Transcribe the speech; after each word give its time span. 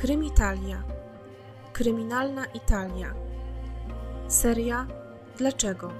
Krymitalia. 0.00 0.82
Kryminalna 1.72 2.44
Italia. 2.46 3.14
Seria 4.28 4.86
Dlaczego? 5.36 5.92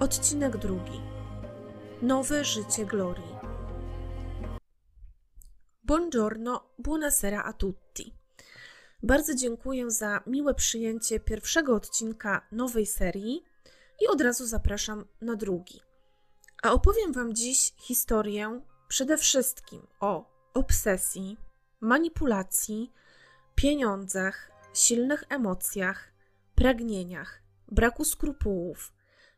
Odcinek 0.00 0.56
drugi. 0.56 1.00
Nowe 2.02 2.44
życie 2.44 2.86
Glorii. 2.86 3.36
Buongiorno, 5.84 6.74
buonasera 6.78 7.44
a 7.44 7.52
tutti. 7.52 8.14
Bardzo 9.02 9.34
dziękuję 9.34 9.90
za 9.90 10.22
miłe 10.26 10.54
przyjęcie 10.54 11.20
pierwszego 11.20 11.74
odcinka 11.74 12.46
nowej 12.52 12.86
serii 12.86 13.44
i 14.00 14.06
od 14.06 14.20
razu 14.20 14.46
zapraszam 14.46 15.04
na 15.20 15.36
drugi. 15.36 15.80
A 16.62 16.72
opowiem 16.72 17.12
Wam 17.12 17.34
dziś 17.34 17.72
historię 17.80 18.60
przede 18.88 19.18
wszystkim 19.18 19.86
o 20.00 20.30
obsesji, 20.54 21.43
manipulacji, 21.84 22.92
pieniądzach, 23.54 24.50
silnych 24.74 25.24
emocjach, 25.28 26.12
pragnieniach, 26.54 27.42
braku 27.68 28.04
skrupułów, 28.04 28.92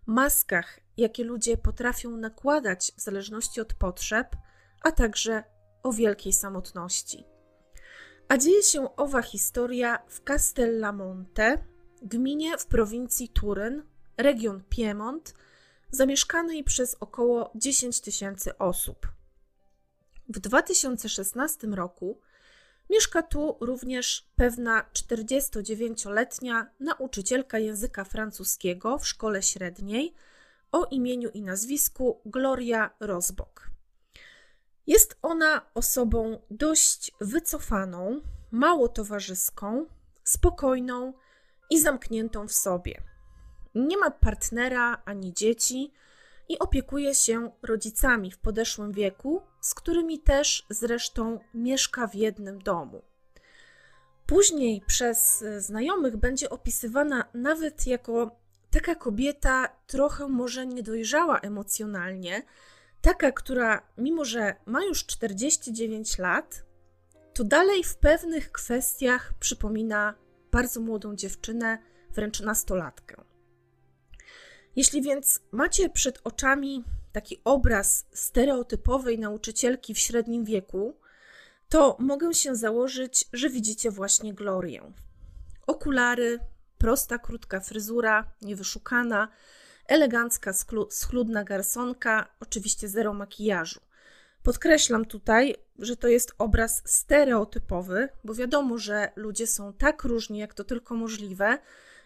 maskach, 0.06 0.80
jakie 0.96 1.24
ludzie 1.24 1.56
potrafią 1.56 2.16
nakładać 2.16 2.92
w 2.96 3.00
zależności 3.00 3.60
od 3.60 3.74
potrzeb, 3.74 4.36
a 4.82 4.92
także 4.92 5.45
o 5.82 5.92
wielkiej 5.92 6.32
samotności. 6.32 7.24
A 8.28 8.38
dzieje 8.38 8.62
się 8.62 8.97
owa 8.97 9.22
historia 9.22 9.98
w 10.08 10.20
Castellamonte, 10.24 11.64
gminie 12.02 12.58
w 12.58 12.66
prowincji 12.66 13.28
Turyn, 13.28 13.83
region 14.16 14.62
Piemont, 14.69 15.34
zamieszkanej 15.91 16.64
przez 16.64 16.97
około 17.00 17.50
10 17.55 18.00
tysięcy 18.00 18.58
osób. 18.58 19.08
W 20.28 20.38
2016 20.38 21.66
roku 21.66 22.20
mieszka 22.90 23.22
tu 23.22 23.56
również 23.60 24.28
pewna 24.36 24.84
49-letnia 24.92 26.66
nauczycielka 26.80 27.58
języka 27.58 28.05
francuskiego 28.05 28.98
w 28.98 29.06
szkole 29.06 29.42
średniej 29.42 30.14
o 30.72 30.84
imieniu 30.84 31.28
i 31.28 31.42
nazwisku 31.42 32.20
Gloria 32.24 32.91
Rozbok. 33.00 33.70
Jest 34.86 35.19
ona 35.22 35.62
osobą 35.74 36.42
dość 36.50 37.12
wycofaną, 37.20 38.20
mało 38.50 38.89
towarzyską, 38.89 39.86
spokojną 40.24 41.12
i 41.70 41.80
zamkniętą 41.80 42.48
w 42.48 42.52
sobie. 42.52 43.02
Nie 43.74 43.98
ma 43.98 44.11
partnera 44.11 45.02
ani 45.05 45.34
dzieci 45.34 45.92
i 46.48 46.58
opiekuje 46.58 47.14
się 47.14 47.50
rodzicami 47.62 48.30
w 48.30 48.39
podeszłym 48.39 48.92
wieku, 48.92 49.42
z 49.61 49.75
którymi 49.75 50.19
też 50.19 50.66
zresztą 50.70 51.39
mieszka 51.55 52.06
w 52.06 52.14
jednym 52.14 52.62
domu. 52.62 53.02
Później 54.27 54.83
przez 54.86 55.44
znajomych 55.58 56.17
będzie 56.17 56.50
opisywana 56.50 57.24
nawet 57.34 57.86
jako 57.86 58.30
taka 58.70 58.94
kobieta 58.94 59.69
trochę 59.86 60.28
może 60.28 60.67
niedojrzała 60.67 61.41
emocjonalnie, 61.41 62.42
taka, 63.00 63.33
która 63.33 63.83
mimo 63.98 64.24
że 64.24 64.55
ma 64.67 64.84
już 64.84 65.06
49 65.06 66.19
lat, 66.19 66.64
to 67.34 67.44
dalej 67.44 67.84
w 67.84 67.97
pewnych 67.97 68.52
kwestiach 68.52 69.33
przypomina 69.41 70.14
bardzo 70.52 70.80
młodą 70.80 71.17
dziewczynę, 71.17 71.78
wręcz 72.11 72.41
nastolatkę. 72.41 73.25
Jeśli 74.77 75.02
więc 75.02 75.41
macie 75.52 75.91
przed 75.91 76.20
oczami 76.24 76.84
taki 77.12 77.41
obraz 77.44 78.06
stereotypowej 78.12 79.18
nauczycielki 79.18 79.94
w 79.94 79.98
średnim 79.98 80.44
wieku, 80.44 80.96
to 81.68 81.96
mogę 81.98 82.34
się 82.34 82.56
założyć, 82.56 83.28
że 83.33 83.50
widzicie 83.50 83.91
właśnie 83.91 84.34
Glorię. 84.34 84.92
Okulary, 85.66 86.38
prosta, 86.78 87.18
krótka 87.18 87.60
fryzura, 87.60 88.33
niewyszukana, 88.42 89.28
elegancka, 89.86 90.52
schludna 90.90 91.45
garsonka, 91.45 92.28
oczywiście 92.40 92.89
zero 92.89 93.14
makijażu. 93.14 93.80
Podkreślam 94.42 95.05
tutaj, 95.05 95.55
że 95.78 95.96
to 95.96 96.08
jest 96.08 96.34
obraz 96.39 96.83
stereotypowy, 96.84 98.08
bo 98.24 98.34
wiadomo, 98.34 98.78
że 98.78 99.12
ludzie 99.17 99.46
są 99.46 99.72
tak 99.72 100.05
różni, 100.05 100.39
jak 100.39 100.55
to 100.55 100.64
tylko 100.64 100.95
możliwe, 100.95 101.58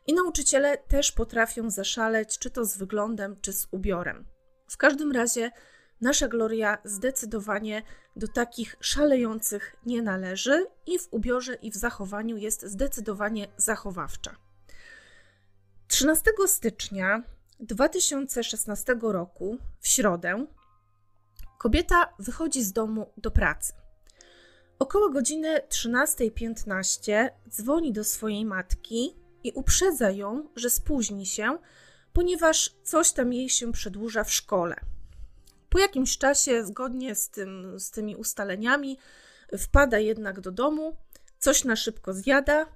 i 0.06 0.14
nauczyciele 0.14 0.78
też 0.78 1.12
potrafią 1.12 1.70
zaszaleć, 1.70 2.38
czy 2.38 2.50
to 2.50 2.64
z 2.64 2.76
wyglądem, 2.76 3.36
czy 3.40 3.52
z 3.52 3.68
ubiorem. 3.70 4.26
W 4.68 4.76
każdym 4.76 5.12
razie 5.12 5.50
nasza 6.00 6.28
Gloria 6.28 6.78
zdecydowanie 6.84 7.82
do 8.16 8.28
takich 8.28 8.76
szalejących 8.80 9.76
nie 9.86 10.02
należy 10.02 10.66
i 10.86 10.98
w 10.98 11.08
ubiorze 11.10 11.54
i 11.54 11.70
w 11.70 11.76
zachowaniu 11.76 12.36
jest 12.36 12.62
zdecydowanie 12.62 13.48
zachowawcza. 13.56 14.36
13 15.88 16.30
stycznia 16.46 17.22
2016 17.60 18.96
roku, 19.02 19.58
w 19.80 19.88
środę, 19.88 20.46
kobieta 21.58 22.14
wychodzi 22.18 22.62
z 22.62 22.72
domu 22.72 23.12
do 23.16 23.30
pracy. 23.30 23.72
Około 24.78 25.10
godziny 25.10 25.60
13.15 25.68 27.30
dzwoni 27.48 27.92
do 27.92 28.04
swojej 28.04 28.44
matki 28.44 29.19
i 29.44 29.52
uprzedza 29.52 30.10
ją, 30.10 30.48
że 30.56 30.70
spóźni 30.70 31.26
się, 31.26 31.58
ponieważ 32.12 32.74
coś 32.82 33.12
tam 33.12 33.32
jej 33.32 33.48
się 33.48 33.72
przedłuża 33.72 34.24
w 34.24 34.32
szkole. 34.32 34.76
Po 35.68 35.78
jakimś 35.78 36.18
czasie, 36.18 36.64
zgodnie 36.64 37.14
z, 37.14 37.30
tym, 37.30 37.80
z 37.80 37.90
tymi 37.90 38.16
ustaleniami, 38.16 38.98
wpada 39.58 39.98
jednak 39.98 40.40
do 40.40 40.52
domu, 40.52 40.96
coś 41.38 41.64
na 41.64 41.76
szybko 41.76 42.12
zjada 42.12 42.66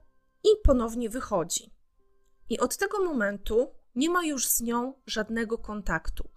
i 0.45 0.49
ponownie 0.63 1.11
wychodzi. 1.11 1.71
I 2.49 2.59
od 2.59 2.77
tego 2.77 3.05
momentu 3.05 3.71
nie 3.95 4.11
ma 4.11 4.25
już 4.25 4.49
z 4.49 4.61
nią 4.61 4.95
żadnego 5.07 5.59
kontaktu. 5.59 6.29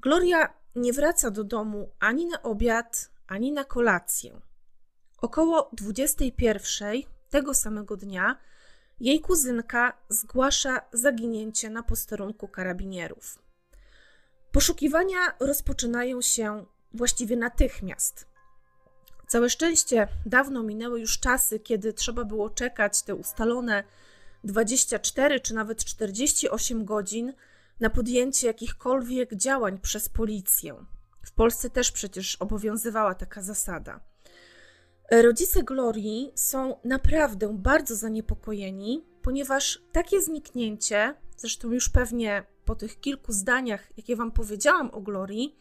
Gloria 0.00 0.54
nie 0.74 0.92
wraca 0.92 1.30
do 1.30 1.44
domu 1.44 1.90
ani 2.00 2.26
na 2.26 2.42
obiad, 2.42 3.10
ani 3.26 3.52
na 3.52 3.64
kolację. 3.64 4.40
Około 5.18 5.70
21 5.72 7.02
tego 7.30 7.54
samego 7.54 7.96
dnia 7.96 8.38
jej 9.00 9.20
kuzynka 9.20 9.92
zgłasza 10.08 10.80
zaginięcie 10.92 11.70
na 11.70 11.82
posterunku 11.82 12.48
karabinierów. 12.48 13.38
Poszukiwania 14.52 15.18
rozpoczynają 15.40 16.22
się 16.22 16.64
właściwie 16.94 17.36
natychmiast. 17.36 18.26
Całe 19.26 19.50
szczęście 19.50 20.08
dawno 20.26 20.62
minęły 20.62 21.00
już 21.00 21.20
czasy, 21.20 21.60
kiedy 21.60 21.92
trzeba 21.92 22.24
było 22.24 22.50
czekać 22.50 23.02
te 23.02 23.14
ustalone 23.14 23.84
24 24.44 25.40
czy 25.40 25.54
nawet 25.54 25.84
48 25.84 26.84
godzin 26.84 27.32
na 27.80 27.90
podjęcie 27.90 28.46
jakichkolwiek 28.46 29.34
działań 29.34 29.78
przez 29.78 30.08
policję. 30.08 30.84
W 31.22 31.32
Polsce 31.32 31.70
też 31.70 31.92
przecież 31.92 32.36
obowiązywała 32.36 33.14
taka 33.14 33.42
zasada. 33.42 34.00
Rodzice 35.10 35.62
Glorii 35.62 36.32
są 36.34 36.76
naprawdę 36.84 37.48
bardzo 37.58 37.96
zaniepokojeni, 37.96 39.04
ponieważ 39.22 39.82
takie 39.92 40.20
zniknięcie, 40.22 41.14
zresztą 41.36 41.72
już 41.72 41.88
pewnie 41.88 42.44
po 42.64 42.74
tych 42.74 43.00
kilku 43.00 43.32
zdaniach, 43.32 43.88
jakie 43.96 44.16
Wam 44.16 44.32
powiedziałam 44.32 44.90
o 44.90 45.00
Glorii, 45.00 45.58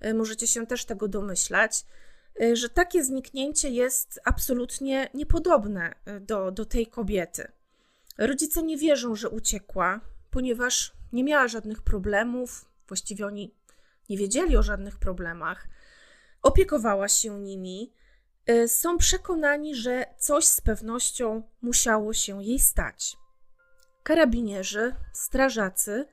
e, 0.00 0.14
możecie 0.14 0.46
się 0.46 0.66
też 0.66 0.84
tego 0.84 1.08
domyślać, 1.08 1.84
e, 2.40 2.56
że 2.56 2.68
takie 2.68 3.04
zniknięcie 3.04 3.70
jest 3.70 4.20
absolutnie 4.24 5.10
niepodobne 5.14 5.94
e, 6.04 6.20
do, 6.20 6.52
do 6.52 6.64
tej 6.64 6.86
kobiety. 6.86 7.52
Rodzice 8.18 8.62
nie 8.62 8.76
wierzą, 8.76 9.14
że 9.14 9.30
uciekła, 9.30 10.00
ponieważ 10.30 10.92
nie 11.12 11.24
miała 11.24 11.48
żadnych 11.48 11.82
problemów, 11.82 12.64
właściwie 12.88 13.26
oni 13.26 13.54
nie 14.08 14.16
wiedzieli 14.16 14.56
o 14.56 14.62
żadnych 14.62 14.98
problemach. 14.98 15.68
Opiekowała 16.42 17.08
się 17.08 17.40
nimi. 17.40 17.92
Y, 18.50 18.68
są 18.68 18.98
przekonani, 18.98 19.74
że 19.74 20.06
coś 20.18 20.44
z 20.44 20.60
pewnością 20.60 21.42
musiało 21.62 22.12
się 22.12 22.44
jej 22.44 22.58
stać. 22.58 23.16
Karabinierzy, 24.02 24.94
strażacy 25.12 26.06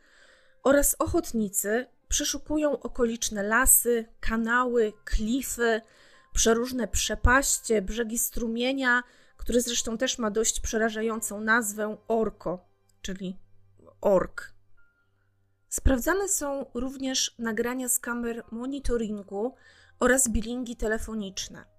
oraz 0.64 0.96
ochotnicy 1.00 1.86
przeszukują 2.08 2.80
okoliczne 2.80 3.44
lasy, 3.44 4.06
kanały, 4.20 4.94
klify, 5.06 5.82
przeróżne 6.34 6.88
przepaście, 6.88 7.82
brzegi 7.82 8.20
strumienia, 8.20 9.04
który 9.38 9.62
zresztą 9.62 9.98
też 9.98 10.18
ma 10.18 10.32
dość 10.32 10.60
przerażającą 10.60 11.42
nazwę 11.42 11.98
Orko, 12.08 12.66
czyli 13.02 13.40
ork. 14.02 14.54
Sprawdzane 15.70 16.28
są 16.28 16.66
również 16.74 17.36
nagrania 17.40 17.90
z 17.90 18.00
kamer 18.00 18.44
monitoringu 18.52 19.56
oraz 20.00 20.30
bilingi 20.30 20.76
telefoniczne. 20.76 21.77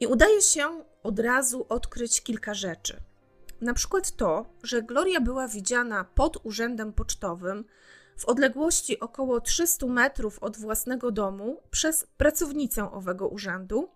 I 0.00 0.06
udaje 0.06 0.42
się 0.42 0.84
od 1.02 1.18
razu 1.18 1.66
odkryć 1.68 2.22
kilka 2.22 2.54
rzeczy. 2.54 3.00
Na 3.60 3.74
przykład 3.74 4.16
to, 4.16 4.46
że 4.62 4.82
Gloria 4.82 5.20
była 5.20 5.48
widziana 5.48 6.04
pod 6.04 6.46
urzędem 6.46 6.92
pocztowym 6.92 7.64
w 8.16 8.24
odległości 8.24 9.00
około 9.00 9.40
300 9.40 9.86
metrów 9.86 10.38
od 10.38 10.56
własnego 10.56 11.10
domu 11.10 11.62
przez 11.70 12.06
pracownicę 12.16 12.92
owego 12.92 13.28
urzędu, 13.28 13.88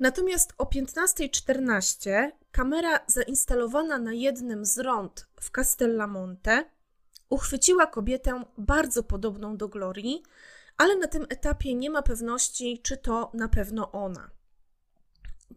Natomiast 0.00 0.52
o 0.58 0.64
15.14 0.64 2.30
kamera 2.52 3.00
zainstalowana 3.06 3.98
na 3.98 4.12
jednym 4.12 4.64
z 4.64 4.78
rond 4.78 5.26
w 5.40 5.50
Castellamonte 5.50 6.64
uchwyciła 7.30 7.86
kobietę 7.86 8.44
bardzo 8.58 9.02
podobną 9.02 9.56
do 9.56 9.68
Glorii, 9.68 10.22
ale 10.76 10.96
na 10.96 11.06
tym 11.06 11.26
etapie 11.28 11.74
nie 11.74 11.90
ma 11.90 12.02
pewności, 12.02 12.80
czy 12.82 12.96
to 12.96 13.30
na 13.34 13.48
pewno 13.48 13.92
ona. 13.92 14.30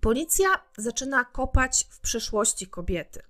Policja 0.03 0.50
zaczyna 0.77 1.25
kopać 1.25 1.88
w 1.89 2.00
przeszłości 2.00 2.67
kobiety. 2.67 3.21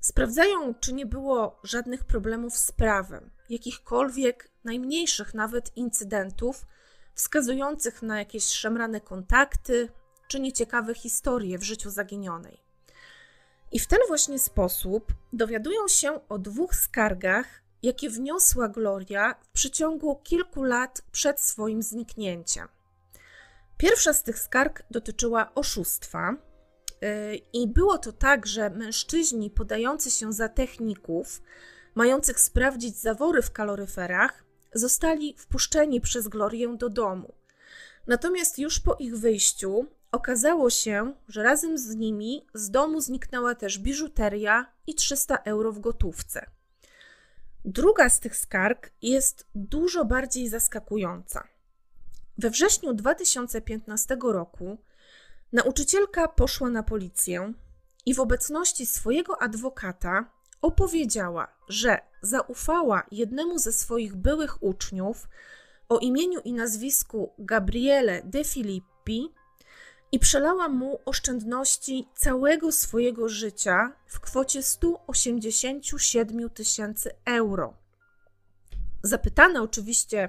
Sprawdzają, 0.00 0.74
czy 0.74 0.92
nie 0.92 1.06
było 1.06 1.60
żadnych 1.64 2.04
problemów 2.04 2.56
z 2.56 2.72
prawem, 2.72 3.30
jakichkolwiek 3.48 4.50
najmniejszych 4.64 5.34
nawet 5.34 5.76
incydentów 5.76 6.66
wskazujących 7.14 8.02
na 8.02 8.18
jakieś 8.18 8.44
szemrane 8.44 9.00
kontakty 9.00 9.88
czy 10.28 10.40
nieciekawe 10.40 10.94
historie 10.94 11.58
w 11.58 11.62
życiu 11.62 11.90
zaginionej. 11.90 12.60
I 13.72 13.78
w 13.78 13.86
ten 13.86 13.98
właśnie 14.08 14.38
sposób 14.38 15.12
dowiadują 15.32 15.88
się 15.88 16.28
o 16.28 16.38
dwóch 16.38 16.74
skargach, 16.74 17.62
jakie 17.82 18.10
wniosła 18.10 18.68
Gloria 18.68 19.34
w 19.34 19.48
przeciągu 19.48 20.16
kilku 20.16 20.62
lat 20.62 21.02
przed 21.12 21.40
swoim 21.40 21.82
zniknięciem. 21.82 22.68
Pierwsza 23.76 24.12
z 24.12 24.22
tych 24.22 24.38
skarg 24.38 24.82
dotyczyła 24.90 25.54
oszustwa. 25.54 26.36
Y, 27.04 27.40
I 27.52 27.68
było 27.68 27.98
to 27.98 28.12
tak, 28.12 28.46
że 28.46 28.70
mężczyźni 28.70 29.50
podający 29.50 30.10
się 30.10 30.32
za 30.32 30.48
techników, 30.48 31.42
mających 31.94 32.40
sprawdzić 32.40 32.96
zawory 32.96 33.42
w 33.42 33.52
kaloryferach, 33.52 34.44
zostali 34.74 35.34
wpuszczeni 35.38 36.00
przez 36.00 36.28
Glorię 36.28 36.76
do 36.76 36.88
domu. 36.88 37.34
Natomiast 38.06 38.58
już 38.58 38.80
po 38.80 38.94
ich 38.94 39.18
wyjściu 39.18 39.86
okazało 40.12 40.70
się, 40.70 41.14
że 41.28 41.42
razem 41.42 41.78
z 41.78 41.94
nimi 41.94 42.46
z 42.54 42.70
domu 42.70 43.00
zniknęła 43.00 43.54
też 43.54 43.78
biżuteria 43.78 44.66
i 44.86 44.94
300 44.94 45.36
euro 45.36 45.72
w 45.72 45.80
gotówce. 45.80 46.46
Druga 47.64 48.08
z 48.08 48.20
tych 48.20 48.36
skarg 48.36 48.90
jest 49.02 49.46
dużo 49.54 50.04
bardziej 50.04 50.48
zaskakująca. 50.48 51.48
We 52.42 52.50
wrześniu 52.50 52.94
2015 52.94 54.16
roku 54.22 54.78
nauczycielka 55.52 56.28
poszła 56.28 56.70
na 56.70 56.82
policję 56.82 57.52
i 58.06 58.14
w 58.14 58.20
obecności 58.20 58.86
swojego 58.86 59.42
adwokata 59.42 60.30
opowiedziała, 60.62 61.48
że 61.68 61.98
zaufała 62.22 63.06
jednemu 63.10 63.58
ze 63.58 63.72
swoich 63.72 64.16
byłych 64.16 64.62
uczniów 64.62 65.28
o 65.88 65.98
imieniu 65.98 66.40
i 66.40 66.52
nazwisku 66.52 67.32
Gabriele 67.38 68.22
De 68.24 68.44
Filippi 68.44 69.28
i 70.12 70.18
przelała 70.18 70.68
mu 70.68 71.00
oszczędności 71.04 72.08
całego 72.14 72.72
swojego 72.72 73.28
życia 73.28 73.92
w 74.06 74.20
kwocie 74.20 74.62
187 74.62 76.50
tysięcy 76.50 77.10
euro. 77.24 77.74
Zapytana 79.02 79.62
oczywiście 79.62 80.28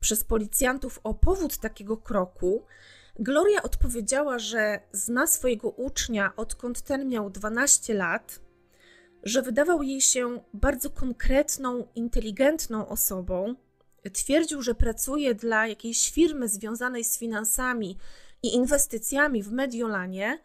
przez 0.00 0.24
policjantów 0.24 1.00
o 1.04 1.14
powód 1.14 1.58
takiego 1.58 1.96
kroku, 1.96 2.66
Gloria 3.18 3.62
odpowiedziała, 3.62 4.38
że 4.38 4.80
zna 4.92 5.26
swojego 5.26 5.70
ucznia 5.70 6.32
odkąd 6.36 6.82
ten 6.82 7.08
miał 7.08 7.30
12 7.30 7.94
lat, 7.94 8.40
że 9.22 9.42
wydawał 9.42 9.82
jej 9.82 10.00
się 10.00 10.40
bardzo 10.54 10.90
konkretną, 10.90 11.88
inteligentną 11.94 12.88
osobą. 12.88 13.54
Twierdził, 14.12 14.62
że 14.62 14.74
pracuje 14.74 15.34
dla 15.34 15.66
jakiejś 15.66 16.10
firmy 16.10 16.48
związanej 16.48 17.04
z 17.04 17.18
finansami 17.18 17.98
i 18.42 18.54
inwestycjami 18.54 19.42
w 19.42 19.52
Mediolanie 19.52 20.38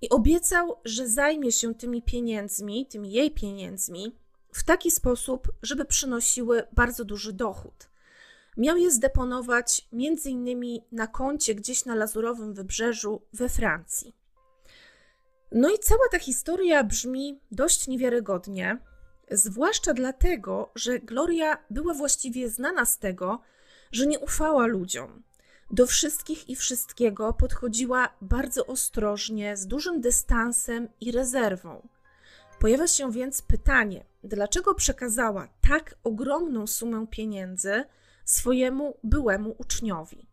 i 0.00 0.10
obiecał, 0.10 0.76
że 0.84 1.08
zajmie 1.08 1.52
się 1.52 1.74
tymi 1.74 2.02
pieniędzmi, 2.02 2.86
tymi 2.86 3.12
jej 3.12 3.30
pieniędzmi, 3.30 4.16
w 4.52 4.64
taki 4.64 4.90
sposób, 4.90 5.52
żeby 5.62 5.84
przynosiły 5.84 6.62
bardzo 6.72 7.04
duży 7.04 7.32
dochód. 7.32 7.88
Miał 8.56 8.76
je 8.76 8.90
zdeponować 8.90 9.88
innymi 10.24 10.84
na 10.92 11.06
koncie 11.06 11.54
gdzieś 11.54 11.84
na 11.84 11.94
Lazurowym 11.94 12.54
Wybrzeżu 12.54 13.22
we 13.32 13.48
Francji. 13.48 14.14
No 15.52 15.70
i 15.70 15.78
cała 15.78 16.08
ta 16.10 16.18
historia 16.18 16.84
brzmi 16.84 17.40
dość 17.50 17.88
niewiarygodnie, 17.88 18.78
zwłaszcza 19.30 19.94
dlatego, 19.94 20.70
że 20.74 20.98
Gloria 20.98 21.58
była 21.70 21.94
właściwie 21.94 22.50
znana 22.50 22.84
z 22.84 22.98
tego, 22.98 23.40
że 23.92 24.06
nie 24.06 24.18
ufała 24.18 24.66
ludziom. 24.66 25.22
Do 25.70 25.86
wszystkich 25.86 26.48
i 26.48 26.56
wszystkiego 26.56 27.32
podchodziła 27.32 28.08
bardzo 28.20 28.66
ostrożnie, 28.66 29.56
z 29.56 29.66
dużym 29.66 30.00
dystansem 30.00 30.88
i 31.00 31.12
rezerwą. 31.12 31.88
Pojawia 32.60 32.86
się 32.86 33.12
więc 33.12 33.42
pytanie, 33.42 34.04
dlaczego 34.24 34.74
przekazała 34.74 35.48
tak 35.68 35.94
ogromną 36.04 36.66
sumę 36.66 37.06
pieniędzy 37.10 37.84
swojemu 38.24 38.98
byłemu 39.04 39.54
uczniowi. 39.58 40.28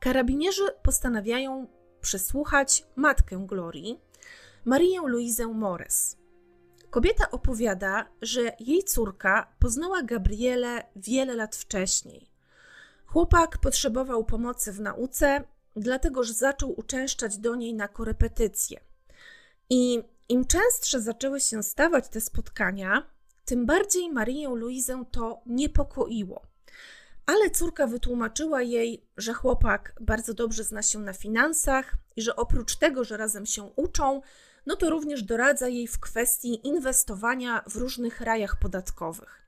Karabinierzy 0.00 0.62
postanawiają 0.82 1.66
przesłuchać 2.00 2.84
matkę 2.96 3.44
Glorii, 3.46 4.00
Marię 4.64 5.00
Luizę 5.06 5.46
Mores. 5.46 6.16
Kobieta 6.90 7.30
opowiada, 7.30 8.06
że 8.22 8.40
jej 8.60 8.84
córka 8.84 9.54
poznała 9.58 10.02
Gabrielę 10.02 10.82
wiele 10.96 11.34
lat 11.34 11.56
wcześniej. 11.56 12.30
Chłopak 13.06 13.58
potrzebował 13.58 14.24
pomocy 14.24 14.72
w 14.72 14.80
nauce, 14.80 15.44
dlatego 15.76 16.24
że 16.24 16.32
zaczął 16.32 16.80
uczęszczać 16.80 17.38
do 17.38 17.54
niej 17.54 17.74
na 17.74 17.88
korepetycje. 17.88 18.80
I 19.70 20.02
im 20.28 20.44
częstsze 20.44 21.00
zaczęły 21.00 21.40
się 21.40 21.62
stawać 21.62 22.08
te 22.08 22.20
spotkania, 22.20 23.15
tym 23.46 23.66
bardziej 23.66 24.12
Marię 24.12 24.48
Luizę 24.48 25.04
to 25.10 25.40
niepokoiło. 25.46 26.42
Ale 27.26 27.50
córka 27.50 27.86
wytłumaczyła 27.86 28.62
jej, 28.62 29.06
że 29.16 29.32
chłopak 29.32 29.92
bardzo 30.00 30.34
dobrze 30.34 30.64
zna 30.64 30.82
się 30.82 30.98
na 30.98 31.12
finansach 31.12 31.94
i 32.16 32.22
że 32.22 32.36
oprócz 32.36 32.76
tego, 32.76 33.04
że 33.04 33.16
razem 33.16 33.46
się 33.46 33.62
uczą, 33.62 34.22
no 34.66 34.76
to 34.76 34.90
również 34.90 35.22
doradza 35.22 35.68
jej 35.68 35.86
w 35.86 36.00
kwestii 36.00 36.66
inwestowania 36.66 37.64
w 37.68 37.76
różnych 37.76 38.20
rajach 38.20 38.58
podatkowych. 38.58 39.42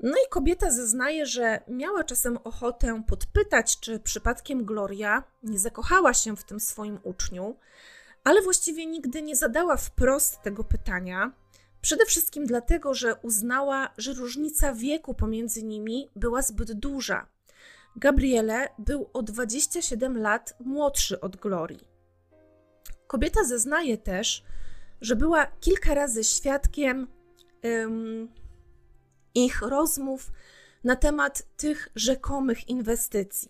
No 0.00 0.12
i 0.26 0.28
kobieta 0.30 0.70
zeznaje, 0.70 1.26
że 1.26 1.60
miała 1.68 2.04
czasem 2.04 2.38
ochotę 2.44 3.02
podpytać, 3.06 3.80
czy 3.80 4.00
przypadkiem 4.00 4.64
Gloria 4.64 5.22
nie 5.42 5.58
zakochała 5.58 6.14
się 6.14 6.36
w 6.36 6.44
tym 6.44 6.60
swoim 6.60 6.98
uczniu, 7.02 7.56
ale 8.24 8.42
właściwie 8.42 8.86
nigdy 8.86 9.22
nie 9.22 9.36
zadała 9.36 9.76
wprost 9.76 10.42
tego 10.42 10.64
pytania, 10.64 11.32
Przede 11.84 12.06
wszystkim 12.06 12.46
dlatego, 12.46 12.94
że 12.94 13.16
uznała, 13.16 13.94
że 13.98 14.12
różnica 14.12 14.74
wieku 14.74 15.14
pomiędzy 15.14 15.62
nimi 15.62 16.10
była 16.16 16.42
zbyt 16.42 16.72
duża. 16.72 17.26
Gabriele 17.96 18.68
był 18.78 19.10
o 19.12 19.22
27 19.22 20.18
lat 20.18 20.54
młodszy 20.60 21.20
od 21.20 21.36
Glorii. 21.36 21.88
Kobieta 23.06 23.44
zeznaje 23.44 23.98
też, 23.98 24.44
że 25.00 25.16
była 25.16 25.46
kilka 25.46 25.94
razy 25.94 26.24
świadkiem 26.24 27.06
um, 27.62 28.28
ich 29.34 29.62
rozmów 29.62 30.32
na 30.84 30.96
temat 30.96 31.42
tych 31.56 31.88
rzekomych 31.94 32.68
inwestycji. 32.68 33.48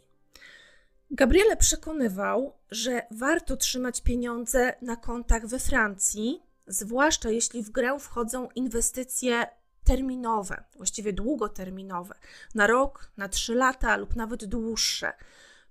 Gabriele 1.11 1.57
przekonywał, 1.57 2.53
że 2.71 3.03
warto 3.11 3.57
trzymać 3.57 4.01
pieniądze 4.03 4.75
na 4.83 4.97
kontach 4.97 5.47
we 5.47 5.59
Francji, 5.59 6.43
zwłaszcza 6.67 7.31
jeśli 7.31 7.63
w 7.63 7.71
grę 7.71 7.99
wchodzą 7.99 8.49
inwestycje 8.55 9.47
terminowe, 9.85 10.65
właściwie 10.77 11.13
długoterminowe, 11.13 12.15
na 12.55 12.67
rok, 12.67 13.11
na 13.17 13.29
trzy 13.29 13.55
lata 13.55 13.97
lub 13.97 14.17
nawet 14.17 14.45
dłuższe, 14.45 15.13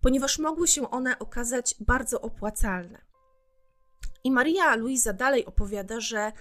ponieważ 0.02 0.40
mogły 0.40 0.68
się 0.68 0.90
one 0.92 1.20
okazać 1.20 1.76
bardzo 1.80 2.22
opłacalne. 2.22 3.02
I 4.24 4.32
Maria 4.32 4.76
Luisa 4.76 5.14
dalej 5.14 5.46
opowiada, 5.46 6.00
że 6.00 6.32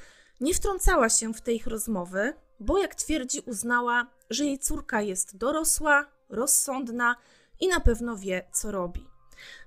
nie 0.40 0.54
wtrącała 0.54 1.08
się 1.08 1.34
w 1.34 1.40
te 1.40 1.52
ich 1.52 1.66
rozmowy, 1.66 2.34
bo 2.60 2.78
jak 2.78 2.94
twierdzi, 2.94 3.40
uznała, 3.46 4.06
że 4.30 4.44
jej 4.44 4.58
córka 4.58 5.00
jest 5.00 5.36
dorosła, 5.36 6.06
rozsądna 6.28 7.16
i 7.60 7.68
na 7.68 7.80
pewno 7.80 8.16
wie, 8.16 8.48
co 8.52 8.70
robi. 8.70 9.11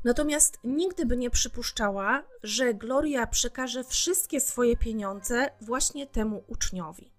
Natomiast 0.03 0.59
nigdy 0.63 1.05
by 1.05 1.17
nie 1.17 1.29
przypuszczała, 1.29 2.23
że 2.43 2.73
Gloria 2.73 3.27
przekaże 3.27 3.83
wszystkie 3.83 4.41
swoje 4.41 4.77
pieniądze 4.77 5.49
właśnie 5.61 6.07
temu 6.07 6.43
uczniowi. 6.47 7.11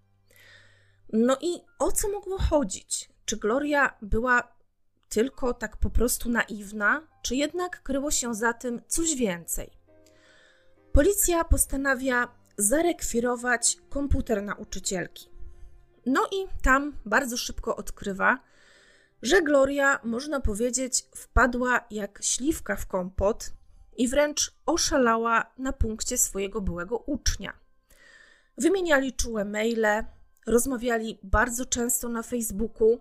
No 1.13 1.37
i 1.41 1.61
o 1.79 1.93
co 1.93 2.09
mogło 2.09 2.39
chodzić? 2.39 3.11
Czy 3.25 3.37
Gloria 3.37 3.95
była 4.03 4.57
tylko 5.09 5.55
tak 5.55 5.77
po 5.77 5.91
prostu 5.91 6.31
naiwna, 6.31 7.03
czy 7.23 7.37
jednak 7.37 7.83
kryło 7.83 8.11
się 8.11 8.35
za 8.35 8.53
tym 8.53 8.83
coś 8.89 9.15
więcej? 9.15 9.71
Policja 10.93 11.45
postanawia 11.45 12.29
zarekwirować 12.59 13.77
komputer 13.89 14.43
nauczycielki. 14.43 15.29
No 16.07 16.27
i 16.33 16.63
tam 16.63 16.93
bardzo 17.05 17.37
szybko 17.37 17.77
odkrywa, 17.77 18.39
że 19.27 19.43
Gloria, 19.43 20.01
można 20.05 20.41
powiedzieć, 20.41 21.05
wpadła 21.17 21.87
jak 21.91 22.19
śliwka 22.23 22.77
w 22.77 22.87
kompot, 22.87 23.51
i 23.97 24.09
wręcz 24.09 24.55
oszalała 24.67 25.53
na 25.59 25.73
punkcie 25.73 26.19
swojego 26.19 26.61
byłego 26.61 26.99
ucznia. 26.99 27.53
Wymieniali 28.59 29.13
czułe 29.13 29.45
maile, 29.45 30.05
rozmawiali 30.47 31.19
bardzo 31.23 31.67
często 31.67 32.09
na 32.09 32.23
Facebooku, 32.23 33.01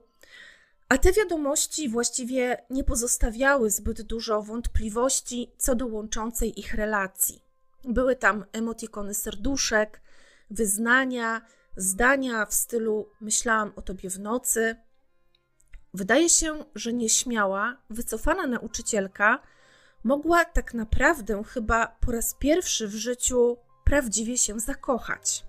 a 0.90 0.98
te 0.98 1.12
wiadomości 1.12 1.90
właściwie 1.90 2.58
nie 2.70 2.84
pozostawiały 2.84 3.70
zbyt 3.70 4.02
dużo 4.02 4.42
wątpliwości 4.42 5.52
co 5.58 5.76
do 5.76 5.88
łączącej 5.88 6.60
ich 6.60 6.74
relacji. 6.74 7.42
Były 7.84 8.16
tam 8.16 8.46
emotikony 8.52 9.14
serduszek, 9.14 10.02
wyznania, 10.50 11.42
zdania 11.78 12.46
w 12.46 12.54
stylu 12.54 13.10
myślałam 13.22 13.72
o 13.76 13.82
tobie 13.82 14.10
w 14.10 14.20
nocy. 14.20 14.76
Wydaje 15.96 16.30
się, 16.30 16.66
że 16.76 16.94
nieśmiała, 16.94 17.78
wycofana 17.90 18.48
nauczycielka 18.48 19.40
mogła 20.04 20.46
tak 20.46 20.74
naprawdę 20.74 21.44
chyba 21.44 21.88
po 21.88 22.12
raz 22.12 22.36
pierwszy 22.40 22.88
w 22.88 22.96
życiu 22.96 23.58
prawdziwie 23.84 24.38
się 24.38 24.60
zakochać. 24.60 25.46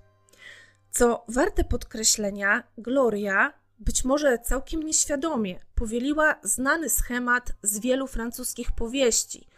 Co 0.91 1.25
warte 1.29 1.65
podkreślenia, 1.65 2.63
Gloria, 2.79 3.53
być 3.79 4.05
może 4.05 4.39
całkiem 4.39 4.83
nieświadomie, 4.83 5.61
powieliła 5.75 6.35
znany 6.43 6.91
schemat 6.91 7.53
z 7.63 7.79
wielu 7.79 8.07
francuskich 8.07 8.73
powieści, 8.73 9.49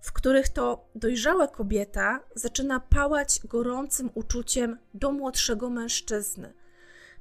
w 0.00 0.12
których 0.12 0.48
to 0.48 0.88
dojrzała 0.94 1.48
kobieta 1.48 2.20
zaczyna 2.34 2.80
pałać 2.80 3.40
gorącym 3.44 4.10
uczuciem 4.14 4.78
do 4.94 5.12
młodszego 5.12 5.70
mężczyzny. 5.70 6.54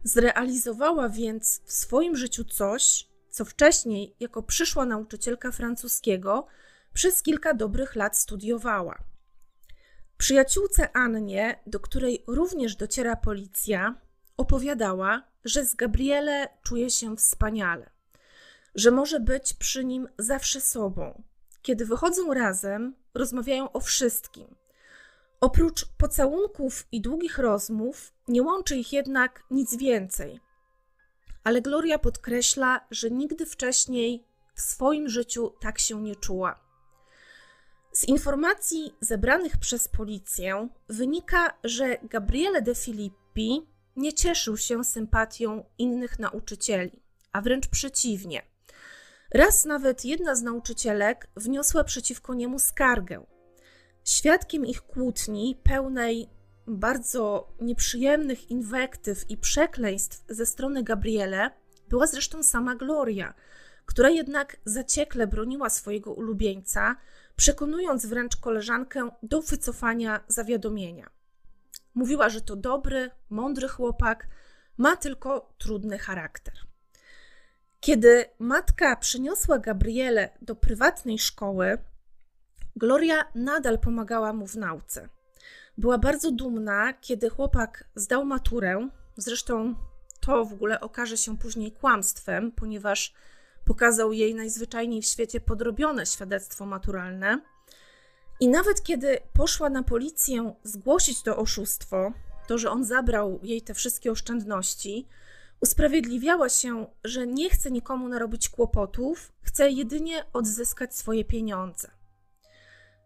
Zrealizowała 0.04 1.10
więc 1.10 1.62
w 1.66 1.74
swoim 1.74 2.16
życiu 2.16 2.44
coś, 2.44 3.15
co 3.36 3.46
wcześniej, 3.46 4.16
jako 4.20 4.44
przyszła 4.44 4.86
nauczycielka 4.86 5.52
francuskiego, 5.52 6.48
przez 6.94 7.22
kilka 7.22 7.54
dobrych 7.54 7.96
lat 7.96 8.18
studiowała. 8.18 9.04
Przyjaciółce 10.18 10.98
Annie, 10.98 11.60
do 11.68 11.80
której 11.80 12.24
również 12.28 12.76
dociera 12.76 13.16
policja, 13.16 13.96
opowiadała, 14.38 15.24
że 15.46 15.66
z 15.66 15.76
Gabriele 15.76 16.48
czuje 16.64 16.90
się 16.90 17.18
wspaniale, 17.18 17.90
że 18.76 18.92
może 18.92 19.20
być 19.20 19.54
przy 19.54 19.86
nim 19.86 20.08
zawsze 20.18 20.62
sobą. 20.62 21.24
Kiedy 21.62 21.86
wychodzą 21.86 22.34
razem, 22.34 22.96
rozmawiają 23.14 23.72
o 23.72 23.80
wszystkim. 23.80 24.56
Oprócz 25.42 25.86
pocałunków 25.98 26.88
i 26.92 27.02
długich 27.02 27.38
rozmów, 27.38 28.14
nie 28.28 28.44
łączy 28.44 28.76
ich 28.76 28.94
jednak 28.94 29.44
nic 29.52 29.76
więcej. 29.76 30.45
Ale 31.46 31.62
Gloria 31.62 32.00
podkreśla, 32.00 32.88
że 32.92 33.12
nigdy 33.12 33.46
wcześniej 33.46 34.26
w 34.56 34.62
swoim 34.62 35.10
życiu 35.10 35.54
tak 35.60 35.80
się 35.80 36.02
nie 36.02 36.16
czuła. 36.16 36.60
Z 37.92 38.04
informacji 38.04 38.96
zebranych 39.02 39.58
przez 39.58 39.88
policję 39.88 40.70
wynika, 40.90 41.58
że 41.64 41.98
Gabriele 42.04 42.62
de 42.62 42.76
Filippi 42.76 43.68
nie 43.96 44.14
cieszył 44.14 44.58
się 44.58 44.84
sympatią 44.84 45.64
innych 45.78 46.20
nauczycieli, 46.20 47.02
a 47.32 47.42
wręcz 47.42 47.68
przeciwnie. 47.68 48.42
Raz 49.34 49.66
nawet 49.66 50.06
jedna 50.06 50.36
z 50.36 50.42
nauczycielek 50.42 51.28
wniosła 51.36 51.84
przeciwko 51.84 52.34
niemu 52.34 52.60
skargę. 52.60 53.26
Świadkiem 54.06 54.66
ich 54.66 54.82
kłótni, 54.82 55.58
pełnej 55.64 56.30
bardzo 56.68 57.54
nieprzyjemnych 57.62 58.52
inwektyw 58.52 59.30
i 59.30 59.38
przekleństw 59.38 60.24
ze 60.30 60.46
strony 60.46 60.84
Gabriele, 60.84 61.52
była 61.90 62.08
zresztą 62.08 62.44
sama 62.44 62.76
Gloria, 62.76 63.34
która 63.86 64.10
jednak 64.10 64.58
zaciekle 64.66 65.28
broniła 65.28 65.70
swojego 65.70 66.14
ulubieńca, 66.14 66.96
przekonując 67.36 68.06
wręcz 68.06 68.36
koleżankę 68.36 69.10
do 69.24 69.42
wycofania 69.42 70.24
zawiadomienia. 70.28 71.10
Mówiła, 71.96 72.30
że 72.30 72.42
to 72.42 72.56
dobry, 72.56 73.12
mądry 73.30 73.68
chłopak, 73.68 74.28
ma 74.78 74.96
tylko 74.96 75.54
trudny 75.58 75.98
charakter. 75.98 76.54
Kiedy 77.80 78.26
matka 78.40 78.96
przyniosła 78.96 79.60
Gabriele 79.60 80.30
do 80.42 80.56
prywatnej 80.56 81.20
szkoły, 81.20 81.78
Gloria 82.76 83.26
nadal 83.36 83.80
pomagała 83.80 84.34
mu 84.34 84.48
w 84.48 84.56
nauce. 84.56 85.10
Była 85.78 85.98
bardzo 85.98 86.32
dumna, 86.32 86.94
kiedy 86.94 87.30
chłopak 87.30 87.84
zdał 87.96 88.26
maturę. 88.26 88.90
Zresztą 89.18 89.76
to 90.20 90.46
w 90.46 90.54
ogóle 90.54 90.80
okaże 90.80 91.18
się 91.18 91.38
później 91.38 91.72
kłamstwem, 91.72 92.52
ponieważ 92.52 93.14
pokazał 93.66 94.14
jej 94.14 94.36
najzwyczajniej 94.36 95.02
w 95.02 95.06
świecie 95.06 95.40
podrobione 95.40 96.06
świadectwo 96.06 96.66
maturalne. 96.66 97.42
I 98.40 98.48
nawet 98.48 98.84
kiedy 98.84 99.18
poszła 99.34 99.70
na 99.70 99.84
policję 99.84 100.56
zgłosić 100.64 101.24
to 101.24 101.38
oszustwo, 101.38 102.14
to, 102.48 102.58
że 102.58 102.72
on 102.72 102.84
zabrał 102.84 103.40
jej 103.44 103.62
te 103.62 103.74
wszystkie 103.74 104.12
oszczędności, 104.12 105.08
usprawiedliwiała 105.62 106.50
się, 106.50 106.88
że 107.04 107.28
nie 107.28 107.50
chce 107.50 107.72
nikomu 107.72 108.08
narobić 108.08 108.50
kłopotów, 108.50 109.32
chce 109.42 109.70
jedynie 109.70 110.26
odzyskać 110.34 110.96
swoje 110.96 111.26
pieniądze. 111.26 111.92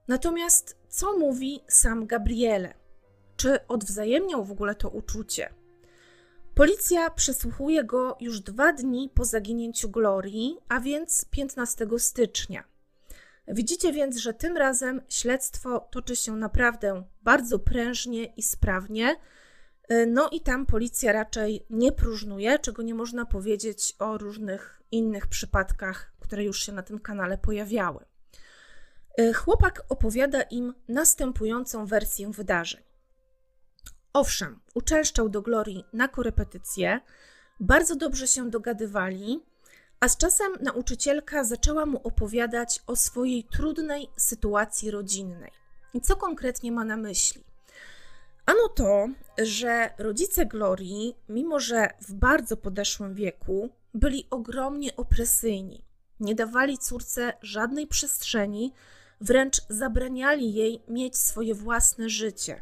Natomiast 0.10 0.78
co 0.88 1.18
mówi 1.18 1.63
sam 1.68 2.08
Gabriele? 2.08 2.74
Czy 3.36 3.68
odwzajemniał 3.68 4.46
w 4.46 4.51
ogóle 4.51 4.75
to 4.75 4.89
uczucie? 4.89 5.54
Policja 6.56 7.10
przesłuchuje 7.10 7.84
go 7.84 8.18
już 8.20 8.39
dwa 8.39 8.74
dni 8.74 9.12
po 9.13 9.25
zaginięciu 9.25 9.89
Glorii, 9.89 10.58
a 10.70 10.80
więc 10.80 11.25
15 11.25 11.88
stycznia. 11.98 12.63
Widzicie 13.48 13.94
więc, 13.94 14.18
że 14.18 14.34
tym 14.34 14.58
razem 14.58 15.01
śledztwo 15.10 15.80
toczy 15.80 16.16
się 16.16 16.36
naprawdę 16.36 17.04
bardzo 17.22 17.60
prężnie 17.60 18.25
i 18.25 18.44
sprawnie. 18.44 19.16
No 20.08 20.30
i 20.32 20.42
tam 20.42 20.66
policja 20.66 21.12
raczej 21.12 21.66
nie 21.70 21.92
próżnuje, 21.92 22.60
czego 22.60 22.82
nie 22.82 22.96
można 22.96 23.25
powiedzieć 23.25 23.96
o 24.00 24.18
różnych 24.18 24.82
innych 24.92 25.28
przypadkach, 25.28 26.13
które 26.20 26.44
już 26.44 26.63
się 26.63 26.72
na 26.72 26.84
tym 26.84 27.00
kanale 27.00 27.38
pojawiały. 27.38 28.09
Chłopak 29.36 29.84
opowiada 29.90 30.42
im 30.42 30.74
następującą 30.88 31.86
wersję 31.86 32.32
wydarzeń. 32.32 32.82
Owszem, 34.14 34.60
uczęszczał 34.74 35.30
do 35.30 35.42
Glorii 35.42 35.84
na 35.94 36.08
korepetycje, 36.08 37.02
bardzo 37.60 37.96
dobrze 37.96 38.28
się 38.28 38.50
dogadywali, 38.50 39.44
a 40.00 40.10
z 40.10 40.18
czasem 40.18 40.52
nauczycielka 40.62 41.44
zaczęła 41.44 41.86
mu 41.86 42.08
opowiadać 42.08 42.84
o 42.88 42.96
swojej 42.96 43.44
trudnej 43.44 44.08
sytuacji 44.18 44.92
rodzinnej. 44.92 45.52
I 45.94 46.02
co 46.02 46.16
konkretnie 46.16 46.72
ma 46.72 46.86
na 46.86 46.98
myśli? 46.98 47.44
Ano 48.46 48.68
to, 48.76 49.08
że 49.44 49.94
rodzice 49.98 50.46
Glorii, 50.46 51.16
mimo 51.30 51.60
że 51.60 51.90
w 52.02 52.14
bardzo 52.14 52.58
podeszłym 52.58 53.14
wieku, 53.14 53.70
byli 53.94 54.28
ogromnie 54.30 54.96
opresyjni. 54.96 55.86
Nie 56.20 56.36
dawali 56.36 56.78
córce 56.78 57.34
żadnej 57.42 57.88
przestrzeni, 57.88 58.74
wręcz 59.22 59.62
zabraniali 59.70 60.54
jej 60.54 60.84
mieć 60.88 61.18
swoje 61.18 61.56
własne 61.56 62.10
życie. 62.10 62.62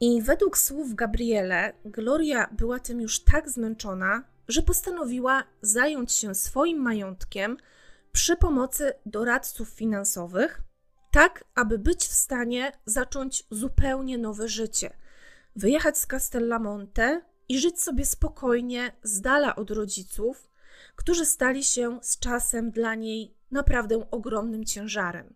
I 0.00 0.22
według 0.22 0.58
słów 0.58 0.94
Gabriele, 0.94 1.72
Gloria 1.84 2.48
była 2.52 2.78
tym 2.78 3.00
już 3.00 3.24
tak 3.24 3.50
zmęczona, 3.50 4.22
że 4.48 4.62
postanowiła 4.62 5.44
zająć 5.62 6.12
się 6.12 6.34
swoim 6.34 6.78
majątkiem 6.78 7.56
przy 8.12 8.36
pomocy 8.36 8.92
doradców 9.06 9.68
finansowych, 9.68 10.60
tak 11.12 11.44
aby 11.54 11.78
być 11.78 12.06
w 12.06 12.12
stanie 12.12 12.72
zacząć 12.86 13.44
zupełnie 13.50 14.18
nowe 14.18 14.48
życie, 14.48 14.96
wyjechać 15.56 15.98
z 15.98 16.06
Castellamonte 16.06 17.22
i 17.48 17.58
żyć 17.58 17.82
sobie 17.82 18.06
spokojnie, 18.06 18.92
z 19.02 19.20
dala 19.20 19.56
od 19.56 19.70
rodziców, 19.70 20.48
którzy 20.96 21.26
stali 21.26 21.64
się 21.64 21.98
z 22.02 22.18
czasem 22.18 22.70
dla 22.70 22.94
niej 22.94 23.34
naprawdę 23.50 24.10
ogromnym 24.10 24.64
ciężarem. 24.64 25.34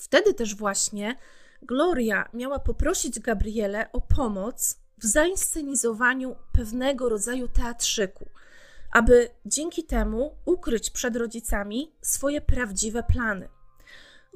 Wtedy 0.00 0.34
też 0.34 0.54
właśnie 0.54 1.16
Gloria 1.62 2.28
miała 2.34 2.58
poprosić 2.58 3.20
Gabrielę 3.20 3.92
o 3.92 4.00
pomoc 4.00 4.80
w 4.98 5.06
zainscenizowaniu 5.06 6.36
pewnego 6.52 7.08
rodzaju 7.08 7.48
teatrzyku, 7.48 8.26
aby 8.92 9.30
dzięki 9.46 9.84
temu 9.84 10.34
ukryć 10.44 10.90
przed 10.90 11.16
rodzicami 11.16 11.92
swoje 12.02 12.40
prawdziwe 12.40 13.02
plany. 13.02 13.48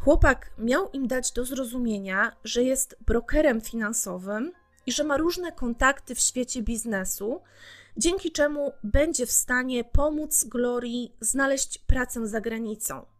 Chłopak 0.01 0.51
miał 0.59 0.91
im 0.91 1.07
dać 1.07 1.33
do 1.33 1.45
zrozumienia, 1.45 2.37
że 2.45 2.63
jest 2.63 2.97
brokerem 3.07 3.61
finansowym 3.61 4.53
i 4.87 4.93
że 4.93 5.05
ma 5.05 5.17
różne 5.17 5.53
kontakty 5.53 6.15
w 6.15 6.21
świecie 6.21 6.63
biznesu, 6.63 7.41
dzięki 7.97 8.33
czemu 8.33 8.73
będzie 8.83 9.27
w 9.27 9.33
stanie 9.33 9.85
pomóc 9.85 10.45
Glorii 10.45 11.17
znaleźć 11.21 11.79
pracę 11.79 12.29
za 12.29 12.41
granicą. 12.41 13.14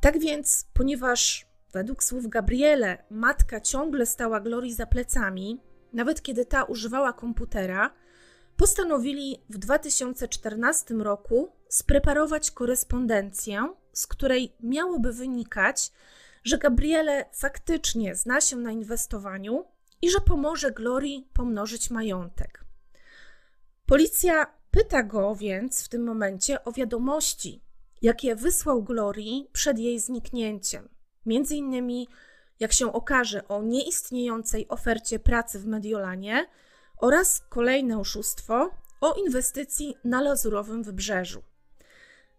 Tak 0.00 0.18
więc, 0.18 0.66
ponieważ 0.72 1.46
według 1.72 2.04
słów 2.04 2.28
Gabriele 2.28 3.04
matka 3.10 3.60
ciągle 3.60 4.06
stała 4.06 4.40
Glorii 4.40 4.74
za 4.74 4.86
plecami, 4.86 5.60
nawet 5.92 6.22
kiedy 6.22 6.44
ta 6.44 6.64
używała 6.64 7.12
komputera, 7.12 7.94
postanowili 8.56 9.42
w 9.50 9.58
2014 9.58 10.94
roku 10.94 11.52
spreparować 11.68 12.50
korespondencję, 12.50 13.74
z 13.92 14.06
której 14.06 14.56
miałoby 14.60 15.12
wynikać, 15.12 15.92
że 16.44 16.58
Gabriele 16.58 17.24
faktycznie 17.32 18.14
zna 18.14 18.40
się 18.40 18.56
na 18.56 18.72
inwestowaniu 18.72 19.64
i 20.02 20.10
że 20.10 20.20
pomoże 20.20 20.70
Glorii 20.70 21.28
pomnożyć 21.32 21.90
majątek. 21.90 22.64
Policja 23.86 24.46
pyta 24.70 25.02
go 25.02 25.34
więc 25.34 25.84
w 25.84 25.88
tym 25.88 26.04
momencie 26.04 26.64
o 26.64 26.72
wiadomości, 26.72 27.65
jakie 28.02 28.36
wysłał 28.36 28.82
Glorii 28.82 29.48
przed 29.52 29.78
jej 29.78 30.00
zniknięciem. 30.00 30.88
Między 31.26 31.56
innymi, 31.56 32.08
jak 32.60 32.72
się 32.72 32.92
okaże, 32.92 33.48
o 33.48 33.62
nieistniejącej 33.62 34.68
ofercie 34.68 35.18
pracy 35.18 35.58
w 35.58 35.66
Mediolanie 35.66 36.46
oraz 36.96 37.42
kolejne 37.48 37.98
oszustwo 37.98 38.70
o 39.00 39.14
inwestycji 39.14 39.94
na 40.04 40.22
lazurowym 40.22 40.82
wybrzeżu. 40.82 41.42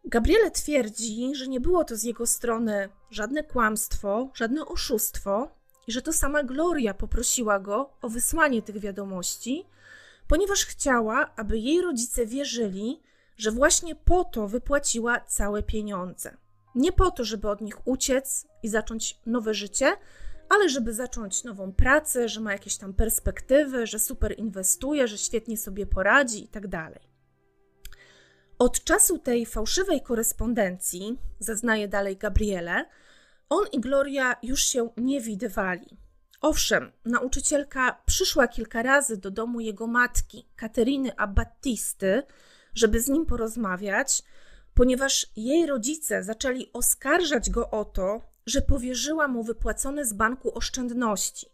Gabriele 0.06 0.52
twierdzi, 0.52 1.36
że 1.36 1.48
nie 1.48 1.60
było 1.60 1.84
to 1.84 1.96
z 1.96 2.04
jego 2.04 2.26
strony 2.26 2.90
żadne 3.12 3.44
kłamstwo, 3.44 4.32
żadne 4.34 4.66
oszustwo 4.66 5.52
i 5.88 5.92
że 5.92 6.02
to 6.02 6.14
sama 6.14 6.44
Gloria 6.44 6.94
poprosiła 6.94 7.60
go 7.60 7.90
o 8.02 8.10
wysłanie 8.10 8.62
tych 8.62 8.80
wiadomości, 8.80 9.66
ponieważ 10.28 10.66
chciała, 10.66 11.36
aby 11.36 11.58
jej 11.58 11.82
rodzice 11.82 12.26
wierzyli, 12.26 13.02
że 13.38 13.52
właśnie 13.52 13.96
po 13.96 14.24
to 14.24 14.48
wypłaciła 14.48 15.20
całe 15.20 15.64
pieniądze. 15.64 16.38
Nie 16.76 16.92
po 16.92 17.12
to, 17.12 17.24
żeby 17.24 17.50
od 17.50 17.62
nich 17.62 17.88
uciec 17.88 18.48
i 18.64 18.70
zacząć 18.70 19.20
nowe 19.26 19.54
życie, 19.54 19.98
ale 20.50 20.70
żeby 20.70 20.94
zacząć 20.94 21.44
nową 21.44 21.74
pracę, 21.74 22.30
że 22.30 22.42
ma 22.42 22.52
jakieś 22.52 22.78
tam 22.78 22.94
perspektywy, 22.94 23.88
że 23.88 24.00
super 24.00 24.40
inwestuje, 24.40 25.08
że 25.08 25.18
świetnie 25.18 25.58
sobie 25.58 25.86
poradzi 25.86 26.44
i 26.44 26.48
tak 26.48 26.68
dalej. 26.68 27.08
Od 28.60 28.84
czasu 28.84 29.20
tej 29.20 29.46
fałszywej 29.46 30.02
korespondencji, 30.02 31.20
zeznaje 31.40 31.88
dalej 31.88 32.18
Gabriele, 32.18 32.86
on 33.50 33.66
i 33.72 33.80
Gloria 33.80 34.36
już 34.44 34.62
się 34.62 34.90
nie 34.98 35.22
widywali. 35.22 35.98
Owszem, 36.42 36.92
nauczycielka 37.06 38.02
przyszła 38.06 38.48
kilka 38.48 38.84
razy 38.84 39.18
do 39.18 39.32
domu 39.32 39.60
jego 39.60 39.88
matki, 39.88 40.48
Kateryny 40.56 41.18
Abbattisty, 41.18 42.24
żeby 42.78 43.02
z 43.02 43.08
nim 43.08 43.26
porozmawiać, 43.26 44.24
ponieważ 44.74 45.28
jej 45.36 45.66
rodzice 45.66 46.24
zaczęli 46.24 46.70
oskarżać 46.74 47.50
go 47.50 47.70
o 47.70 47.86
to, 47.86 48.22
że 48.46 48.62
powierzyła 48.62 49.28
mu 49.28 49.44
wypłacone 49.44 50.06
z 50.06 50.14
banku 50.14 50.58
oszczędności. 50.58 51.48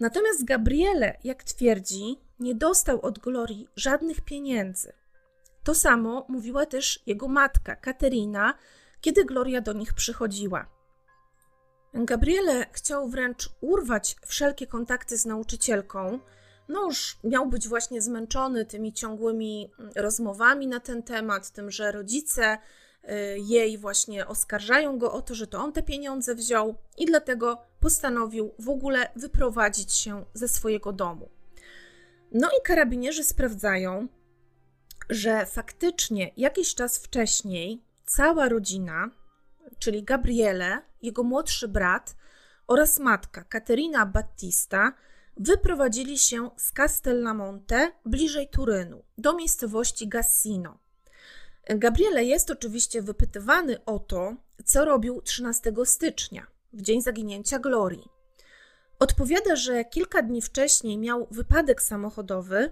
Natomiast 0.00 0.44
Gabriele, 0.44 1.18
jak 1.24 1.44
twierdzi, 1.44 2.18
nie 2.40 2.54
dostał 2.54 3.00
od 3.00 3.18
Glorii 3.18 3.68
żadnych 3.76 4.20
pieniędzy. 4.20 4.92
To 5.64 5.74
samo 5.74 6.26
mówiła 6.28 6.66
też 6.66 7.02
jego 7.06 7.28
matka, 7.28 7.76
Katerina, 7.76 8.54
kiedy 9.00 9.24
Gloria 9.24 9.60
do 9.60 9.72
nich 9.72 9.94
przychodziła. 9.94 10.66
Gabriele 11.94 12.66
chciał 12.72 13.08
wręcz 13.08 13.50
urwać 13.60 14.16
wszelkie 14.26 14.66
kontakty 14.66 15.18
z 15.18 15.26
nauczycielką. 15.26 16.18
No 16.68 16.84
już 16.84 17.18
miał 17.24 17.46
być 17.46 17.68
właśnie 17.68 18.02
zmęczony 18.02 18.64
tymi 18.64 18.92
ciągłymi 18.92 19.70
rozmowami 19.96 20.66
na 20.66 20.80
ten 20.80 21.02
temat, 21.02 21.50
tym, 21.50 21.70
że 21.70 21.92
rodzice 21.92 22.58
y, 23.04 23.08
jej 23.38 23.78
właśnie 23.78 24.26
oskarżają 24.26 24.98
go 24.98 25.12
o 25.12 25.22
to, 25.22 25.34
że 25.34 25.46
to 25.46 25.58
on 25.58 25.72
te 25.72 25.82
pieniądze 25.82 26.34
wziął 26.34 26.74
i 26.98 27.06
dlatego 27.06 27.62
postanowił 27.80 28.54
w 28.58 28.68
ogóle 28.68 29.10
wyprowadzić 29.16 29.92
się 29.92 30.24
ze 30.34 30.48
swojego 30.48 30.92
domu. 30.92 31.28
No 32.32 32.48
i 32.48 32.62
karabinierzy 32.62 33.24
sprawdzają, 33.24 34.08
że 35.10 35.46
faktycznie 35.46 36.30
jakiś 36.36 36.74
czas 36.74 36.98
wcześniej 36.98 37.82
cała 38.06 38.48
rodzina, 38.48 39.10
czyli 39.78 40.02
Gabriele, 40.04 40.82
jego 41.02 41.22
młodszy 41.22 41.68
brat 41.68 42.16
oraz 42.66 42.98
matka 42.98 43.44
Caterina 43.44 44.06
Battista, 44.06 44.92
wyprowadzili 45.36 46.18
się 46.18 46.50
z 46.56 46.72
Castellamonte 46.72 47.92
bliżej 48.06 48.48
Turynu 48.48 49.02
do 49.18 49.34
miejscowości 49.34 50.08
Gassino. 50.08 50.78
Gabriele 51.68 52.24
jest 52.24 52.50
oczywiście 52.50 53.02
wypytywany 53.02 53.84
o 53.84 53.98
to, 53.98 54.36
co 54.64 54.84
robił 54.84 55.22
13 55.22 55.72
stycznia, 55.84 56.46
w 56.72 56.82
dzień 56.82 57.02
zaginięcia 57.02 57.58
Glorii. 57.58 58.08
Odpowiada, 58.98 59.56
że 59.56 59.84
kilka 59.84 60.22
dni 60.22 60.42
wcześniej 60.42 60.98
miał 60.98 61.26
wypadek 61.30 61.82
samochodowy 61.82 62.70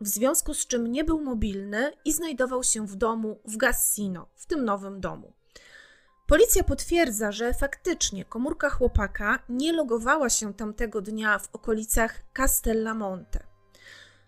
w 0.00 0.08
związku 0.08 0.54
z 0.54 0.66
czym 0.66 0.86
nie 0.86 1.04
był 1.04 1.20
mobilny 1.20 1.92
i 2.04 2.12
znajdował 2.12 2.62
się 2.62 2.86
w 2.86 2.96
domu 2.96 3.40
w 3.44 3.56
Gassino, 3.56 4.28
w 4.34 4.46
tym 4.46 4.64
nowym 4.64 5.00
domu. 5.00 5.32
Policja 6.32 6.64
potwierdza, 6.64 7.32
że 7.32 7.54
faktycznie 7.54 8.24
komórka 8.24 8.70
chłopaka 8.70 9.38
nie 9.48 9.72
logowała 9.72 10.30
się 10.30 10.54
tamtego 10.54 11.00
dnia 11.00 11.38
w 11.38 11.48
okolicach 11.52 12.22
Castellamonte. 12.32 13.46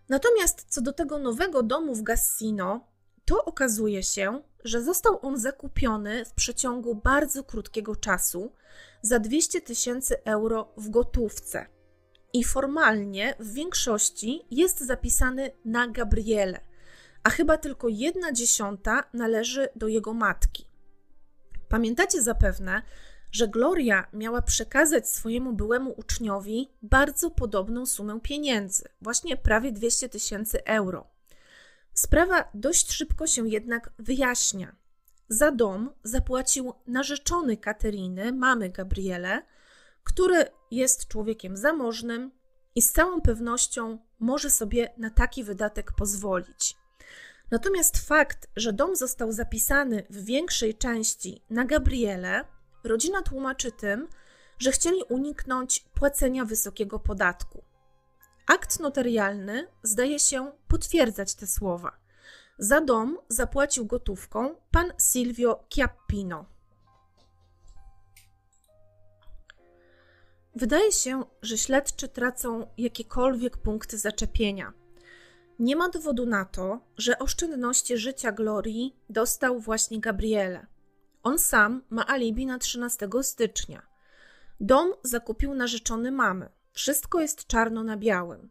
Natomiast 0.08 0.66
co 0.68 0.80
do 0.80 0.92
tego 0.92 1.18
nowego 1.18 1.62
domu 1.62 1.94
w 1.94 2.02
Gassino, 2.02 2.86
to 3.24 3.44
okazuje 3.44 4.02
się, 4.02 4.42
że 4.64 4.82
został 4.82 5.18
on 5.26 5.38
zakupiony 5.38 6.24
w 6.24 6.32
przeciągu 6.32 6.94
bardzo 6.94 7.44
krótkiego 7.44 7.96
czasu 7.96 8.52
za 9.02 9.18
200 9.18 9.60
tysięcy 9.60 10.24
euro 10.24 10.72
w 10.76 10.90
gotówce 10.90 11.66
i 12.32 12.44
formalnie 12.44 13.34
w 13.38 13.52
większości 13.52 14.46
jest 14.50 14.80
zapisany 14.80 15.50
na 15.64 15.88
Gabriele, 15.88 16.60
a 17.22 17.30
chyba 17.30 17.58
tylko 17.58 17.88
jedna 17.88 18.32
dziesiąta 18.32 19.04
należy 19.12 19.68
do 19.76 19.88
jego 19.88 20.14
matki. 20.14 20.73
Pamiętacie 21.74 22.22
zapewne, 22.22 22.82
że 23.32 23.48
Gloria 23.48 24.06
miała 24.12 24.42
przekazać 24.42 25.08
swojemu 25.08 25.52
byłemu 25.52 25.94
uczniowi 25.96 26.70
bardzo 26.82 27.30
podobną 27.30 27.86
sumę 27.86 28.20
pieniędzy, 28.20 28.84
właśnie 29.00 29.36
prawie 29.36 29.72
200 29.72 30.08
tysięcy 30.08 30.64
euro. 30.64 31.06
Sprawa 31.94 32.50
dość 32.54 32.92
szybko 32.92 33.26
się 33.26 33.48
jednak 33.48 33.92
wyjaśnia. 33.98 34.76
Za 35.28 35.50
dom 35.50 35.90
zapłacił 36.02 36.72
narzeczony 36.86 37.56
Kateriny, 37.56 38.32
mamy 38.32 38.70
Gabriele, 38.70 39.42
który 40.04 40.44
jest 40.70 41.08
człowiekiem 41.08 41.56
zamożnym 41.56 42.30
i 42.74 42.82
z 42.82 42.92
całą 42.92 43.20
pewnością 43.20 43.98
może 44.18 44.50
sobie 44.50 44.94
na 44.98 45.10
taki 45.10 45.44
wydatek 45.44 45.92
pozwolić. 45.92 46.76
Natomiast 47.50 47.98
fakt, 47.98 48.48
że 48.56 48.72
dom 48.72 48.96
został 48.96 49.32
zapisany 49.32 50.06
w 50.10 50.24
większej 50.24 50.74
części 50.74 51.42
na 51.50 51.64
Gabriele, 51.64 52.44
rodzina 52.84 53.22
tłumaczy 53.22 53.72
tym, 53.72 54.08
że 54.58 54.72
chcieli 54.72 55.02
uniknąć 55.08 55.80
płacenia 55.80 56.44
wysokiego 56.44 56.98
podatku. 56.98 57.64
Akt 58.46 58.80
notarialny 58.80 59.66
zdaje 59.82 60.18
się 60.18 60.52
potwierdzać 60.68 61.34
te 61.34 61.46
słowa. 61.46 61.92
Za 62.58 62.80
dom 62.80 63.18
zapłacił 63.28 63.86
gotówką 63.86 64.54
pan 64.70 64.92
Silvio 64.98 65.64
Chiappino. 65.74 66.46
Wydaje 70.56 70.92
się, 70.92 71.24
że 71.42 71.58
śledczy 71.58 72.08
tracą 72.08 72.66
jakiekolwiek 72.78 73.56
punkty 73.56 73.98
zaczepienia. 73.98 74.72
Nie 75.58 75.76
ma 75.76 75.88
dowodu 75.88 76.26
na 76.26 76.44
to, 76.44 76.80
że 76.96 77.18
oszczędności 77.18 77.96
życia 77.96 78.32
Glorii 78.32 78.96
dostał 79.10 79.60
właśnie 79.60 80.00
Gabriele. 80.00 80.66
On 81.22 81.38
sam 81.38 81.82
ma 81.90 82.06
alibi 82.06 82.46
na 82.46 82.58
13 82.58 83.08
stycznia. 83.22 83.82
Dom 84.60 84.92
zakupił 85.02 85.54
narzeczony 85.54 86.12
mamy. 86.12 86.48
Wszystko 86.72 87.20
jest 87.20 87.46
czarno 87.46 87.84
na 87.84 87.96
białym. 87.96 88.50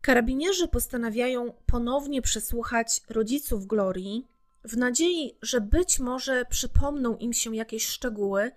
Karabinierzy 0.00 0.68
postanawiają 0.68 1.52
ponownie 1.66 2.22
przesłuchać 2.22 3.00
rodziców 3.10 3.66
Glorii, 3.66 4.28
w 4.64 4.76
nadziei, 4.76 5.38
że 5.42 5.60
być 5.60 5.98
może 5.98 6.44
przypomną 6.44 7.16
im 7.16 7.32
się 7.32 7.56
jakieś 7.56 7.86
szczegóły, 7.86 8.52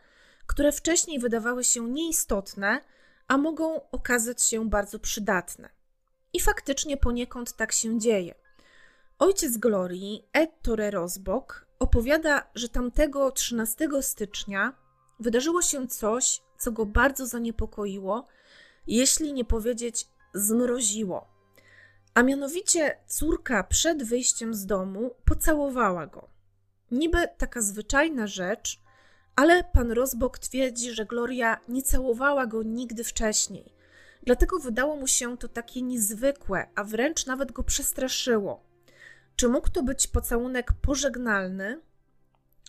które 0.47 0.71
wcześniej 0.71 1.19
wydawały 1.19 1.63
się 1.63 1.89
nieistotne, 1.89 2.81
a 3.27 3.37
mogą 3.37 3.89
okazać 3.91 4.43
się 4.43 4.69
bardzo 4.69 4.99
przydatne. 4.99 5.78
I 6.33 6.39
faktycznie 6.39 6.97
poniekąd 6.97 7.53
tak 7.53 7.71
się 7.71 7.99
dzieje. 7.99 8.35
Ojciec 9.19 9.57
Glorii, 9.57 10.27
Ettore 10.33 10.91
Rozbok, 10.91 11.65
opowiada, 11.79 12.49
że 12.55 12.69
tamtego 12.69 13.31
13 13.31 13.87
stycznia 14.01 14.73
wydarzyło 15.19 15.61
się 15.61 15.87
coś, 15.87 16.41
co 16.57 16.71
go 16.71 16.85
bardzo 16.85 17.25
zaniepokoiło, 17.25 18.27
jeśli 18.87 19.33
nie 19.33 19.45
powiedzieć 19.45 20.07
zmroziło. 20.33 21.27
A 22.13 22.23
mianowicie 22.23 22.97
córka 23.07 23.63
przed 23.63 24.03
wyjściem 24.03 24.53
z 24.53 24.65
domu 24.65 25.15
pocałowała 25.25 26.07
go. 26.07 26.29
Niby 26.91 27.17
taka 27.37 27.61
zwyczajna 27.61 28.27
rzecz, 28.27 28.81
ale 29.35 29.63
pan 29.63 29.91
Rozbok 29.91 30.39
twierdzi, 30.39 30.91
że 30.91 31.05
Gloria 31.05 31.59
nie 31.67 31.81
całowała 31.81 32.45
go 32.45 32.63
nigdy 32.63 33.03
wcześniej. 33.03 33.78
Dlatego 34.29 34.59
wydało 34.59 34.95
mu 34.95 35.07
się 35.07 35.37
to 35.37 35.47
takie 35.47 35.81
niezwykłe, 35.81 36.67
a 36.75 36.83
wręcz 36.83 37.25
nawet 37.25 37.51
go 37.51 37.63
przestraszyło. 37.63 38.63
Czy 39.35 39.47
mógł 39.47 39.69
to 39.69 39.83
być 39.83 40.07
pocałunek 40.07 40.73
pożegnalny? 40.73 41.81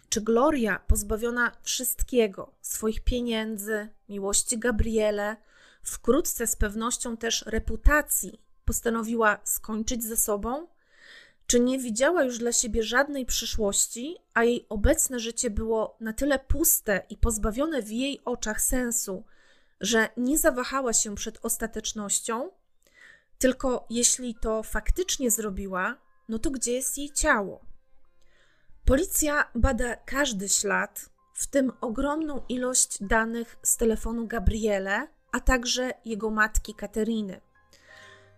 czy 0.09 0.21
Gloria, 0.21 0.79
pozbawiona 0.87 1.53
wszystkiego, 1.63 2.53
swoich 2.61 3.05
pieniędzy, 3.05 3.89
miłości 4.09 4.59
Gabriele, 4.59 5.37
wkrótce 5.83 6.47
z 6.47 6.57
pewnością 6.57 7.17
też 7.17 7.45
reputacji, 7.47 8.41
postanowiła 8.65 9.39
skończyć 9.45 10.05
ze 10.05 10.17
sobą? 10.17 10.69
Czy 11.47 11.61
nie 11.61 11.79
widziała 11.79 12.25
już 12.25 12.39
dla 12.39 12.53
siebie 12.53 12.83
żadnej 12.83 13.27
przyszłości, 13.27 14.17
a 14.35 14.45
jej 14.45 14.67
obecne 14.69 15.21
życie 15.21 15.51
było 15.51 15.97
na 16.01 16.13
tyle 16.13 16.39
puste 16.39 17.03
i 17.11 17.17
pozbawione 17.17 17.83
w 17.83 17.91
jej 17.91 18.21
oczach 18.25 18.61
sensu, 18.61 19.25
że 19.81 20.09
nie 20.17 20.39
zawahała 20.39 20.93
się 20.93 21.15
przed 21.15 21.39
ostatecznością? 21.43 22.51
Tylko 23.39 23.87
jeśli 23.91 24.35
to 24.35 24.63
faktycznie 24.63 25.31
zrobiła, 25.31 25.97
no 26.29 26.39
to 26.39 26.51
gdzie 26.51 26.73
jest 26.73 26.99
jej 26.99 27.11
ciało? 27.11 27.61
Policja 28.85 29.51
bada 29.55 29.97
każdy 29.97 30.49
ślad, 30.49 31.11
w 31.35 31.47
tym 31.47 31.73
ogromną 31.81 32.43
ilość 32.49 32.99
danych 33.01 33.57
z 33.63 33.77
telefonu 33.77 34.27
Gabriele, 34.27 35.09
a 35.33 35.41
także 35.41 35.91
jego 36.05 36.31
matki 36.31 36.75
Kateriny. 36.75 37.41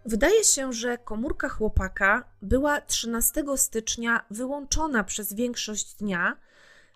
Wydaje 0.05 0.45
się, 0.45 0.73
że 0.73 0.99
komórka 0.99 1.49
chłopaka 1.49 2.25
była 2.43 2.81
13 2.81 3.45
stycznia 3.57 4.25
wyłączona 4.31 5.05
przez 5.05 5.35
większość 5.35 5.95
dnia, 5.95 6.37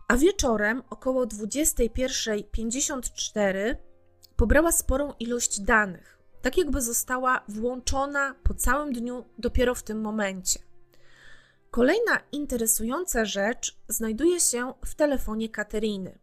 a 0.09 0.17
wieczorem 0.17 0.83
około 0.91 1.27
21.54 1.27 3.77
pobrała 4.37 4.73
sporą 4.73 5.13
ilość 5.21 5.61
danych, 5.61 6.19
tak 6.43 6.57
jakby 6.57 6.83
została 6.83 7.45
włączona 7.49 8.35
po 8.43 8.55
całym 8.55 8.93
dniu 8.93 9.25
dopiero 9.39 9.75
w 9.75 9.83
tym 9.83 10.01
momencie. 10.01 10.61
Kolejna 11.71 12.21
interesująca 12.33 13.25
rzecz 13.25 13.77
znajduje 13.89 14.41
się 14.41 14.75
w 14.85 14.95
telefonie 14.95 15.49
Kateryny. 15.49 16.19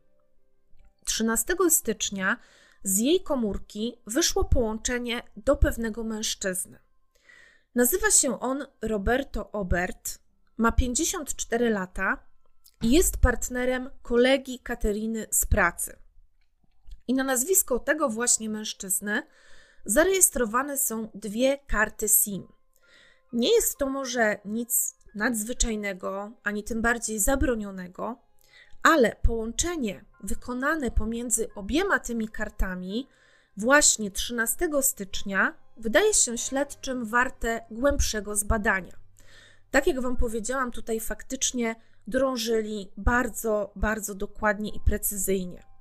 13 1.06 1.56
stycznia 1.70 2.38
z 2.84 2.98
jej 2.98 3.24
komórki 3.24 4.02
wyszło 4.08 4.44
połączenie 4.44 5.24
do 5.38 5.56
pewnego 5.56 6.04
mężczyzny. 6.04 6.80
Nazywa 7.76 8.12
się 8.12 8.40
on 8.40 8.66
Roberto 8.82 9.52
Obert, 9.52 10.20
ma 10.58 10.72
54 10.72 11.70
lata 11.70 12.18
i 12.82 12.92
jest 12.92 13.18
partnerem 13.18 13.90
kolegi 14.02 14.60
Kateryny 14.60 15.28
z 15.32 15.46
pracy. 15.46 16.03
I 17.08 17.14
na 17.14 17.24
nazwisko 17.24 17.80
tego 17.80 18.10
właśnie 18.10 18.50
mężczyzny 18.50 19.24
zarejestrowane 19.86 20.78
są 20.78 21.10
dwie 21.14 21.58
karty 21.68 22.10
SIM. 22.10 22.48
Nie 23.34 23.56
jest 23.56 23.78
to 23.78 23.90
może 23.90 24.40
nic 24.46 24.96
nadzwyczajnego, 25.16 26.32
ani 26.44 26.64
tym 26.64 26.82
bardziej 26.82 27.20
zabronionego, 27.20 28.16
ale 28.84 29.16
połączenie 29.22 30.06
wykonane 30.24 30.92
pomiędzy 30.92 31.54
obiema 31.56 32.00
tymi 32.00 32.30
kartami 32.30 33.08
właśnie 33.58 34.12
13 34.12 34.70
stycznia 34.82 35.54
wydaje 35.78 36.14
się 36.14 36.38
śledczym 36.38 37.06
warte 37.06 37.66
głębszego 37.72 38.36
zbadania. 38.36 38.94
Tak 39.72 39.88
jak 39.88 40.02
Wam 40.02 40.18
powiedziałam, 40.18 40.72
tutaj 40.72 41.00
faktycznie 41.00 41.76
drążyli 42.08 42.92
bardzo, 42.98 43.72
bardzo 43.76 44.16
dokładnie 44.16 44.72
i 44.76 44.80
precyzyjnie. 44.80 45.73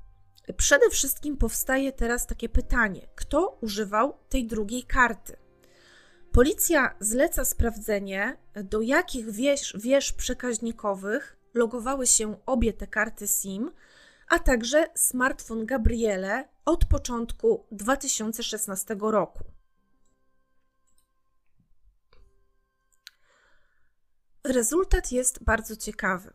Przede 0.57 0.91
wszystkim 0.91 1.37
powstaje 1.37 1.93
teraz 1.93 2.27
takie 2.27 2.49
pytanie: 2.49 3.09
kto 3.15 3.59
używał 3.61 4.19
tej 4.29 4.47
drugiej 4.47 4.83
karty? 4.83 5.37
Policja 6.33 6.95
zleca 7.01 7.45
sprawdzenie, 7.45 8.37
do 8.55 8.81
jakich 8.81 9.31
wież, 9.31 9.77
wież 9.79 10.13
przekaźnikowych 10.13 11.37
logowały 11.55 12.07
się 12.07 12.37
obie 12.47 12.73
te 12.73 12.87
karty 12.87 13.29
SIM, 13.29 13.71
a 14.29 14.39
także 14.39 14.87
smartfon 14.95 15.67
Gabriele 15.67 16.49
od 16.65 16.85
początku 16.85 17.67
2016 17.71 18.97
roku. 19.01 19.45
Rezultat 24.45 25.13
jest 25.13 25.45
bardzo 25.45 25.77
ciekawy. 25.77 26.33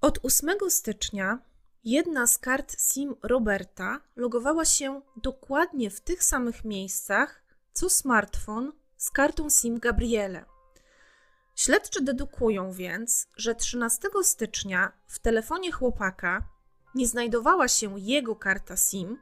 Od 0.00 0.18
8 0.22 0.50
stycznia 0.68 1.38
jedna 1.84 2.26
z 2.26 2.38
kart 2.38 2.76
SIM 2.80 3.14
Roberta 3.22 4.00
logowała 4.16 4.64
się 4.64 5.02
dokładnie 5.16 5.90
w 5.90 6.00
tych 6.00 6.24
samych 6.24 6.64
miejscach, 6.64 7.42
co 7.72 7.90
smartfon 7.90 8.72
z 8.96 9.10
kartą 9.10 9.50
SIM 9.50 9.78
Gabriele. 9.78 10.44
Śledczy 11.54 12.02
dedukują 12.02 12.72
więc, 12.72 13.28
że 13.36 13.54
13 13.54 14.08
stycznia 14.22 14.92
w 15.06 15.18
telefonie 15.18 15.72
chłopaka 15.72 16.42
nie 16.94 17.06
znajdowała 17.06 17.68
się 17.68 18.00
jego 18.00 18.36
karta 18.36 18.76
SIM, 18.76 19.18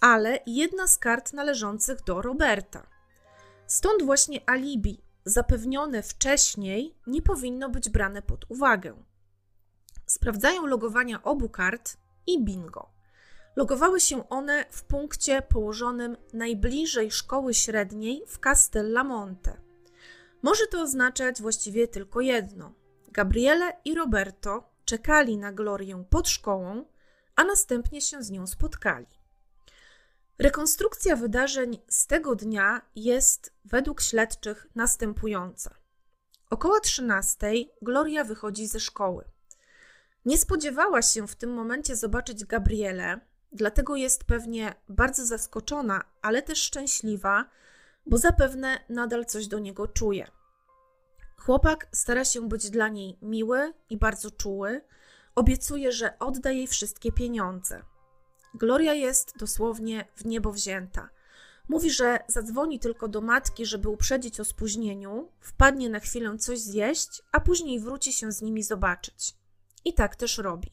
ale 0.00 0.38
jedna 0.46 0.86
z 0.86 0.98
kart 0.98 1.32
należących 1.32 2.04
do 2.04 2.22
Roberta. 2.22 2.86
Stąd 3.66 4.02
właśnie 4.02 4.50
alibi 4.50 5.02
zapewnione 5.24 6.02
wcześniej 6.02 6.94
nie 7.06 7.22
powinno 7.22 7.68
być 7.68 7.88
brane 7.88 8.22
pod 8.22 8.44
uwagę. 8.48 9.07
Sprawdzają 10.08 10.66
logowania 10.66 11.22
obu 11.22 11.48
kart 11.48 11.96
i 12.26 12.44
bingo. 12.44 12.90
Logowały 13.56 14.00
się 14.00 14.28
one 14.28 14.64
w 14.70 14.82
punkcie 14.82 15.42
położonym 15.42 16.16
najbliżej 16.32 17.10
szkoły 17.10 17.54
średniej 17.54 18.24
w 18.26 18.38
Castellamonte. 18.38 19.56
Może 20.42 20.66
to 20.66 20.82
oznaczać 20.82 21.42
właściwie 21.42 21.88
tylko 21.88 22.20
jedno. 22.20 22.72
Gabriele 23.08 23.72
i 23.84 23.94
Roberto 23.94 24.70
czekali 24.84 25.36
na 25.36 25.52
Glorię 25.52 26.04
pod 26.10 26.28
szkołą, 26.28 26.84
a 27.36 27.44
następnie 27.44 28.00
się 28.00 28.22
z 28.22 28.30
nią 28.30 28.46
spotkali. 28.46 29.06
Rekonstrukcja 30.38 31.16
wydarzeń 31.16 31.78
z 31.88 32.06
tego 32.06 32.34
dnia 32.34 32.82
jest 32.96 33.52
według 33.64 34.00
śledczych 34.00 34.66
następująca. 34.74 35.74
Około 36.50 36.80
13 36.80 37.52
Gloria 37.82 38.24
wychodzi 38.24 38.66
ze 38.66 38.80
szkoły. 38.80 39.24
Nie 40.24 40.38
spodziewała 40.38 41.02
się 41.02 41.26
w 41.26 41.36
tym 41.36 41.52
momencie 41.52 41.96
zobaczyć 41.96 42.44
Gabriele, 42.44 43.20
dlatego 43.52 43.96
jest 43.96 44.24
pewnie 44.24 44.74
bardzo 44.88 45.26
zaskoczona, 45.26 46.04
ale 46.22 46.42
też 46.42 46.62
szczęśliwa, 46.62 47.44
bo 48.06 48.18
zapewne 48.18 48.78
nadal 48.88 49.24
coś 49.24 49.46
do 49.46 49.58
niego 49.58 49.86
czuje. 49.86 50.30
Chłopak 51.36 51.88
stara 51.92 52.24
się 52.24 52.48
być 52.48 52.70
dla 52.70 52.88
niej 52.88 53.18
miły 53.22 53.72
i 53.90 53.96
bardzo 53.96 54.30
czuły, 54.30 54.80
obiecuje, 55.34 55.92
że 55.92 56.18
odda 56.18 56.50
jej 56.50 56.66
wszystkie 56.66 57.12
pieniądze. 57.12 57.82
Gloria 58.54 58.94
jest 58.94 59.38
dosłownie 59.38 60.04
w 60.16 60.24
niebo 60.24 60.52
wzięta. 60.52 61.08
Mówi, 61.68 61.90
że 61.90 62.18
zadzwoni 62.28 62.78
tylko 62.78 63.08
do 63.08 63.20
matki, 63.20 63.66
żeby 63.66 63.88
uprzedzić 63.88 64.40
o 64.40 64.44
spóźnieniu, 64.44 65.32
wpadnie 65.40 65.90
na 65.90 66.00
chwilę 66.00 66.38
coś 66.38 66.58
zjeść, 66.58 67.22
a 67.32 67.40
później 67.40 67.80
wróci 67.80 68.12
się 68.12 68.32
z 68.32 68.42
nimi 68.42 68.62
zobaczyć. 68.62 69.37
I 69.84 69.94
tak 69.94 70.16
też 70.16 70.38
robi. 70.38 70.72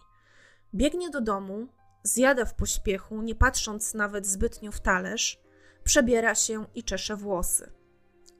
Biegnie 0.74 1.10
do 1.10 1.22
domu, 1.22 1.68
zjada 2.04 2.46
w 2.46 2.56
pośpiechu, 2.56 3.22
nie 3.22 3.36
patrząc 3.36 3.94
nawet 3.94 4.28
zbytnio 4.28 4.72
w 4.72 4.80
talerz, 4.80 5.42
przebiera 5.84 6.36
się 6.36 6.66
i 6.76 6.84
czesze 6.84 7.16
włosy. 7.16 7.72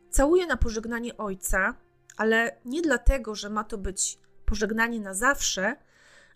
Całuje 0.10 0.48
na 0.48 0.58
pożegnanie 0.58 1.18
ojca, 1.18 1.74
ale 2.18 2.58
nie 2.66 2.82
dlatego, 2.82 3.36
że 3.36 3.50
ma 3.50 3.64
to 3.64 3.78
być 3.78 4.20
pożegnanie 4.46 5.00
na 5.00 5.14
zawsze, 5.14 5.76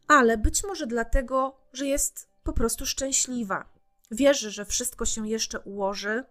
ale 0.07 0.37
być 0.37 0.63
może 0.63 0.87
dlatego, 0.87 1.61
że 1.73 1.85
jest 1.85 2.29
po 2.43 2.53
prostu 2.53 2.85
szczęśliwa. 2.85 3.69
Wierzy, 4.11 4.51
że 4.51 4.65
wszystko 4.65 5.05
się 5.05 5.29
jeszcze 5.29 5.59
ułoży, 5.59 6.23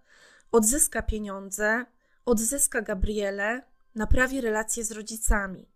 odzyska 0.53 1.03
pieniądze, 1.03 1.87
odzyska 2.25 2.83
Gabrielę, 2.83 3.63
naprawi 3.95 4.41
relacje 4.41 4.85
z 4.85 4.93
rodzicami. 4.93 5.69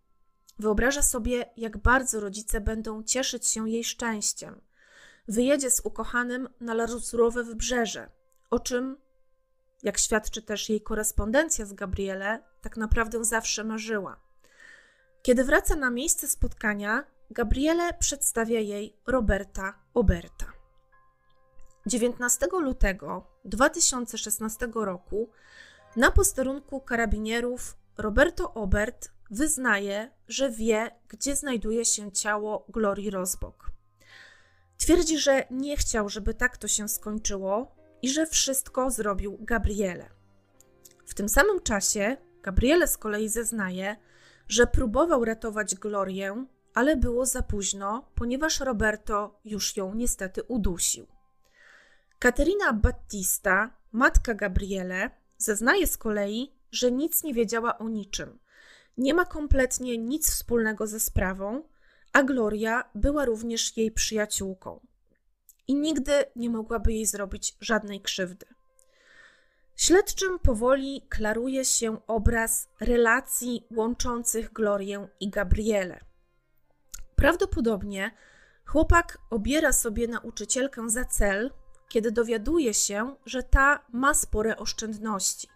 Wyobraża 0.59 1.01
sobie, 1.01 1.45
jak 1.57 1.77
bardzo 1.77 2.19
rodzice 2.19 2.61
będą 2.61 3.03
cieszyć 3.03 3.47
się 3.47 3.69
jej 3.69 3.83
szczęściem. 3.83 4.61
Wyjedzie 5.27 5.71
z 5.71 5.81
ukochanym 5.85 6.49
na 6.59 6.73
lazurowe 6.73 7.43
wybrzeże, 7.43 8.09
o 8.49 8.59
czym, 8.59 8.97
jak 9.83 9.97
świadczy 9.97 10.41
też 10.41 10.69
jej 10.69 10.81
korespondencja 10.81 11.65
z 11.65 11.73
Gabriele, 11.73 12.43
tak 12.61 12.77
naprawdę 12.77 13.23
zawsze 13.23 13.63
marzyła. 13.63 14.19
Kiedy 15.21 15.43
wraca 15.43 15.75
na 15.75 15.89
miejsce 15.89 16.27
spotkania, 16.27 17.03
Gabriele 17.31 17.93
przedstawia 17.93 18.59
jej 18.59 18.97
Roberta 19.07 19.79
Oberta. 19.93 20.53
19 21.85 22.47
lutego 22.61 23.27
2016 23.45 24.67
roku 24.75 25.29
na 25.95 26.11
posterunku 26.11 26.81
karabinierów 26.81 27.75
Roberto 27.97 28.53
Obert 28.53 29.11
wyznaje, 29.33 30.11
że 30.27 30.49
wie, 30.49 30.91
gdzie 31.07 31.35
znajduje 31.35 31.85
się 31.85 32.11
ciało 32.11 32.65
Glorii 32.69 33.09
Rozbok. 33.09 33.71
Twierdzi, 34.77 35.17
że 35.19 35.43
nie 35.51 35.77
chciał, 35.77 36.09
żeby 36.09 36.33
tak 36.33 36.57
to 36.57 36.67
się 36.67 36.89
skończyło 36.89 37.75
i 38.01 38.09
że 38.09 38.25
wszystko 38.25 38.91
zrobił 38.91 39.37
Gabriele. 39.41 40.09
W 41.05 41.13
tym 41.13 41.29
samym 41.29 41.61
czasie 41.61 42.17
Gabriele 42.41 42.87
z 42.87 42.97
kolei 42.97 43.29
zeznaje, 43.29 43.95
że 44.47 44.67
próbował 44.67 45.25
ratować 45.25 45.75
Glorię 45.75 46.45
ale 46.73 46.95
było 46.95 47.25
za 47.25 47.41
późno, 47.41 48.11
ponieważ 48.15 48.59
Roberto 48.59 49.39
już 49.45 49.77
ją 49.77 49.93
niestety 49.93 50.43
udusił. 50.43 51.07
Katerina 52.19 52.73
Battista, 52.73 53.77
matka 53.91 54.33
Gabriele, 54.33 55.11
zeznaje 55.37 55.87
z 55.87 55.97
kolei, 55.97 56.51
że 56.71 56.91
nic 56.91 57.23
nie 57.23 57.33
wiedziała 57.33 57.77
o 57.77 57.89
niczym. 57.89 58.39
Nie 58.97 59.13
ma 59.13 59.25
kompletnie 59.25 59.97
nic 59.97 60.31
wspólnego 60.31 60.87
ze 60.87 60.99
sprawą, 60.99 61.63
a 62.13 62.23
Gloria 62.23 62.89
była 62.95 63.25
również 63.25 63.77
jej 63.77 63.91
przyjaciółką 63.91 64.79
i 65.67 65.75
nigdy 65.75 66.11
nie 66.35 66.49
mogłaby 66.49 66.93
jej 66.93 67.05
zrobić 67.05 67.57
żadnej 67.61 68.01
krzywdy. 68.01 68.45
Śledczym 69.75 70.39
powoli 70.39 71.05
klaruje 71.09 71.65
się 71.65 71.97
obraz 72.07 72.69
relacji 72.79 73.67
łączących 73.71 74.53
Glorię 74.53 75.07
i 75.19 75.29
Gabrielę. 75.29 75.99
Prawdopodobnie 77.15 78.11
chłopak 78.65 79.17
obiera 79.29 79.73
sobie 79.73 80.07
nauczycielkę 80.07 80.89
za 80.89 81.05
cel, 81.05 81.51
kiedy 81.89 82.11
dowiaduje 82.11 82.73
się, 82.73 83.15
że 83.25 83.43
ta 83.43 83.85
ma 83.93 84.13
spore 84.13 84.57
oszczędności. 84.57 85.47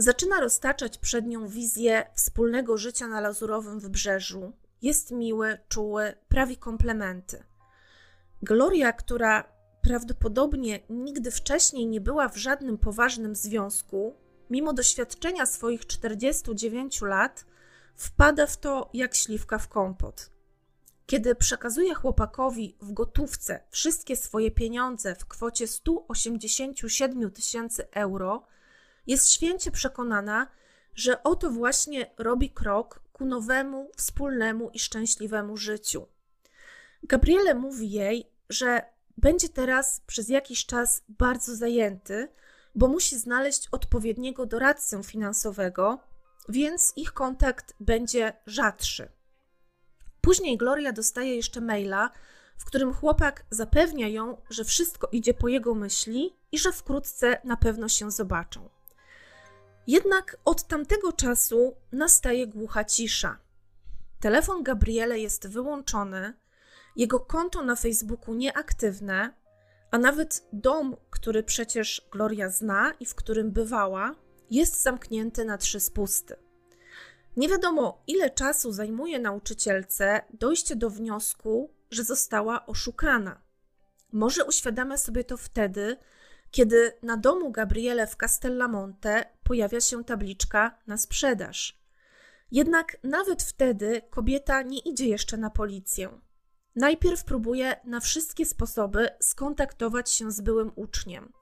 Zaczyna 0.00 0.40
roztaczać 0.40 0.98
przed 0.98 1.26
nią 1.26 1.48
wizję 1.48 2.06
wspólnego 2.14 2.76
życia 2.76 3.06
na 3.06 3.20
lazurowym 3.20 3.80
wybrzeżu. 3.80 4.52
Jest 4.82 5.10
miły, 5.10 5.58
czuły, 5.68 6.14
prawi 6.28 6.56
komplementy. 6.56 7.44
Gloria, 8.42 8.92
która 8.92 9.52
prawdopodobnie 9.82 10.80
nigdy 10.90 11.30
wcześniej 11.30 11.86
nie 11.86 12.00
była 12.00 12.28
w 12.28 12.36
żadnym 12.36 12.78
poważnym 12.78 13.34
związku, 13.34 14.16
mimo 14.50 14.72
doświadczenia 14.72 15.46
swoich 15.46 15.86
49 15.86 17.02
lat, 17.02 17.46
wpada 17.96 18.46
w 18.46 18.56
to 18.56 18.90
jak 18.94 19.14
śliwka 19.14 19.58
w 19.58 19.68
kompot. 19.68 20.30
Kiedy 21.06 21.34
przekazuje 21.34 21.94
chłopakowi 21.94 22.76
w 22.80 22.92
gotówce 22.92 23.60
wszystkie 23.70 24.16
swoje 24.16 24.50
pieniądze 24.50 25.14
w 25.14 25.26
kwocie 25.26 25.66
187 25.66 27.30
tysięcy 27.30 27.90
euro, 27.90 28.46
jest 29.08 29.32
święcie 29.32 29.70
przekonana, 29.70 30.46
że 30.94 31.22
oto 31.22 31.50
właśnie 31.50 32.10
robi 32.18 32.50
krok 32.50 33.00
ku 33.12 33.24
nowemu, 33.24 33.90
wspólnemu 33.96 34.70
i 34.70 34.78
szczęśliwemu 34.78 35.56
życiu. 35.56 36.06
Gabriele 37.02 37.54
mówi 37.54 37.90
jej, 37.90 38.30
że 38.48 38.82
będzie 39.16 39.48
teraz 39.48 40.00
przez 40.06 40.28
jakiś 40.28 40.66
czas 40.66 41.04
bardzo 41.08 41.56
zajęty, 41.56 42.28
bo 42.74 42.88
musi 42.88 43.18
znaleźć 43.18 43.68
odpowiedniego 43.72 44.46
doradcę 44.46 45.02
finansowego, 45.02 45.98
więc 46.48 46.92
ich 46.96 47.12
kontakt 47.12 47.74
będzie 47.80 48.32
rzadszy. 48.46 49.08
Później 50.20 50.56
Gloria 50.56 50.92
dostaje 50.92 51.36
jeszcze 51.36 51.60
maila, 51.60 52.10
w 52.58 52.64
którym 52.64 52.94
chłopak 52.94 53.44
zapewnia 53.50 54.08
ją, 54.08 54.40
że 54.50 54.64
wszystko 54.64 55.08
idzie 55.12 55.34
po 55.34 55.48
jego 55.48 55.74
myśli 55.74 56.36
i 56.52 56.58
że 56.58 56.72
wkrótce 56.72 57.40
na 57.44 57.56
pewno 57.56 57.88
się 57.88 58.10
zobaczą. 58.10 58.68
Jednak 59.88 60.36
od 60.44 60.66
tamtego 60.66 61.12
czasu 61.12 61.76
nastaje 61.92 62.46
głucha 62.46 62.84
cisza. 62.84 63.38
Telefon 64.20 64.62
Gabriele 64.62 65.18
jest 65.18 65.48
wyłączony, 65.48 66.32
jego 66.96 67.20
konto 67.20 67.62
na 67.62 67.76
Facebooku 67.76 68.34
nieaktywne, 68.34 69.34
a 69.90 69.98
nawet 69.98 70.48
dom, 70.52 70.96
który 71.10 71.42
przecież 71.42 72.08
Gloria 72.12 72.50
zna 72.50 72.92
i 73.00 73.06
w 73.06 73.14
którym 73.14 73.50
bywała, 73.50 74.14
jest 74.50 74.82
zamknięty 74.82 75.44
na 75.44 75.58
trzy 75.58 75.80
spusty. 75.80 76.36
Nie 77.36 77.48
wiadomo, 77.48 78.02
ile 78.06 78.30
czasu 78.30 78.72
zajmuje 78.72 79.18
nauczycielce 79.18 80.20
dojście 80.30 80.76
do 80.76 80.90
wniosku, 80.90 81.70
że 81.90 82.04
została 82.04 82.66
oszukana. 82.66 83.40
Może 84.12 84.44
uświadamia 84.44 84.96
sobie 84.96 85.24
to 85.24 85.36
wtedy, 85.36 85.96
kiedy 86.50 86.92
na 87.02 87.16
domu 87.16 87.50
Gabriele 87.50 88.06
w 88.06 88.16
Castellamonte 88.16 89.24
pojawia 89.48 89.80
się 89.80 90.04
tabliczka 90.04 90.78
na 90.86 90.96
sprzedaż. 90.96 91.78
Jednak 92.50 92.96
nawet 93.02 93.42
wtedy 93.42 94.02
kobieta 94.10 94.62
nie 94.62 94.78
idzie 94.78 95.08
jeszcze 95.08 95.36
na 95.36 95.50
policję. 95.50 96.20
Najpierw 96.76 97.24
próbuje 97.24 97.76
na 97.84 98.00
wszystkie 98.00 98.46
sposoby 98.46 99.08
skontaktować 99.20 100.12
się 100.12 100.30
z 100.30 100.40
byłym 100.40 100.72
uczniem. 100.76 101.32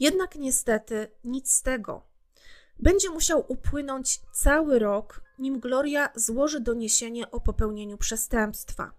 Jednak 0.00 0.34
niestety 0.34 1.08
nic 1.24 1.52
z 1.52 1.62
tego. 1.62 2.06
Będzie 2.78 3.10
musiał 3.10 3.44
upłynąć 3.48 4.20
cały 4.32 4.78
rok, 4.78 5.22
nim 5.38 5.60
Gloria 5.60 6.08
złoży 6.14 6.60
doniesienie 6.60 7.30
o 7.30 7.40
popełnieniu 7.40 7.98
przestępstwa. 7.98 8.92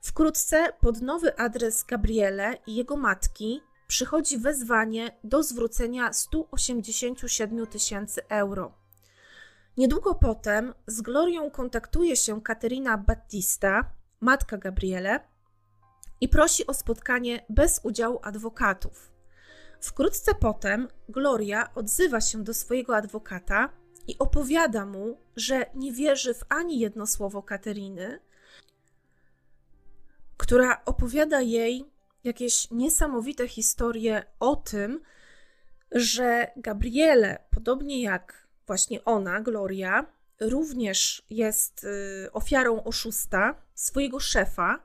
Wkrótce 0.00 0.72
pod 0.80 1.02
nowy 1.02 1.38
adres 1.38 1.84
Gabriele 1.84 2.58
i 2.66 2.74
jego 2.74 2.96
matki 2.96 3.62
przychodzi 3.92 4.38
wezwanie 4.38 5.16
do 5.24 5.42
zwrócenia 5.42 6.12
187 6.12 7.66
tysięcy 7.66 8.28
euro. 8.28 8.72
Niedługo 9.76 10.14
potem 10.14 10.74
z 10.86 11.00
Glorią 11.00 11.50
kontaktuje 11.50 12.16
się 12.16 12.42
Katerina 12.42 12.98
Battista, 12.98 13.90
matka 14.20 14.58
Gabriele, 14.58 15.20
i 16.20 16.28
prosi 16.28 16.66
o 16.66 16.74
spotkanie 16.74 17.44
bez 17.48 17.80
udziału 17.82 18.18
adwokatów. 18.22 19.12
Wkrótce 19.80 20.34
potem 20.34 20.88
Gloria 21.08 21.74
odzywa 21.74 22.20
się 22.20 22.44
do 22.44 22.54
swojego 22.54 22.96
adwokata 22.96 23.68
i 24.06 24.18
opowiada 24.18 24.86
mu, 24.86 25.18
że 25.36 25.66
nie 25.74 25.92
wierzy 25.92 26.34
w 26.34 26.44
ani 26.48 26.78
jedno 26.78 27.06
słowo 27.06 27.42
Kateriny, 27.42 28.20
która 30.36 30.84
opowiada 30.84 31.40
jej 31.40 31.92
jakieś 32.24 32.70
niesamowite 32.70 33.48
historie 33.48 34.24
o 34.40 34.56
tym, 34.56 35.00
że 35.92 36.50
Gabriele, 36.56 37.38
podobnie 37.50 38.02
jak 38.02 38.48
właśnie 38.66 39.04
ona, 39.04 39.40
Gloria, 39.40 40.06
również 40.40 41.22
jest 41.30 41.84
y, 41.84 42.32
ofiarą 42.32 42.84
oszusta 42.84 43.54
swojego 43.74 44.20
szefa, 44.20 44.82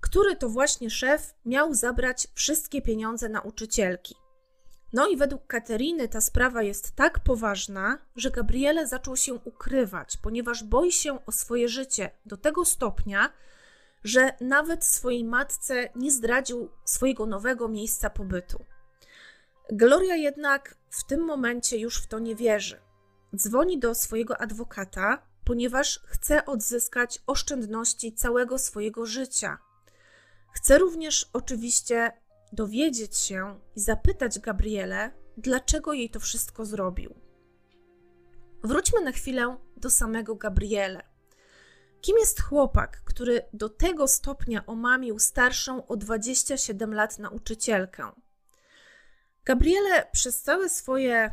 który 0.00 0.36
to 0.36 0.48
właśnie 0.48 0.90
szef 0.90 1.34
miał 1.44 1.74
zabrać 1.74 2.28
wszystkie 2.34 2.82
pieniądze 2.82 3.28
nauczycielki. 3.28 4.14
No 4.92 5.08
i 5.08 5.16
według 5.16 5.46
Kateriny 5.46 6.08
ta 6.08 6.20
sprawa 6.20 6.62
jest 6.62 6.96
tak 6.96 7.20
poważna, 7.20 7.98
że 8.16 8.30
Gabriele 8.30 8.86
zaczął 8.86 9.16
się 9.16 9.34
ukrywać, 9.34 10.16
ponieważ 10.16 10.64
boi 10.64 10.92
się 10.92 11.26
o 11.26 11.32
swoje 11.32 11.68
życie 11.68 12.10
do 12.26 12.36
tego 12.36 12.64
stopnia, 12.64 13.32
że 14.04 14.32
nawet 14.40 14.84
swojej 14.84 15.24
matce 15.24 15.88
nie 15.94 16.10
zdradził 16.10 16.68
swojego 16.84 17.26
nowego 17.26 17.68
miejsca 17.68 18.10
pobytu. 18.10 18.64
Gloria 19.72 20.16
jednak 20.16 20.76
w 20.90 21.04
tym 21.04 21.24
momencie 21.24 21.78
już 21.78 22.02
w 22.02 22.06
to 22.06 22.18
nie 22.18 22.36
wierzy. 22.36 22.80
Dzwoni 23.36 23.78
do 23.78 23.94
swojego 23.94 24.40
adwokata, 24.40 25.22
ponieważ 25.44 26.00
chce 26.06 26.46
odzyskać 26.46 27.22
oszczędności 27.26 28.12
całego 28.12 28.58
swojego 28.58 29.06
życia. 29.06 29.58
Chce 30.52 30.78
również 30.78 31.30
oczywiście 31.32 32.12
dowiedzieć 32.52 33.16
się 33.16 33.60
i 33.76 33.80
zapytać 33.80 34.38
Gabrielę, 34.38 35.10
dlaczego 35.36 35.92
jej 35.92 36.10
to 36.10 36.20
wszystko 36.20 36.64
zrobił. 36.64 37.14
Wróćmy 38.64 39.00
na 39.00 39.12
chwilę 39.12 39.56
do 39.76 39.90
samego 39.90 40.34
Gabriele. 40.34 41.13
Kim 42.04 42.18
jest 42.18 42.42
chłopak, 42.42 43.02
który 43.04 43.42
do 43.52 43.68
tego 43.68 44.08
stopnia 44.08 44.66
omamił 44.66 45.18
starszą 45.18 45.86
o 45.86 45.96
27 45.96 46.94
lat 46.94 47.18
nauczycielkę? 47.18 48.12
Gabriele 49.44 50.06
przez 50.12 50.42
całe 50.42 50.68
swoje 50.68 51.30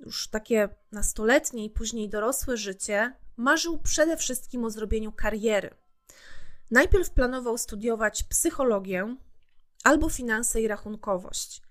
już 0.00 0.28
takie 0.28 0.68
nastoletnie 0.92 1.64
i 1.64 1.70
później 1.70 2.08
dorosłe 2.08 2.56
życie 2.56 3.12
marzył 3.36 3.78
przede 3.78 4.16
wszystkim 4.16 4.64
o 4.64 4.70
zrobieniu 4.70 5.12
kariery. 5.12 5.70
Najpierw 6.70 7.10
planował 7.10 7.58
studiować 7.58 8.22
psychologię 8.22 9.16
albo 9.84 10.08
finanse 10.08 10.60
i 10.60 10.68
rachunkowość. 10.68 11.62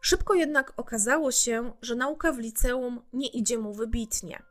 Szybko 0.00 0.34
jednak 0.34 0.72
okazało 0.76 1.32
się, 1.32 1.72
że 1.82 1.94
nauka 1.94 2.32
w 2.32 2.38
liceum 2.38 3.02
nie 3.12 3.28
idzie 3.28 3.58
mu 3.58 3.74
wybitnie. 3.74 4.42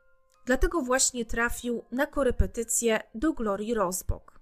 Dlatego 0.46 0.82
właśnie 0.82 1.26
trafił 1.26 1.84
na 1.92 2.08
korepetycje 2.08 3.00
do 3.16 3.34
Glorii 3.34 3.74
Rozbok. 3.74 4.40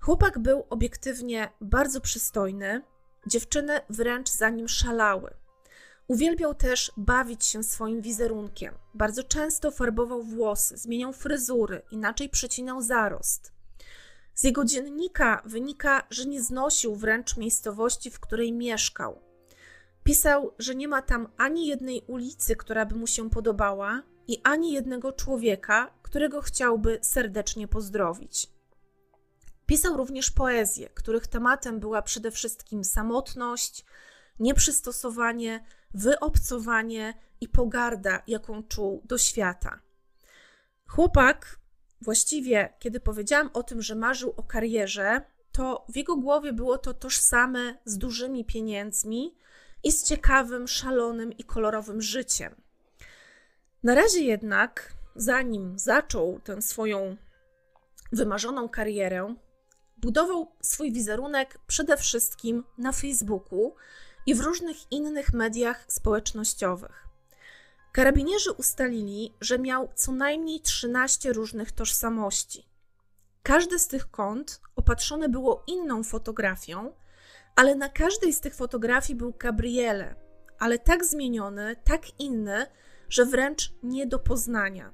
Chłopak 0.00 0.38
był 0.38 0.66
obiektywnie 0.70 1.50
bardzo 1.60 2.00
przystojny, 2.00 2.82
dziewczyny 3.26 3.80
wręcz 3.90 4.30
za 4.30 4.50
nim 4.50 4.68
szalały. 4.68 5.34
Uwielbiał 6.08 6.54
też 6.54 6.92
bawić 6.96 7.44
się 7.44 7.62
swoim 7.62 8.00
wizerunkiem. 8.00 8.74
Bardzo 8.94 9.22
często 9.22 9.70
farbował 9.70 10.22
włosy, 10.22 10.76
zmieniał 10.76 11.12
fryzury, 11.12 11.82
inaczej 11.90 12.28
przecinał 12.28 12.80
zarost. 12.80 13.52
Z 14.34 14.44
jego 14.44 14.64
dziennika 14.64 15.42
wynika, 15.44 16.06
że 16.10 16.24
nie 16.24 16.42
znosił 16.42 16.96
wręcz 16.96 17.36
miejscowości, 17.36 18.10
w 18.10 18.20
której 18.20 18.52
mieszkał. 18.52 19.20
Pisał, 20.04 20.54
że 20.58 20.74
nie 20.74 20.88
ma 20.88 21.02
tam 21.02 21.28
ani 21.36 21.66
jednej 21.66 22.02
ulicy, 22.06 22.56
która 22.56 22.86
by 22.86 22.94
mu 22.94 23.06
się 23.06 23.30
podobała, 23.30 24.02
i 24.28 24.40
ani 24.44 24.72
jednego 24.72 25.12
człowieka, 25.12 25.94
którego 26.02 26.40
chciałby 26.40 26.98
serdecznie 27.02 27.68
pozdrowić. 27.68 28.48
Pisał 29.66 29.96
również 29.96 30.30
poezje, 30.30 30.88
których 30.88 31.26
tematem 31.26 31.80
była 31.80 32.02
przede 32.02 32.30
wszystkim 32.30 32.84
samotność, 32.84 33.84
nieprzystosowanie, 34.40 35.64
wyobcowanie 35.94 37.14
i 37.40 37.48
pogarda, 37.48 38.22
jaką 38.26 38.62
czuł 38.62 39.02
do 39.04 39.18
świata. 39.18 39.80
Chłopak, 40.86 41.60
właściwie, 42.00 42.74
kiedy 42.78 43.00
powiedziałam 43.00 43.50
o 43.52 43.62
tym, 43.62 43.82
że 43.82 43.94
marzył 43.94 44.34
o 44.36 44.42
karierze, 44.42 45.22
to 45.52 45.86
w 45.88 45.96
jego 45.96 46.16
głowie 46.16 46.52
było 46.52 46.78
to 46.78 46.94
tożsame 46.94 47.78
z 47.84 47.98
dużymi 47.98 48.44
pieniędzmi 48.44 49.36
i 49.84 49.92
z 49.92 50.04
ciekawym, 50.04 50.68
szalonym 50.68 51.32
i 51.32 51.44
kolorowym 51.44 52.02
życiem. 52.02 52.61
Na 53.82 53.94
razie 53.94 54.20
jednak, 54.20 54.94
zanim 55.16 55.78
zaczął 55.78 56.40
tę 56.40 56.62
swoją 56.62 57.16
wymarzoną 58.12 58.68
karierę, 58.68 59.34
budował 59.96 60.52
swój 60.62 60.92
wizerunek 60.92 61.58
przede 61.66 61.96
wszystkim 61.96 62.64
na 62.78 62.92
Facebooku 62.92 63.74
i 64.26 64.34
w 64.34 64.40
różnych 64.40 64.92
innych 64.92 65.32
mediach 65.32 65.84
społecznościowych. 65.88 67.08
Karabinierzy 67.92 68.52
ustalili, 68.52 69.34
że 69.40 69.58
miał 69.58 69.88
co 69.94 70.12
najmniej 70.12 70.60
13 70.60 71.32
różnych 71.32 71.72
tożsamości. 71.72 72.66
Każde 73.42 73.78
z 73.78 73.88
tych 73.88 74.10
kont 74.10 74.60
opatrzone 74.76 75.28
było 75.28 75.64
inną 75.66 76.04
fotografią, 76.04 76.94
ale 77.56 77.74
na 77.74 77.88
każdej 77.88 78.32
z 78.32 78.40
tych 78.40 78.54
fotografii 78.54 79.18
był 79.18 79.32
Gabriele, 79.32 80.14
ale 80.58 80.78
tak 80.78 81.04
zmieniony, 81.04 81.76
tak 81.84 82.20
inny, 82.20 82.66
że 83.12 83.26
wręcz 83.26 83.72
nie 83.82 84.06
do 84.06 84.18
poznania. 84.18 84.92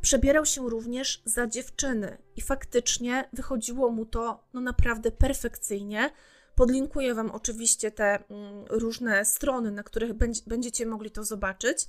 Przebierał 0.00 0.46
się 0.46 0.70
również 0.70 1.22
za 1.24 1.46
dziewczyny 1.46 2.18
i 2.36 2.40
faktycznie 2.40 3.28
wychodziło 3.32 3.90
mu 3.90 4.06
to 4.06 4.44
no 4.54 4.60
naprawdę 4.60 5.10
perfekcyjnie. 5.10 6.10
Podlinkuję 6.54 7.14
Wam 7.14 7.30
oczywiście 7.30 7.90
te 7.90 8.04
mm, 8.04 8.64
różne 8.70 9.24
strony, 9.24 9.70
na 9.70 9.82
których 9.82 10.12
będziecie 10.46 10.86
mogli 10.86 11.10
to 11.10 11.24
zobaczyć, 11.24 11.88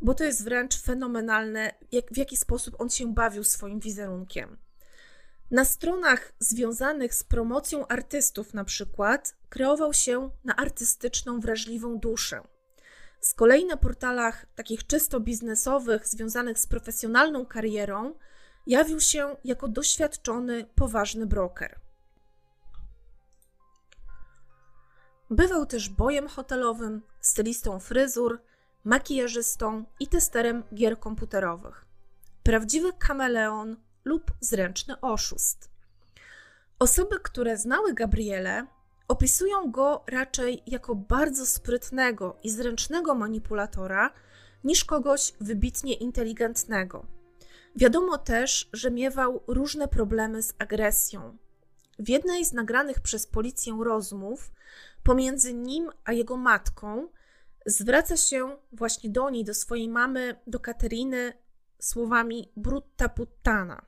bo 0.00 0.14
to 0.14 0.24
jest 0.24 0.44
wręcz 0.44 0.82
fenomenalne, 0.82 1.74
jak, 1.92 2.12
w 2.12 2.16
jaki 2.16 2.36
sposób 2.36 2.80
on 2.80 2.90
się 2.90 3.14
bawił 3.14 3.44
swoim 3.44 3.80
wizerunkiem. 3.80 4.58
Na 5.50 5.64
stronach 5.64 6.32
związanych 6.38 7.14
z 7.14 7.24
promocją 7.24 7.86
artystów, 7.86 8.54
na 8.54 8.64
przykład, 8.64 9.36
kreował 9.48 9.92
się 9.92 10.30
na 10.44 10.56
artystyczną, 10.56 11.40
wrażliwą 11.40 11.98
duszę. 11.98 12.55
Z 13.20 13.34
kolei 13.34 13.64
na 13.64 13.76
portalach 13.76 14.46
takich 14.54 14.86
czysto 14.86 15.20
biznesowych, 15.20 16.08
związanych 16.08 16.58
z 16.58 16.66
profesjonalną 16.66 17.46
karierą, 17.46 18.14
jawił 18.66 19.00
się 19.00 19.36
jako 19.44 19.68
doświadczony, 19.68 20.64
poważny 20.74 21.26
broker. 21.26 21.80
Bywał 25.30 25.66
też 25.66 25.88
bojem 25.88 26.28
hotelowym, 26.28 27.02
stylistą 27.20 27.80
fryzur, 27.80 28.42
makijażystą 28.84 29.84
i 30.00 30.06
testerem 30.06 30.62
gier 30.74 30.98
komputerowych. 30.98 31.84
Prawdziwy 32.42 32.92
kameleon 32.92 33.76
lub 34.04 34.32
zręczny 34.40 35.00
oszust. 35.00 35.70
Osoby, 36.78 37.20
które 37.20 37.56
znały 37.56 37.94
Gabriele, 37.94 38.66
opisują 39.08 39.70
go 39.70 40.04
raczej 40.06 40.62
jako 40.66 40.94
bardzo 40.94 41.46
sprytnego 41.46 42.36
i 42.42 42.50
zręcznego 42.50 43.14
manipulatora 43.14 44.10
niż 44.64 44.84
kogoś 44.84 45.32
wybitnie 45.40 45.94
inteligentnego. 45.94 47.06
Wiadomo 47.76 48.18
też, 48.18 48.68
że 48.72 48.90
miewał 48.90 49.42
różne 49.46 49.88
problemy 49.88 50.42
z 50.42 50.54
agresją. 50.58 51.36
W 51.98 52.08
jednej 52.08 52.44
z 52.44 52.52
nagranych 52.52 53.00
przez 53.00 53.26
policję 53.26 53.78
rozmów 53.84 54.52
pomiędzy 55.02 55.54
nim 55.54 55.90
a 56.04 56.12
jego 56.12 56.36
matką 56.36 57.08
zwraca 57.66 58.16
się 58.16 58.56
właśnie 58.72 59.10
do 59.10 59.30
niej, 59.30 59.44
do 59.44 59.54
swojej 59.54 59.88
mamy, 59.88 60.40
do 60.46 60.60
Kateryny 60.60 61.32
słowami 61.78 62.52
brutta 62.56 63.08
puttana. 63.08 63.86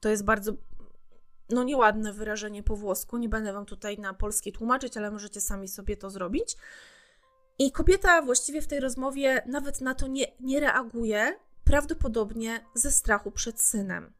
To 0.00 0.08
jest 0.08 0.24
bardzo 0.24 0.52
no 1.50 1.64
nieładne 1.64 2.12
wyrażenie 2.12 2.62
po 2.62 2.76
włosku, 2.76 3.16
nie 3.16 3.28
będę 3.28 3.52
wam 3.52 3.66
tutaj 3.66 3.98
na 3.98 4.14
polski 4.14 4.52
tłumaczyć, 4.52 4.96
ale 4.96 5.10
możecie 5.10 5.40
sami 5.40 5.68
sobie 5.68 5.96
to 5.96 6.10
zrobić. 6.10 6.56
I 7.58 7.72
kobieta 7.72 8.22
właściwie 8.22 8.62
w 8.62 8.66
tej 8.66 8.80
rozmowie 8.80 9.42
nawet 9.46 9.80
na 9.80 9.94
to 9.94 10.06
nie, 10.06 10.26
nie 10.40 10.60
reaguje, 10.60 11.36
prawdopodobnie 11.64 12.64
ze 12.74 12.90
strachu 12.90 13.30
przed 13.30 13.60
synem. 13.60 14.12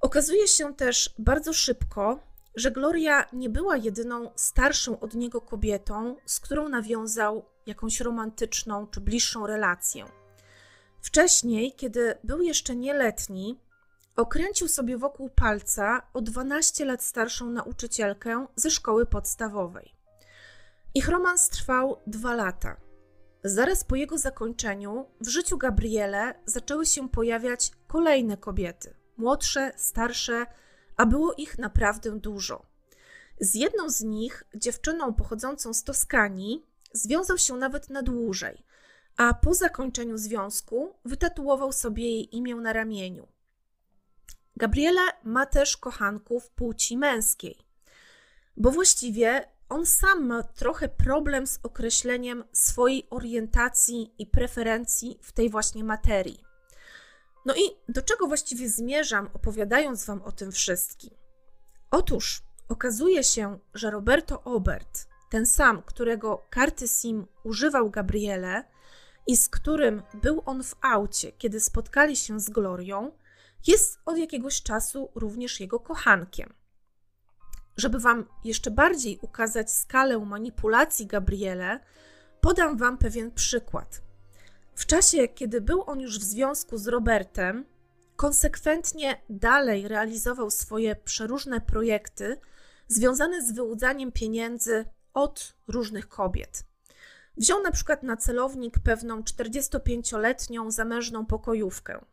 Okazuje 0.00 0.48
się 0.48 0.74
też 0.74 1.14
bardzo 1.18 1.52
szybko, 1.52 2.18
że 2.54 2.70
Gloria 2.70 3.26
nie 3.32 3.50
była 3.50 3.76
jedyną 3.76 4.30
starszą 4.36 5.00
od 5.00 5.14
niego 5.14 5.40
kobietą, 5.40 6.16
z 6.26 6.40
którą 6.40 6.68
nawiązał 6.68 7.44
jakąś 7.66 8.00
romantyczną 8.00 8.86
czy 8.86 9.00
bliższą 9.00 9.46
relację. 9.46 10.04
Wcześniej, 11.00 11.72
kiedy 11.72 12.14
był 12.24 12.42
jeszcze 12.42 12.76
nieletni, 12.76 13.60
Okręcił 14.16 14.68
sobie 14.68 14.98
wokół 14.98 15.30
palca 15.30 16.02
o 16.12 16.20
12 16.20 16.84
lat 16.84 17.02
starszą 17.02 17.50
nauczycielkę 17.50 18.46
ze 18.56 18.70
szkoły 18.70 19.06
podstawowej. 19.06 19.94
Ich 20.94 21.08
romans 21.08 21.48
trwał 21.48 22.00
dwa 22.06 22.34
lata. 22.34 22.76
Zaraz 23.44 23.84
po 23.84 23.96
jego 23.96 24.18
zakończeniu 24.18 25.06
w 25.20 25.28
życiu 25.28 25.58
Gabriele 25.58 26.34
zaczęły 26.46 26.86
się 26.86 27.08
pojawiać 27.08 27.72
kolejne 27.86 28.36
kobiety 28.36 29.04
młodsze, 29.16 29.72
starsze, 29.76 30.46
a 30.96 31.06
było 31.06 31.32
ich 31.32 31.58
naprawdę 31.58 32.18
dużo. 32.18 32.66
Z 33.40 33.54
jedną 33.54 33.90
z 33.90 34.00
nich, 34.00 34.44
dziewczyną 34.54 35.14
pochodzącą 35.14 35.74
z 35.74 35.84
Toskanii, 35.84 36.66
związał 36.92 37.38
się 37.38 37.54
nawet 37.54 37.90
na 37.90 38.02
dłużej, 38.02 38.64
a 39.16 39.34
po 39.34 39.54
zakończeniu 39.54 40.18
związku 40.18 40.94
wytatuował 41.04 41.72
sobie 41.72 42.04
jej 42.04 42.36
imię 42.36 42.54
na 42.54 42.72
ramieniu. 42.72 43.33
Gabriele 44.56 45.00
ma 45.24 45.46
też 45.46 45.76
kochanków 45.76 46.50
płci 46.50 46.96
męskiej, 46.96 47.58
bo 48.56 48.70
właściwie 48.70 49.48
on 49.68 49.86
sam 49.86 50.26
ma 50.26 50.42
trochę 50.42 50.88
problem 50.88 51.46
z 51.46 51.58
określeniem 51.62 52.44
swojej 52.52 53.06
orientacji 53.10 54.14
i 54.18 54.26
preferencji 54.26 55.18
w 55.22 55.32
tej 55.32 55.50
właśnie 55.50 55.84
materii. 55.84 56.44
No 57.46 57.54
i 57.54 57.62
do 57.88 58.02
czego 58.02 58.26
właściwie 58.26 58.68
zmierzam, 58.68 59.30
opowiadając 59.34 60.04
Wam 60.04 60.22
o 60.22 60.32
tym 60.32 60.52
wszystkim? 60.52 61.10
Otóż 61.90 62.42
okazuje 62.68 63.24
się, 63.24 63.58
że 63.74 63.90
Roberto 63.90 64.42
Obert, 64.42 65.08
ten 65.30 65.46
sam, 65.46 65.82
którego 65.82 66.46
karty 66.50 66.88
SIM 66.88 67.26
używał 67.44 67.90
Gabriele 67.90 68.64
i 69.26 69.36
z 69.36 69.48
którym 69.48 70.02
był 70.14 70.42
on 70.46 70.64
w 70.64 70.74
aucie, 70.80 71.32
kiedy 71.32 71.60
spotkali 71.60 72.16
się 72.16 72.40
z 72.40 72.50
Glorią, 72.50 73.10
jest 73.66 73.98
od 74.04 74.18
jakiegoś 74.18 74.62
czasu 74.62 75.10
również 75.14 75.60
jego 75.60 75.80
kochankiem. 75.80 76.54
Żeby 77.76 77.98
Wam 77.98 78.26
jeszcze 78.44 78.70
bardziej 78.70 79.18
ukazać 79.22 79.72
skalę 79.72 80.18
manipulacji 80.18 81.06
Gabriele, 81.06 81.80
podam 82.40 82.76
Wam 82.76 82.98
pewien 82.98 83.30
przykład. 83.32 84.02
W 84.74 84.86
czasie, 84.86 85.28
kiedy 85.28 85.60
był 85.60 85.82
on 85.86 86.00
już 86.00 86.18
w 86.18 86.22
związku 86.22 86.78
z 86.78 86.86
Robertem, 86.86 87.64
konsekwentnie 88.16 89.22
dalej 89.30 89.88
realizował 89.88 90.50
swoje 90.50 90.96
przeróżne 90.96 91.60
projekty 91.60 92.40
związane 92.88 93.46
z 93.46 93.52
wyłudzaniem 93.52 94.12
pieniędzy 94.12 94.84
od 95.14 95.56
różnych 95.68 96.08
kobiet. 96.08 96.64
Wziął 97.36 97.62
na 97.62 97.72
przykład 97.72 98.02
na 98.02 98.16
celownik 98.16 98.78
pewną 98.78 99.20
45-letnią 99.20 100.70
zamężną 100.70 101.26
pokojówkę. 101.26 102.04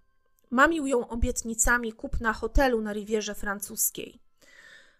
Mamił 0.51 0.87
ją 0.87 1.07
obietnicami 1.07 1.93
kupna 1.93 2.33
hotelu 2.33 2.81
na 2.81 2.93
Rivierze 2.93 3.35
Francuskiej. 3.35 4.19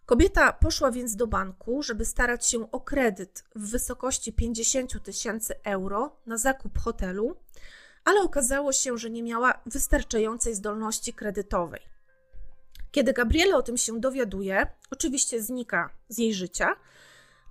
Kobieta 0.05 0.53
poszła 0.53 0.91
więc 0.91 1.15
do 1.15 1.27
banku, 1.27 1.83
żeby 1.83 2.05
starać 2.05 2.47
się 2.47 2.71
o 2.71 2.79
kredyt 2.79 3.43
w 3.55 3.69
wysokości 3.71 4.33
50 4.33 5.03
tysięcy 5.03 5.53
euro 5.63 6.15
na 6.25 6.37
zakup 6.37 6.79
hotelu, 6.79 7.35
ale 8.05 8.21
okazało 8.21 8.71
się, 8.71 8.97
że 8.97 9.09
nie 9.09 9.23
miała 9.23 9.61
wystarczającej 9.65 10.55
zdolności 10.55 11.13
kredytowej. 11.13 11.81
Kiedy 12.91 13.13
Gabriela 13.13 13.57
o 13.57 13.63
tym 13.63 13.77
się 13.77 13.99
dowiaduje, 13.99 14.67
oczywiście 14.91 15.41
znika 15.41 15.89
z 16.09 16.17
jej 16.17 16.33
życia, 16.33 16.75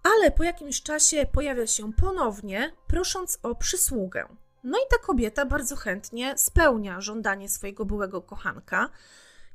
ale 0.03 0.31
po 0.31 0.45
jakimś 0.45 0.83
czasie 0.83 1.27
pojawia 1.33 1.66
się 1.66 1.93
ponownie, 1.93 2.72
prosząc 2.87 3.39
o 3.43 3.55
przysługę. 3.55 4.29
No 4.65 4.79
i 4.79 4.83
ta 4.91 5.07
kobieta 5.07 5.47
bardzo 5.47 5.77
chętnie 5.77 6.39
spełnia 6.39 7.01
żądanie 7.01 7.49
swojego 7.49 7.85
byłego 7.85 8.23
kochanka. 8.23 8.91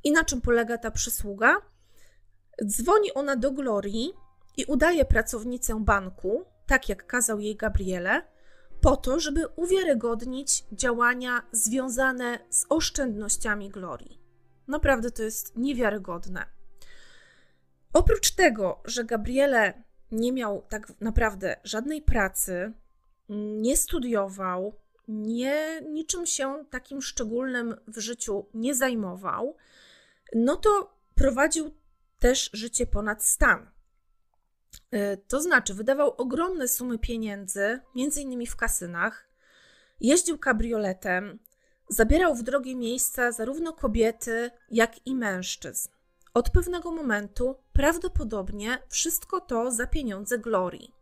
I 0.04 0.12
na 0.12 0.24
czym 0.24 0.40
polega 0.40 0.78
ta 0.78 0.90
przysługa? 0.90 1.56
Dzwoni 2.64 3.14
ona 3.14 3.36
do 3.36 3.50
Glorii 3.50 4.12
i 4.56 4.64
udaje 4.64 5.04
pracownicę 5.04 5.84
banku, 5.84 6.44
tak 6.66 6.88
jak 6.88 7.06
kazał 7.06 7.40
jej 7.40 7.56
Gabriele, 7.56 8.22
po 8.80 8.96
to, 8.96 9.20
żeby 9.20 9.48
uwiarygodnić 9.48 10.64
działania 10.72 11.42
związane 11.52 12.38
z 12.50 12.66
oszczędnościami 12.68 13.70
Glorii. 13.70 14.20
Naprawdę 14.68 15.10
to 15.10 15.22
jest 15.22 15.56
niewiarygodne. 15.56 16.46
Oprócz 17.92 18.30
tego, 18.30 18.82
że 18.84 19.04
Gabriele 19.04 19.82
nie 20.12 20.32
miał 20.32 20.62
tak 20.68 21.00
naprawdę 21.00 21.56
żadnej 21.64 22.02
pracy, 22.02 22.72
nie 23.58 23.76
studiował, 23.76 24.74
nie, 25.08 25.80
niczym 25.88 26.26
się 26.26 26.64
takim 26.70 27.02
szczególnym 27.02 27.76
w 27.86 27.98
życiu 27.98 28.46
nie 28.54 28.74
zajmował, 28.74 29.56
no 30.34 30.56
to 30.56 30.96
prowadził 31.14 31.70
też 32.18 32.50
życie 32.52 32.86
ponad 32.86 33.24
stan. 33.24 33.70
E, 34.90 35.16
to 35.16 35.40
znaczy, 35.40 35.74
wydawał 35.74 36.14
ogromne 36.16 36.68
sumy 36.68 36.98
pieniędzy, 36.98 37.80
między 37.94 38.20
innymi 38.22 38.46
w 38.46 38.56
kasynach, 38.56 39.28
jeździł 40.00 40.38
kabrioletem, 40.38 41.38
zabierał 41.88 42.34
w 42.34 42.42
drogie 42.42 42.76
miejsca 42.76 43.32
zarówno 43.32 43.72
kobiety, 43.72 44.50
jak 44.70 45.06
i 45.06 45.14
mężczyzn. 45.14 45.88
Od 46.34 46.50
pewnego 46.50 46.92
momentu 46.92 47.56
prawdopodobnie 47.72 48.78
wszystko 48.88 49.40
to 49.40 49.70
za 49.70 49.86
pieniądze 49.86 50.38
Glorii. 50.38 50.95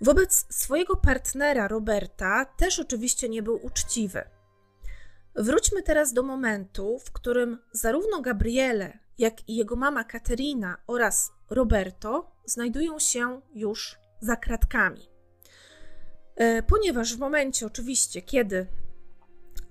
Wobec 0.00 0.46
swojego 0.50 0.96
partnera 0.96 1.68
Roberta 1.68 2.44
też 2.44 2.78
oczywiście 2.78 3.28
nie 3.28 3.42
był 3.42 3.66
uczciwy. 3.66 4.22
Wróćmy 5.34 5.82
teraz 5.82 6.12
do 6.12 6.22
momentu, 6.22 6.98
w 6.98 7.12
którym 7.12 7.58
zarówno 7.72 8.20
Gabriele, 8.20 8.98
jak 9.18 9.48
i 9.48 9.56
jego 9.56 9.76
mama 9.76 10.04
Katerina 10.04 10.76
oraz 10.86 11.32
Roberto 11.50 12.32
znajdują 12.44 12.98
się 12.98 13.40
już 13.54 13.96
za 14.20 14.36
kratkami. 14.36 15.08
E, 16.36 16.62
ponieważ 16.62 17.16
w 17.16 17.18
momencie, 17.18 17.66
oczywiście, 17.66 18.22
kiedy 18.22 18.66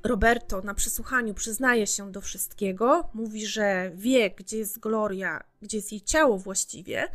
Roberto 0.03 0.61
na 0.61 0.73
przesłuchaniu 0.73 1.33
przyznaje 1.33 1.87
się 1.87 2.11
do 2.11 2.21
wszystkiego, 2.21 3.09
mówi, 3.13 3.45
że 3.45 3.91
wie, 3.95 4.29
gdzie 4.29 4.57
jest 4.57 4.79
Gloria, 4.79 5.43
gdzie 5.61 5.77
jest 5.77 5.91
jej 5.91 6.01
ciało 6.01 6.37
właściwie, 6.37 7.07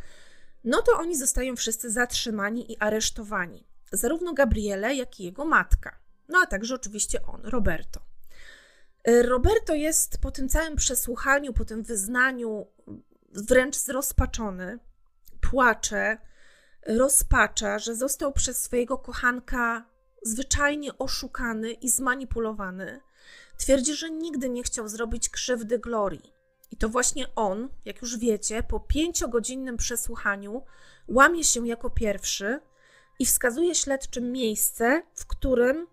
no 0.65 0.81
to 0.81 0.97
oni 0.97 1.17
zostają 1.17 1.55
wszyscy 1.55 1.91
zatrzymani 1.91 2.71
i 2.71 2.77
aresztowani. 2.77 3.67
Zarówno 3.91 4.33
Gabriele, 4.33 4.95
jak 4.95 5.19
i 5.19 5.23
jego 5.23 5.45
matka. 5.45 5.99
No 6.29 6.39
a 6.43 6.45
także 6.45 6.75
oczywiście 6.75 7.21
on, 7.21 7.41
Roberto. 7.43 8.01
E, 9.03 9.23
Roberto 9.23 9.73
jest 9.73 10.17
po 10.21 10.31
tym 10.31 10.49
całym 10.49 10.75
przesłuchaniu, 10.75 11.53
po 11.53 11.65
tym 11.65 11.83
wyznaniu 11.83 12.67
wręcz 13.31 13.75
zrozpaczony, 13.75 14.79
płacze, 15.41 16.17
rozpacza, 16.87 17.79
że 17.79 17.95
został 17.95 18.33
przez 18.33 18.61
swojego 18.61 18.97
kochanka 18.97 19.85
zwyczajnie 20.23 20.97
oszukany 20.97 21.71
i 21.71 21.89
zmanipulowany. 21.89 23.01
Twierdzi, 23.57 23.93
że 23.93 24.11
nigdy 24.11 24.49
nie 24.49 24.63
chciał 24.63 24.87
zrobić 24.87 25.29
krzywdy 25.29 25.79
Glorii. 25.79 26.34
I 26.71 26.77
to 26.77 26.89
właśnie 26.89 27.35
on, 27.35 27.69
jak 27.85 28.01
już 28.01 28.17
wiecie, 28.17 28.63
po 28.63 28.79
pięciogodzinnym 28.79 29.77
przesłuchaniu 29.77 30.63
łamie 31.07 31.43
się 31.43 31.67
jako 31.67 31.89
pierwszy 31.89 32.59
i 33.19 33.25
wskazuje 33.25 33.75
śledczym 33.75 34.31
miejsce, 34.31 35.03
w 35.13 35.25
którym 35.25 35.87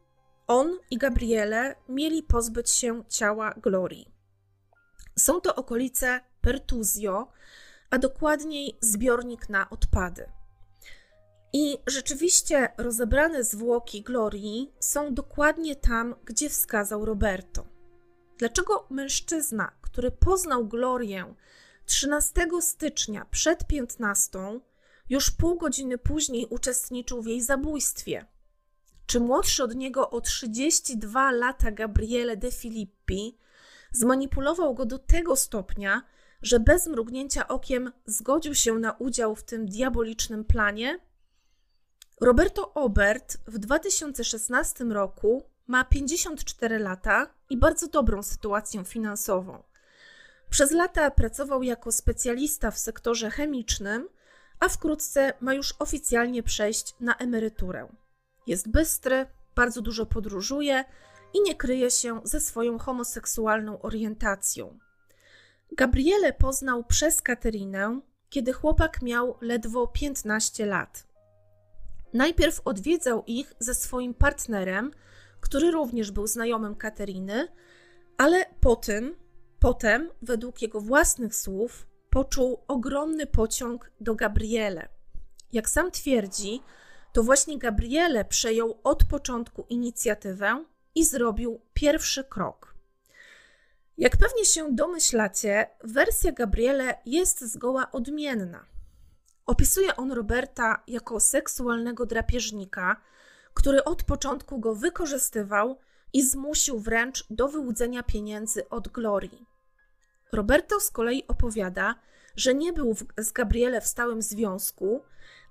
on 0.47 0.79
i 0.91 0.99
Gabriele 0.99 1.77
mieli 1.89 2.23
pozbyć 2.23 2.71
się 2.71 3.05
ciała 3.09 3.55
Glorii. 3.57 4.13
Są 5.19 5.41
to 5.41 5.55
okolice 5.55 6.21
Pertuzio, 6.41 7.29
a 7.91 7.99
dokładniej 7.99 8.79
zbiornik 8.81 9.49
na 9.49 9.71
odpady. 9.71 10.27
I 11.53 11.79
rzeczywiście 11.87 12.69
rozebrane 12.79 13.45
zwłoki 13.45 14.03
Glorii 14.03 14.75
są 14.81 15.15
dokładnie 15.15 15.77
tam, 15.77 16.15
gdzie 16.25 16.51
wskazał 16.51 17.05
Roberto. 17.05 17.72
Dlaczego 18.43 18.87
mężczyzna, 18.91 19.73
który 19.81 20.11
poznał 20.11 20.67
Glorię 20.67 21.35
13 21.87 22.49
stycznia 22.61 23.27
przed 23.31 23.67
15, 23.67 24.39
już 25.09 25.31
pół 25.31 25.59
godziny 25.59 25.99
później 25.99 26.47
uczestniczył 26.51 27.23
w 27.23 27.27
jej 27.27 27.41
zabójstwie? 27.41 28.27
Czy 29.07 29.21
młodszy 29.21 29.65
od 29.65 29.75
niego 29.75 30.11
o 30.11 30.21
32 30.21 31.33
lata 31.33 31.71
Gabriele 31.71 32.37
De 32.37 32.53
Filippi 32.53 33.39
zmanipulował 33.93 34.75
go 34.75 34.87
do 34.87 34.99
tego 34.99 35.37
stopnia, 35.37 36.03
że 36.43 36.61
bez 36.61 36.87
mrugnięcia 36.87 37.49
okiem 37.49 37.93
zgodził 38.07 38.55
się 38.55 38.75
na 38.75 38.93
udział 38.93 39.37
w 39.37 39.45
tym 39.45 39.67
diabolicznym 39.67 40.45
planie? 40.45 40.99
Roberto 42.21 42.75
Obert 42.75 43.39
w 43.47 43.59
2016 43.59 44.85
roku 44.85 45.52
ma 45.73 45.85
54 45.85 46.79
lata 46.79 47.27
i 47.51 47.57
bardzo 47.57 47.89
dobrą 47.89 48.23
sytuację 48.23 48.85
finansową. 48.85 49.63
Przez 50.51 50.71
lata 50.71 51.11
pracował 51.11 51.63
jako 51.63 51.93
specjalista 51.93 52.71
w 52.71 52.79
sektorze 52.79 53.31
chemicznym, 53.31 54.09
a 54.61 54.69
wkrótce 54.69 55.33
ma 55.41 55.55
już 55.55 55.75
oficjalnie 55.79 56.43
przejść 56.43 56.95
na 57.01 57.17
emeryturę. 57.17 57.89
Jest 58.47 58.69
bystry, 58.69 59.27
bardzo 59.55 59.83
dużo 59.83 60.07
podróżuje 60.07 60.85
i 61.35 61.43
nie 61.43 61.55
kryje 61.55 61.91
się 61.91 62.21
ze 62.25 62.41
swoją 62.41 62.79
homoseksualną 62.79 63.83
orientacją. 63.83 64.79
Gabriele 65.77 66.33
poznał 66.33 66.85
przez 66.85 67.23
Katerinę, 67.23 68.01
kiedy 68.29 68.53
chłopak 68.53 69.03
miał 69.03 69.39
ledwo 69.41 69.87
15 69.87 70.67
lat. 70.67 71.07
Najpierw 72.13 72.61
odwiedzał 72.65 73.25
ich 73.27 73.55
ze 73.59 73.75
swoim 73.75 74.15
partnerem, 74.15 74.91
który 75.43 75.71
również 75.71 76.11
był 76.11 76.27
znajomym 76.27 76.75
Kateriny, 76.75 77.49
ale 78.19 78.47
potem, 78.61 79.15
potem, 79.59 80.11
według 80.23 80.63
jego 80.63 80.81
własnych 80.81 81.35
słów, 81.35 81.87
poczuł 82.11 82.65
ogromny 82.69 83.27
pociąg 83.27 83.91
do 84.01 84.15
Gabriele. 84.15 84.89
Jak 85.53 85.71
sam 85.71 85.91
twierdzi, 85.91 86.63
to 87.13 87.23
właśnie 87.23 87.59
Gabriele 87.59 88.25
przejął 88.25 88.79
od 88.85 89.05
początku 89.05 89.67
inicjatywę 89.69 90.65
i 90.95 91.05
zrobił 91.05 91.61
pierwszy 91.75 92.25
krok. 92.25 92.75
Jak 93.99 94.17
pewnie 94.17 94.45
się 94.45 94.75
domyślacie, 94.75 95.67
wersja 95.85 96.33
Gabriele 96.33 96.95
jest 97.07 97.41
zgoła 97.41 97.91
odmienna. 97.93 98.67
Opisuje 99.47 99.97
on 99.97 100.13
Roberta 100.13 100.83
jako 100.87 101.21
seksualnego 101.21 102.07
drapieżnika, 102.07 103.01
który 103.55 103.85
od 103.85 104.03
początku 104.03 104.59
go 104.59 104.75
wykorzystywał 104.75 105.79
i 106.13 106.23
zmusił 106.23 106.81
wręcz 106.81 107.27
do 107.31 107.49
wyłudzenia 107.49 108.03
pieniędzy 108.03 108.69
od 108.69 108.89
Glorii. 108.89 109.47
Roberto 110.33 110.81
z 110.81 110.91
kolei 110.91 111.27
opowiada, 111.29 111.95
że 112.37 112.55
nie 112.55 112.73
był 112.73 112.97
z 113.19 113.33
Gabriele 113.33 113.81
w 113.81 113.87
stałym 113.87 114.23
związku, 114.23 115.03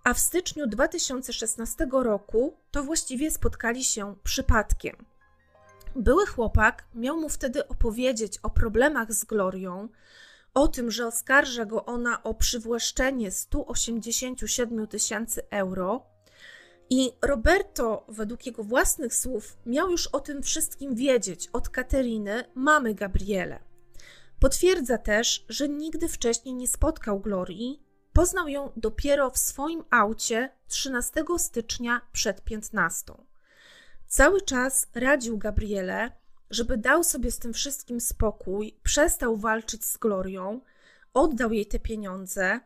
a 0.03 0.13
w 0.13 0.19
styczniu 0.19 0.67
2016 0.67 1.87
roku 1.91 2.57
to 2.71 2.83
właściwie 2.83 3.31
spotkali 3.31 3.83
się 3.83 4.15
przypadkiem. 4.23 4.95
Były 5.95 6.25
chłopak 6.25 6.83
miał 6.95 7.17
mu 7.17 7.29
wtedy 7.29 7.67
opowiedzieć 7.67 8.37
o 8.43 8.49
problemach 8.49 9.13
z 9.13 9.23
Glorią, 9.23 9.89
o 10.53 10.67
tym, 10.67 10.91
że 10.91 11.07
oskarża 11.07 11.65
go 11.65 11.85
ona 11.85 12.23
o 12.23 12.33
przywłaszczenie 12.33 13.31
187 13.31 14.87
tysięcy 14.87 15.41
euro. 15.49 16.10
I 16.93 17.11
Roberto, 17.21 18.05
według 18.07 18.45
jego 18.45 18.63
własnych 18.63 19.15
słów, 19.15 19.57
miał 19.65 19.91
już 19.91 20.07
o 20.07 20.19
tym 20.19 20.43
wszystkim 20.43 20.95
wiedzieć 20.95 21.49
od 21.53 21.69
Kateriny, 21.69 22.43
mamy 22.55 22.95
Gabriele. 22.95 23.59
Potwierdza 24.39 24.97
też, 24.97 25.45
że 25.49 25.69
nigdy 25.69 26.07
wcześniej 26.09 26.55
nie 26.55 26.67
spotkał 26.67 27.19
Glorii, 27.19 27.83
poznał 28.13 28.47
ją 28.47 28.71
dopiero 28.75 29.29
w 29.29 29.37
swoim 29.37 29.83
aucie 29.89 30.49
13 30.67 31.23
stycznia 31.37 32.01
przed 32.11 32.41
15. 32.41 33.13
Cały 34.07 34.41
czas 34.41 34.87
radził 34.95 35.37
Gabriele, 35.37 36.11
żeby 36.49 36.77
dał 36.77 37.03
sobie 37.03 37.31
z 37.31 37.39
tym 37.39 37.53
wszystkim 37.53 38.01
spokój, 38.01 38.79
przestał 38.83 39.37
walczyć 39.37 39.85
z 39.85 39.97
Glorią, 39.97 40.61
oddał 41.13 41.53
jej 41.53 41.65
te 41.65 41.79
pieniądze, 41.79 42.59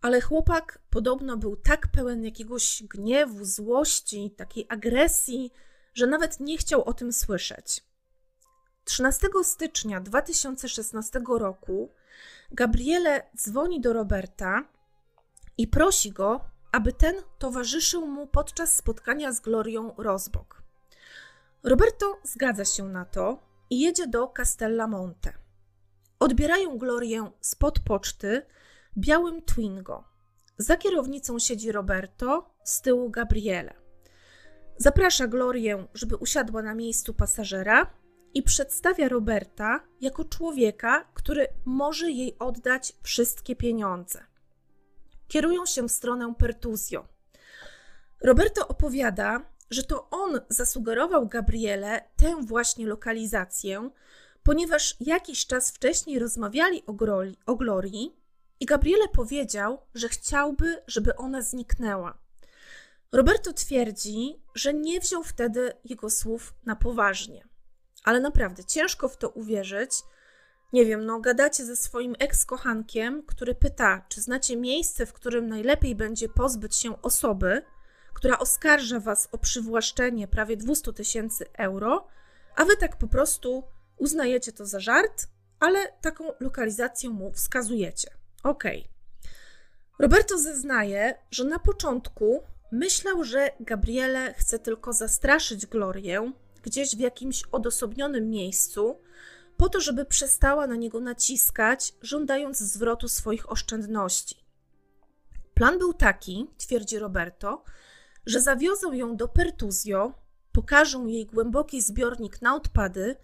ale 0.00 0.20
chłopak 0.20 0.78
podobno 0.90 1.36
był 1.36 1.56
tak 1.56 1.88
pełen 1.88 2.24
jakiegoś 2.24 2.82
gniewu, 2.82 3.44
złości, 3.44 4.34
takiej 4.36 4.66
agresji, 4.68 5.52
że 5.94 6.06
nawet 6.06 6.40
nie 6.40 6.58
chciał 6.58 6.84
o 6.84 6.94
tym 6.94 7.12
słyszeć. 7.12 7.84
13 8.84 9.28
stycznia 9.42 10.00
2016 10.00 11.20
roku 11.38 11.92
Gabriele 12.52 13.30
dzwoni 13.36 13.80
do 13.80 13.92
Roberta 13.92 14.64
i 15.58 15.68
prosi 15.68 16.12
go, 16.12 16.40
aby 16.72 16.92
ten 16.92 17.14
towarzyszył 17.38 18.06
mu 18.06 18.26
podczas 18.26 18.76
spotkania 18.76 19.32
z 19.32 19.40
Glorią 19.40 19.94
Rozbok. 19.96 20.62
Roberto 21.62 22.20
zgadza 22.22 22.64
się 22.64 22.84
na 22.84 23.04
to 23.04 23.38
i 23.70 23.80
jedzie 23.80 24.06
do 24.06 24.28
Castellamonte. 24.28 25.32
Odbierają 26.18 26.78
Glorię 26.78 27.30
spod 27.40 27.80
poczty 27.80 28.42
białym 28.96 29.42
Twingo. 29.42 30.04
Za 30.58 30.76
kierownicą 30.76 31.38
siedzi 31.38 31.72
Roberto, 31.72 32.54
z 32.64 32.82
tyłu 32.82 33.10
Gabriele. 33.10 33.74
Zaprasza 34.76 35.26
Glorię, 35.26 35.86
żeby 35.94 36.16
usiadła 36.16 36.62
na 36.62 36.74
miejscu 36.74 37.14
pasażera 37.14 37.90
i 38.34 38.42
przedstawia 38.42 39.08
Roberta 39.08 39.80
jako 40.00 40.24
człowieka, 40.24 41.04
który 41.14 41.46
może 41.64 42.10
jej 42.10 42.38
oddać 42.38 42.92
wszystkie 43.02 43.56
pieniądze. 43.56 44.24
Kierują 45.28 45.66
się 45.66 45.88
w 45.88 45.92
stronę 45.92 46.34
Pertuzio. 46.38 47.08
Roberto 48.20 48.68
opowiada, 48.68 49.50
że 49.70 49.82
to 49.82 50.10
on 50.10 50.40
zasugerował 50.48 51.28
Gabriele 51.28 52.04
tę 52.16 52.36
właśnie 52.42 52.86
lokalizację, 52.86 53.90
ponieważ 54.42 54.96
jakiś 55.00 55.46
czas 55.46 55.70
wcześniej 55.70 56.18
rozmawiali 56.18 56.86
o, 56.86 56.92
Groli, 56.92 57.36
o 57.46 57.56
Glorii 57.56 58.16
i 58.60 58.66
Gabriele 58.66 59.08
powiedział, 59.08 59.82
że 59.94 60.08
chciałby, 60.08 60.82
żeby 60.86 61.16
ona 61.16 61.42
zniknęła. 61.42 62.18
Roberto 63.12 63.52
twierdzi, 63.52 64.42
że 64.54 64.74
nie 64.74 65.00
wziął 65.00 65.22
wtedy 65.22 65.72
jego 65.84 66.10
słów 66.10 66.54
na 66.66 66.76
poważnie. 66.76 67.48
Ale 68.04 68.20
naprawdę 68.20 68.64
ciężko 68.64 69.08
w 69.08 69.16
to 69.16 69.28
uwierzyć. 69.28 69.90
Nie 70.72 70.86
wiem, 70.86 71.06
no 71.06 71.20
gadacie 71.20 71.64
ze 71.64 71.76
swoim 71.76 72.14
ex-kochankiem, 72.18 73.22
który 73.26 73.54
pyta, 73.54 74.06
czy 74.08 74.20
znacie 74.20 74.56
miejsce, 74.56 75.06
w 75.06 75.12
którym 75.12 75.48
najlepiej 75.48 75.94
będzie 75.94 76.28
pozbyć 76.28 76.76
się 76.76 77.02
osoby, 77.02 77.62
która 78.14 78.38
oskarża 78.38 79.00
was 79.00 79.28
o 79.32 79.38
przywłaszczenie 79.38 80.28
prawie 80.28 80.56
200 80.56 80.92
tysięcy 80.92 81.46
euro, 81.52 82.06
a 82.56 82.64
wy 82.64 82.76
tak 82.76 82.96
po 82.96 83.08
prostu 83.08 83.64
uznajecie 83.96 84.52
to 84.52 84.66
za 84.66 84.80
żart, 84.80 85.26
ale 85.60 85.92
taką 86.00 86.24
lokalizację 86.40 87.10
mu 87.10 87.32
wskazujecie. 87.32 88.17
Okay. 88.42 88.84
Roberto 89.98 90.38
zeznaje, 90.38 91.14
że 91.30 91.44
na 91.44 91.58
początku 91.58 92.42
myślał, 92.72 93.24
że 93.24 93.50
Gabriele 93.60 94.34
chce 94.34 94.58
tylko 94.58 94.92
zastraszyć 94.92 95.66
Glorię 95.66 96.32
gdzieś 96.62 96.96
w 96.96 96.98
jakimś 96.98 97.42
odosobnionym 97.52 98.30
miejscu, 98.30 99.00
po 99.56 99.68
to, 99.68 99.80
żeby 99.80 100.04
przestała 100.04 100.66
na 100.66 100.76
niego 100.76 101.00
naciskać, 101.00 101.94
żądając 102.02 102.58
zwrotu 102.58 103.08
swoich 103.08 103.52
oszczędności. 103.52 104.36
Plan 105.54 105.78
był 105.78 105.94
taki, 105.94 106.50
twierdzi 106.58 106.98
Roberto, 106.98 107.64
że 108.26 108.40
zawiozą 108.40 108.92
ją 108.92 109.16
do 109.16 109.28
Pertuzio, 109.28 110.14
pokażą 110.52 111.06
jej 111.06 111.26
głęboki 111.26 111.82
zbiornik 111.82 112.42
na 112.42 112.54
odpady 112.54 113.16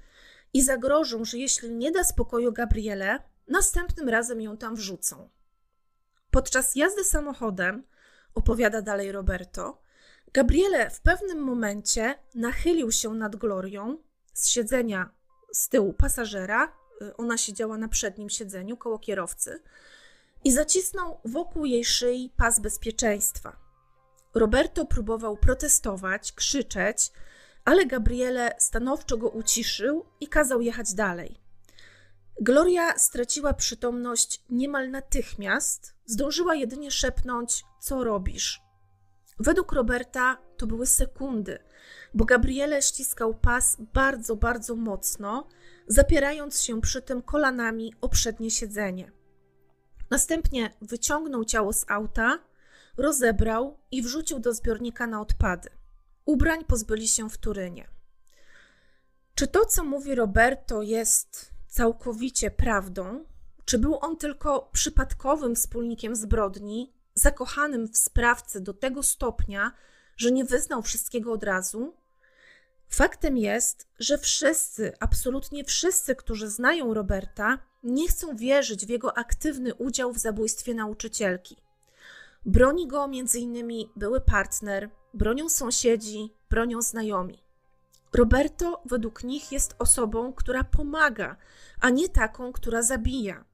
i 0.53 0.63
zagrożą, 0.63 1.25
że 1.25 1.39
jeśli 1.39 1.71
nie 1.71 1.93
da 1.93 2.05
spokoju 2.05 2.53
Gabriele, 2.53 3.19
następnym 3.49 4.09
razem 4.09 4.41
ją 4.41 4.57
tam 4.57 4.77
wrzucą. 4.77 5.29
Podczas 6.31 6.77
jazdy 6.77 7.05
samochodem, 7.05 7.87
opowiada 8.35 8.83
dalej 8.83 9.13
Roberto, 9.13 9.83
Gabriele 10.33 10.91
w 10.91 11.01
pewnym 11.01 11.39
momencie 11.39 12.15
nachylił 12.35 12.93
się 12.93 13.11
nad 13.11 13.37
Glorią 13.37 13.99
z 14.33 14.49
siedzenia 14.49 15.11
z 15.53 15.69
tyłu 15.69 15.93
pasażera, 15.93 16.73
y, 17.03 17.17
ona 17.17 17.39
siedziała 17.39 17.79
na 17.79 17.89
przednim 17.89 18.31
siedzeniu 18.31 18.77
koło 18.77 18.99
kierowcy 18.99 19.63
i 20.45 20.53
zacisnął 20.53 21.21
wokół 21.25 21.65
jej 21.65 21.85
szyi 21.85 22.33
pas 22.37 22.61
bezpieczeństwa. 22.61 23.57
Roberto 24.35 24.87
próbował 24.87 25.37
protestować, 25.37 26.33
krzyczeć, 26.33 27.13
ale 27.65 27.87
Gabriele 27.87 28.55
stanowczo 28.59 29.17
go 29.17 29.29
uciszył 29.29 30.05
i 30.21 30.29
kazał 30.29 30.61
jechać 30.61 30.95
dalej. 30.95 31.44
Gloria 32.41 32.99
straciła 32.99 33.55
przytomność 33.55 34.43
niemal 34.51 34.91
natychmiast, 34.91 35.95
zdążyła 36.07 36.55
jedynie 36.55 36.91
szepnąć: 36.91 37.65
Co 37.81 38.05
robisz? 38.05 38.63
Według 39.39 39.73
Roberta 39.73 40.39
to 40.57 40.67
były 40.67 40.87
sekundy, 40.87 41.59
bo 42.15 42.25
Gabriele 42.25 42.83
ściskał 42.83 43.35
pas 43.35 43.77
bardzo, 43.93 44.37
bardzo 44.37 44.77
mocno, 44.77 45.49
zapierając 45.87 46.63
się 46.63 46.81
przy 46.81 47.03
tym 47.03 47.23
kolanami 47.23 47.95
o 48.01 48.09
przednie 48.09 48.51
siedzenie. 48.51 49.13
Następnie 50.11 50.71
wyciągnął 50.83 51.45
ciało 51.45 51.73
z 51.73 51.85
auta, 51.89 52.39
rozebrał 52.97 53.79
i 53.91 54.03
wrzucił 54.03 54.39
do 54.39 54.53
zbiornika 54.53 55.07
na 55.07 55.21
odpady. 55.21 55.71
Ubrań 56.25 56.65
pozbyli 56.65 57.09
się 57.09 57.31
w 57.31 57.39
Turynie. 57.39 57.89
Czy 59.35 59.47
to, 59.47 59.65
co 59.65 59.85
mówi 59.85 60.15
Roberto, 60.15 60.83
jest 60.83 61.54
całkowicie 61.75 62.51
prawdą? 62.51 63.25
Czy 63.65 63.79
był 63.79 63.99
on 64.01 64.17
tylko 64.17 64.71
przypadkowym 64.73 65.55
wspólnikiem 65.55 66.17
zbrodni, 66.17 66.93
zakochanym 67.15 67.89
w 67.89 67.97
sprawcy 67.97 68.61
do 68.61 68.75
tego 68.75 69.03
stopnia, 69.03 69.73
że 70.17 70.33
nie 70.33 70.45
wyznał 70.45 70.83
wszystkiego 70.83 71.33
od 71.33 71.45
razu? 71.45 71.97
Faktem 72.89 73.37
jest, 73.37 73.89
że 73.99 74.19
wszyscy, 74.19 74.93
absolutnie 75.01 75.65
wszyscy, 75.65 76.15
którzy 76.15 76.49
znają 76.49 76.95
Roberta, 76.95 77.59
nie 77.83 78.09
chcą 78.09 78.37
wierzyć 78.37 78.87
w 78.87 78.89
jego 78.89 79.19
aktywny 79.19 79.75
udział 79.75 80.13
w 80.13 80.19
zabójstwie 80.19 80.75
nauczycielki. 80.75 81.57
Broni 82.47 82.87
go 82.87 83.05
m.in. 83.05 83.89
były 83.97 84.21
partner, 84.21 84.91
bronią 85.15 85.49
sąsiedzi, 85.49 86.35
bronią 86.51 86.83
znajomi. 86.83 87.44
Roberto 88.15 88.83
według 88.85 89.25
nich 89.25 89.53
jest 89.53 89.75
osobą, 89.79 90.33
która 90.33 90.65
pomaga, 90.65 91.37
a 91.81 91.91
nie 91.91 92.09
taką, 92.09 92.53
która 92.53 92.83
zabija. 92.83 93.45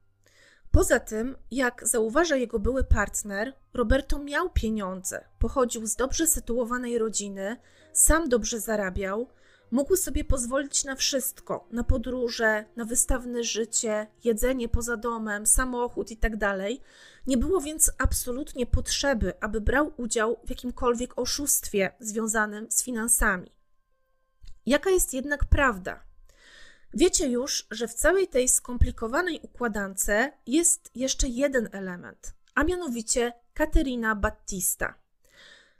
Poza 0.71 0.99
tym, 0.99 1.35
jak 1.51 1.87
zauważa 1.87 2.35
jego 2.35 2.59
były 2.59 2.83
partner, 2.83 3.53
Roberto 3.73 4.19
miał 4.19 4.49
pieniądze, 4.49 5.25
pochodził 5.39 5.85
z 5.85 5.95
dobrze 5.95 6.27
sytuowanej 6.27 6.97
rodziny, 6.97 7.57
sam 7.93 8.29
dobrze 8.29 8.59
zarabiał, 8.59 9.27
mógł 9.71 9.95
sobie 9.95 10.23
pozwolić 10.23 10.83
na 10.85 10.95
wszystko 10.95 11.67
na 11.71 11.83
podróże, 11.83 12.65
na 12.75 12.85
wystawne 12.85 13.43
życie, 13.43 14.07
jedzenie 14.23 14.69
poza 14.69 14.97
domem, 14.97 15.45
samochód 15.45 16.11
itd. 16.11 16.37
Tak 16.37 16.61
Nie 17.27 17.37
było 17.37 17.61
więc 17.61 17.91
absolutnie 17.97 18.65
potrzeby, 18.65 19.33
aby 19.39 19.61
brał 19.61 19.93
udział 19.97 20.37
w 20.45 20.49
jakimkolwiek 20.49 21.19
oszustwie 21.19 21.91
związanym 21.99 22.71
z 22.71 22.83
finansami. 22.83 23.60
Jaka 24.65 24.89
jest 24.89 25.13
jednak 25.13 25.45
prawda? 25.45 26.03
Wiecie 26.93 27.27
już, 27.27 27.67
że 27.71 27.87
w 27.87 27.93
całej 27.93 28.27
tej 28.27 28.49
skomplikowanej 28.49 29.39
układance 29.43 30.07
jest 30.47 30.91
jeszcze 30.95 31.27
jeden 31.27 31.69
element, 31.71 32.33
a 32.55 32.63
mianowicie 32.63 33.33
Caterina 33.53 34.15
Battista. 34.15 34.93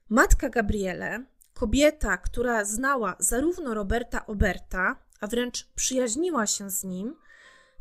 Matka 0.10 0.50
Gabriele, 0.50 1.24
kobieta, 1.54 2.18
która 2.18 2.66
znała 2.66 3.16
zarówno 3.20 3.74
Roberta 3.74 4.26
Oberta, 4.26 4.96
a 5.20 5.28
wręcz 5.28 5.68
przyjaźniła 5.76 6.48
się 6.48 6.70
z 6.70 6.84
nim, 6.84 7.16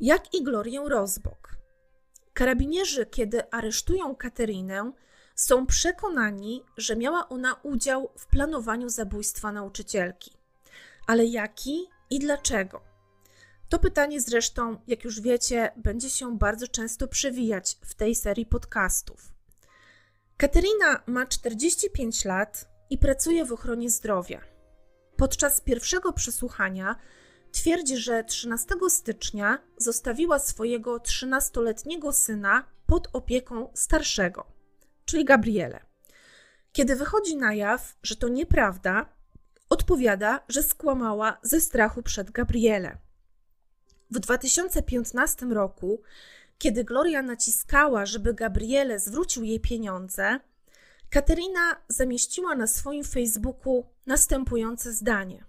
jak 0.01 0.35
i 0.35 0.45
Glorię 0.45 0.85
Rozbok. 0.89 1.57
Karabinierzy, 2.33 3.07
kiedy 3.07 3.51
aresztują 3.51 4.17
Katerinę, 4.17 4.93
są 5.35 5.67
przekonani, 5.67 6.65
że 6.77 6.97
miała 6.97 7.29
ona 7.29 7.55
udział 7.55 8.11
w 8.17 8.27
planowaniu 8.27 8.89
zabójstwa 8.89 9.53
nauczycielki. 9.53 10.40
Ale 11.11 11.25
jaki 11.25 11.89
i 12.11 12.19
dlaczego? 12.19 12.81
To 13.69 13.79
pytanie 13.79 14.21
zresztą, 14.21 14.77
jak 14.87 15.05
już 15.05 15.21
wiecie, 15.21 15.73
będzie 15.77 16.11
się 16.11 16.39
bardzo 16.39 16.69
często 16.69 17.09
przewijać 17.09 17.79
w 17.85 17.95
tej 17.95 18.15
serii 18.15 18.47
podcastów. 18.47 19.33
Katerina 20.37 21.03
ma 21.07 21.27
45 21.27 22.25
lat 22.25 22.69
i 22.91 22.99
pracuje 22.99 23.45
w 23.45 23.53
ochronie 23.53 23.91
zdrowia. 23.91 24.41
Podczas 25.17 25.61
pierwszego 25.61 26.13
przesłuchania 26.13 26.97
twierdzi, 27.53 27.97
że 27.97 28.25
13 28.25 28.75
stycznia 28.89 29.59
zostawiła 29.77 30.39
swojego 30.39 30.97
13-letniego 30.97 32.13
syna 32.13 32.65
pod 32.87 33.09
opieką 33.13 33.71
starszego, 33.75 34.47
czyli 35.05 35.25
Gabriele. 35.25 35.81
Kiedy 36.73 36.97
wychodzi 36.97 37.37
na 37.37 37.55
jaw, 37.55 37.97
że 38.03 38.17
to 38.17 38.29
nieprawda, 38.29 39.20
odpowiada, 39.71 40.41
że 40.49 40.63
skłamała 40.63 41.39
ze 41.43 41.61
strachu 41.61 42.03
przed 42.03 42.31
Gabriele. 42.31 42.99
W 44.11 44.19
2015 44.19 45.47
roku, 45.47 46.03
kiedy 46.59 46.85
Gloria 46.85 47.23
naciskała, 47.23 48.07
żeby 48.07 48.35
Gabriele 48.35 48.99
zwrócił 48.99 49.45
jej 49.45 49.61
pieniądze, 49.61 50.41
Katerina 51.11 51.77
zamieściła 51.89 52.55
na 52.55 52.67
swoim 52.67 53.05
Facebooku 53.05 53.87
następujące 54.07 54.93
zdanie: 54.93 55.45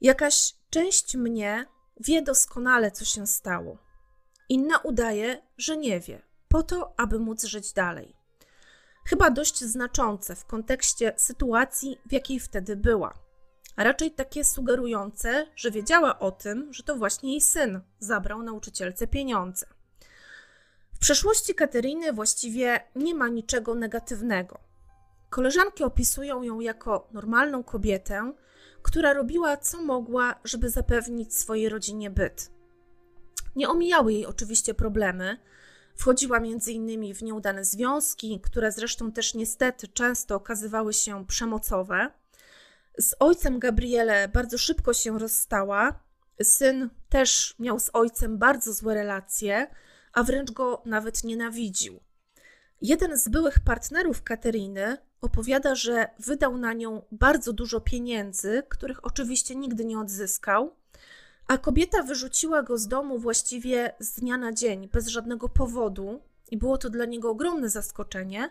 Jakaś 0.00 0.54
część 0.70 1.16
mnie 1.16 1.66
wie 2.00 2.22
doskonale, 2.22 2.90
co 2.90 3.04
się 3.04 3.26
stało. 3.26 3.78
Inna 4.48 4.78
udaje, 4.78 5.42
że 5.56 5.76
nie 5.76 6.00
wie, 6.00 6.22
po 6.48 6.62
to, 6.62 6.94
aby 7.00 7.18
móc 7.18 7.44
żyć 7.44 7.72
dalej. 7.72 8.17
Chyba 9.08 9.30
dość 9.30 9.64
znaczące 9.64 10.36
w 10.36 10.44
kontekście 10.44 11.12
sytuacji, 11.16 11.98
w 12.06 12.12
jakiej 12.12 12.40
wtedy 12.40 12.76
była 12.76 13.28
a 13.78 13.84
raczej 13.84 14.10
takie 14.10 14.44
sugerujące, 14.44 15.46
że 15.56 15.70
wiedziała 15.70 16.18
o 16.18 16.30
tym, 16.30 16.72
że 16.72 16.82
to 16.82 16.96
właśnie 16.96 17.30
jej 17.30 17.40
syn 17.40 17.80
zabrał 17.98 18.42
nauczycielce 18.42 19.06
pieniądze. 19.06 19.66
W 20.94 20.98
przeszłości 20.98 21.54
Kateryny 21.54 22.12
właściwie 22.12 22.80
nie 22.96 23.14
ma 23.14 23.28
niczego 23.28 23.74
negatywnego. 23.74 24.58
Koleżanki 25.30 25.84
opisują 25.84 26.42
ją 26.42 26.60
jako 26.60 27.08
normalną 27.12 27.62
kobietę, 27.62 28.32
która 28.82 29.12
robiła 29.12 29.56
co 29.56 29.82
mogła, 29.82 30.34
żeby 30.44 30.70
zapewnić 30.70 31.34
swojej 31.34 31.68
rodzinie 31.68 32.10
byt. 32.10 32.50
Nie 33.56 33.68
omijały 33.68 34.12
jej 34.12 34.26
oczywiście 34.26 34.74
problemy. 34.74 35.38
Wchodziła 35.98 36.40
innymi 36.66 37.14
w 37.14 37.22
nieudane 37.22 37.64
związki, 37.64 38.40
które 38.40 38.72
zresztą 38.72 39.12
też 39.12 39.34
niestety 39.34 39.88
często 39.88 40.34
okazywały 40.34 40.92
się 40.92 41.26
przemocowe. 41.26 42.10
Z 42.98 43.14
ojcem 43.18 43.58
Gabriele 43.58 44.28
bardzo 44.28 44.58
szybko 44.58 44.92
się 44.92 45.18
rozstała. 45.18 46.00
Syn 46.42 46.90
też 47.08 47.54
miał 47.58 47.80
z 47.80 47.90
ojcem 47.92 48.38
bardzo 48.38 48.72
złe 48.72 48.94
relacje, 48.94 49.66
a 50.12 50.22
wręcz 50.22 50.50
go 50.50 50.82
nawet 50.84 51.24
nienawidził. 51.24 52.00
Jeden 52.82 53.18
z 53.18 53.28
byłych 53.28 53.60
partnerów 53.60 54.22
Kateriny 54.22 54.96
opowiada, 55.20 55.74
że 55.74 56.08
wydał 56.18 56.58
na 56.58 56.72
nią 56.72 57.02
bardzo 57.12 57.52
dużo 57.52 57.80
pieniędzy, 57.80 58.62
których 58.68 59.04
oczywiście 59.04 59.56
nigdy 59.56 59.84
nie 59.84 59.98
odzyskał, 59.98 60.76
a 61.48 61.58
kobieta 61.58 62.02
wyrzuciła 62.02 62.62
go 62.62 62.78
z 62.78 62.88
domu 62.88 63.18
właściwie 63.18 63.94
z 64.00 64.20
dnia 64.20 64.36
na 64.36 64.52
dzień, 64.52 64.88
bez 64.88 65.08
żadnego 65.08 65.48
powodu, 65.48 66.20
i 66.50 66.56
było 66.56 66.78
to 66.78 66.90
dla 66.90 67.04
niego 67.04 67.30
ogromne 67.30 67.68
zaskoczenie. 67.68 68.50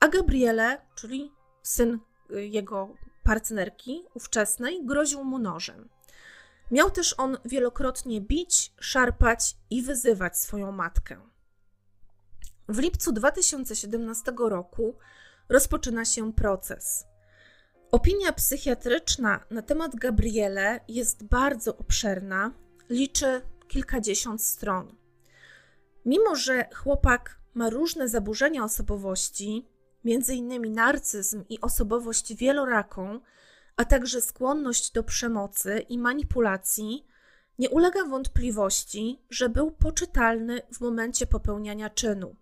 A 0.00 0.08
Gabriele, 0.08 0.80
czyli 0.94 1.32
syn 1.62 1.98
y, 2.30 2.46
jego 2.46 2.94
partnerki 3.22 4.04
ówczesnej, 4.14 4.86
groził 4.86 5.24
mu 5.24 5.38
nożem. 5.38 5.88
Miał 6.70 6.90
też 6.90 7.14
on 7.18 7.38
wielokrotnie 7.44 8.20
bić, 8.20 8.72
szarpać 8.80 9.56
i 9.70 9.82
wyzywać 9.82 10.38
swoją 10.38 10.72
matkę. 10.72 11.16
W 12.68 12.78
lipcu 12.78 13.12
2017 13.12 14.32
roku 14.38 14.94
rozpoczyna 15.48 16.04
się 16.04 16.32
proces. 16.32 17.06
Opinia 17.92 18.32
psychiatryczna 18.32 19.44
na 19.50 19.62
temat 19.62 19.96
Gabriele 19.96 20.80
jest 20.88 21.24
bardzo 21.24 21.76
obszerna, 21.76 22.52
liczy 22.90 23.42
kilkadziesiąt 23.68 24.42
stron. 24.42 24.96
Mimo, 26.04 26.36
że 26.36 26.68
chłopak 26.74 27.38
ma 27.54 27.70
różne 27.70 28.08
zaburzenia 28.08 28.64
osobowości, 28.64 29.68
m.in. 30.04 30.72
narcyzm 30.72 31.44
i 31.48 31.60
osobowość 31.60 32.34
wieloraką, 32.34 33.20
a 33.76 33.84
także 33.84 34.20
skłonność 34.20 34.92
do 34.92 35.02
przemocy 35.02 35.78
i 35.88 35.98
manipulacji, 35.98 37.06
nie 37.58 37.70
ulega 37.70 38.04
wątpliwości, 38.04 39.22
że 39.30 39.48
był 39.48 39.70
poczytalny 39.70 40.60
w 40.72 40.80
momencie 40.80 41.26
popełniania 41.26 41.90
czynu. 41.90 42.36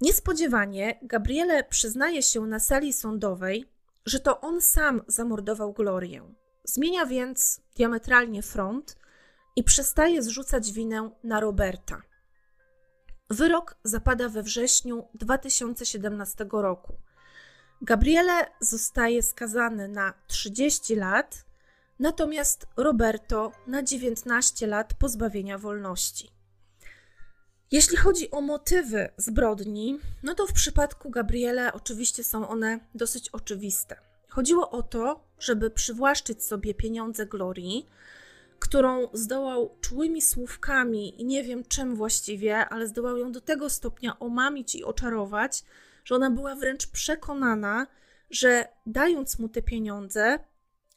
Niespodziewanie 0.00 0.98
Gabriele 1.02 1.64
przyznaje 1.64 2.22
się 2.22 2.40
na 2.40 2.60
sali 2.60 2.92
sądowej, 2.92 3.72
że 4.06 4.20
to 4.20 4.40
on 4.40 4.60
sam 4.60 5.02
zamordował 5.06 5.72
Glorię. 5.72 6.34
Zmienia 6.64 7.06
więc 7.06 7.60
diametralnie 7.76 8.42
front 8.42 8.96
i 9.56 9.64
przestaje 9.64 10.22
zrzucać 10.22 10.72
winę 10.72 11.10
na 11.24 11.40
Roberta. 11.40 12.02
Wyrok 13.30 13.76
zapada 13.84 14.28
we 14.28 14.42
wrześniu 14.42 15.08
2017 15.14 16.46
roku. 16.52 16.92
Gabriele 17.82 18.46
zostaje 18.60 19.22
skazany 19.22 19.88
na 19.88 20.14
30 20.26 20.96
lat, 20.96 21.44
natomiast 21.98 22.66
Roberto 22.76 23.52
na 23.66 23.82
19 23.82 24.66
lat 24.66 24.94
pozbawienia 24.94 25.58
wolności. 25.58 26.31
Jeśli 27.72 27.96
chodzi 27.96 28.30
o 28.30 28.40
motywy 28.40 29.08
zbrodni, 29.16 29.98
no 30.22 30.34
to 30.34 30.46
w 30.46 30.52
przypadku 30.52 31.10
Gabriele 31.10 31.72
oczywiście 31.72 32.24
są 32.24 32.48
one 32.48 32.80
dosyć 32.94 33.28
oczywiste. 33.28 33.96
Chodziło 34.28 34.70
o 34.70 34.82
to, 34.82 35.24
żeby 35.38 35.70
przywłaszczyć 35.70 36.44
sobie 36.44 36.74
pieniądze 36.74 37.26
Glorii, 37.26 37.88
którą 38.58 39.08
zdołał 39.12 39.76
czułymi 39.80 40.22
słówkami 40.22 41.20
i 41.20 41.24
nie 41.24 41.44
wiem 41.44 41.64
czym 41.64 41.96
właściwie, 41.96 42.68
ale 42.68 42.86
zdołał 42.86 43.16
ją 43.16 43.32
do 43.32 43.40
tego 43.40 43.70
stopnia 43.70 44.18
omamić 44.18 44.74
i 44.74 44.84
oczarować, 44.84 45.64
że 46.04 46.14
ona 46.14 46.30
była 46.30 46.54
wręcz 46.54 46.86
przekonana, 46.86 47.86
że 48.30 48.68
dając 48.86 49.38
mu 49.38 49.48
te 49.48 49.62
pieniądze, 49.62 50.38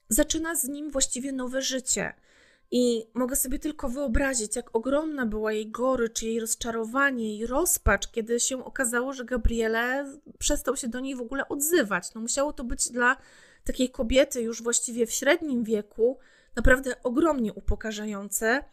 zaczyna 0.09 0.55
z 0.55 0.63
nim 0.63 0.91
właściwie 0.91 1.32
nowe 1.32 1.61
życie– 1.61 2.13
i 2.72 3.07
mogę 3.13 3.36
sobie 3.36 3.59
tylko 3.59 3.89
wyobrazić, 3.89 4.55
jak 4.55 4.76
ogromna 4.76 5.26
była 5.26 5.53
jej 5.53 5.72
gorycz, 5.72 6.22
jej 6.22 6.39
rozczarowanie, 6.39 7.38
jej 7.38 7.47
rozpacz, 7.47 8.11
kiedy 8.11 8.39
się 8.39 8.66
okazało, 8.66 9.13
że 9.13 9.26
Gabriele 9.26 10.05
przestał 10.39 10.76
się 10.76 10.88
do 10.88 10.99
niej 10.99 11.16
w 11.16 11.22
ogóle 11.22 11.47
odzywać. 11.47 12.13
No 12.13 12.22
musiało 12.22 12.53
to 12.53 12.63
być 12.63 12.91
dla 12.91 13.18
takiej 13.63 13.89
kobiety 13.89 14.41
już 14.41 14.63
właściwie 14.63 15.05
w 15.05 15.11
średnim 15.11 15.63
wieku 15.63 16.18
naprawdę 16.55 17.03
ogromnie 17.03 17.53
upokarzające. 17.53 18.63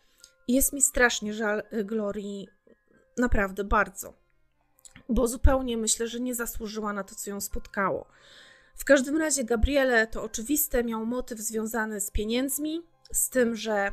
Jest 0.49 0.73
mi 0.73 0.83
strasznie 0.83 1.35
żal 1.35 1.63
y, 1.73 1.85
Glorii, 1.85 2.49
naprawdę 3.19 3.65
bardzo, 3.65 4.15
bo 5.09 5.27
zupełnie 5.29 5.77
myślę, 5.77 6.09
że 6.09 6.21
nie 6.21 6.35
zasłużyła 6.35 6.93
na 6.93 7.05
to, 7.05 7.15
co 7.15 7.31
ją 7.31 7.41
spotkało. 7.41 8.07
W 8.77 8.85
każdym 8.85 9.17
razie 9.17 9.45
Gabriele 9.45 10.07
to 10.07 10.23
oczywiste 10.23 10.85
miał 10.85 11.07
motyw 11.07 11.39
związany 11.39 12.01
z 12.01 12.11
pieniędzmi, 12.11 12.83
z 13.13 13.29
tym, 13.29 13.57
że 13.57 13.93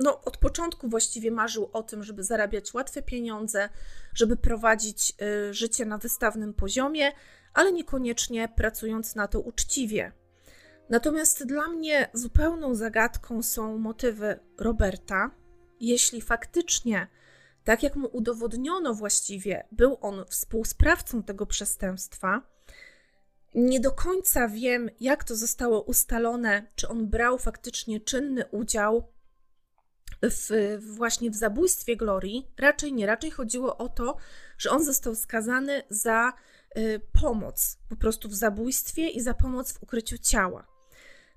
no, 0.00 0.20
od 0.20 0.36
początku 0.36 0.88
właściwie 0.88 1.30
marzył 1.30 1.70
o 1.72 1.82
tym, 1.82 2.02
żeby 2.02 2.22
zarabiać 2.22 2.74
łatwe 2.74 3.02
pieniądze, 3.02 3.68
żeby 4.14 4.36
prowadzić 4.36 5.12
y, 5.50 5.54
życie 5.54 5.84
na 5.84 5.98
wystawnym 5.98 6.54
poziomie, 6.54 7.12
ale 7.54 7.72
niekoniecznie 7.72 8.48
pracując 8.48 9.14
na 9.14 9.28
to 9.28 9.40
uczciwie. 9.40 10.12
Natomiast 10.90 11.46
dla 11.46 11.68
mnie 11.68 12.08
zupełną 12.12 12.74
zagadką 12.74 13.42
są 13.42 13.78
motywy 13.78 14.40
Roberta. 14.58 15.30
Jeśli 15.80 16.20
faktycznie, 16.20 17.06
tak 17.64 17.82
jak 17.82 17.96
mu 17.96 18.08
udowodniono 18.12 18.94
właściwie, 18.94 19.68
był 19.72 19.98
on 20.00 20.24
współsprawcą 20.28 21.22
tego 21.22 21.46
przestępstwa, 21.46 22.42
nie 23.54 23.80
do 23.80 23.92
końca 23.92 24.48
wiem, 24.48 24.90
jak 25.00 25.24
to 25.24 25.36
zostało 25.36 25.82
ustalone, 25.82 26.66
czy 26.74 26.88
on 26.88 27.06
brał 27.06 27.38
faktycznie 27.38 28.00
czynny 28.00 28.44
udział 28.50 29.12
w, 30.22 30.78
właśnie 30.80 31.30
w 31.30 31.36
zabójstwie 31.36 31.96
Glorii. 31.96 32.52
Raczej 32.58 32.92
nie, 32.92 33.06
raczej 33.06 33.30
chodziło 33.30 33.76
o 33.76 33.88
to, 33.88 34.16
że 34.58 34.70
on 34.70 34.84
został 34.84 35.14
skazany 35.14 35.82
za 35.90 36.32
y, 36.78 37.00
pomoc 37.22 37.78
po 37.88 37.96
prostu 37.96 38.28
w 38.28 38.34
zabójstwie 38.34 39.08
i 39.08 39.20
za 39.20 39.34
pomoc 39.34 39.72
w 39.72 39.82
ukryciu 39.82 40.18
ciała. 40.18 40.66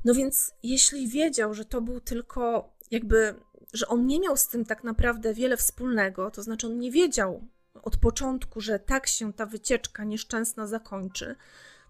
No 0.06 0.14
więc, 0.14 0.54
jeśli 0.64 1.08
wiedział, 1.08 1.54
że 1.54 1.66
to 1.66 1.82
był 1.82 2.00
tylko 2.02 2.74
jakby, 2.92 3.36
że 3.74 3.88
on 3.88 4.06
nie 4.06 4.20
miał 4.20 4.38
z 4.38 4.48
tym 4.48 4.66
tak 4.66 4.84
naprawdę 4.84 5.34
wiele 5.34 5.58
wspólnego, 5.58 6.32
to 6.32 6.44
znaczy 6.44 6.68
on 6.68 6.80
nie 6.80 6.92
wiedział 6.92 7.48
od 7.84 7.98
początku, 7.98 8.62
że 8.62 8.80
tak 8.80 9.08
się 9.08 9.34
ta 9.34 9.46
wycieczka 9.46 10.04
nieszczęsna 10.04 10.68
zakończy, 10.68 11.36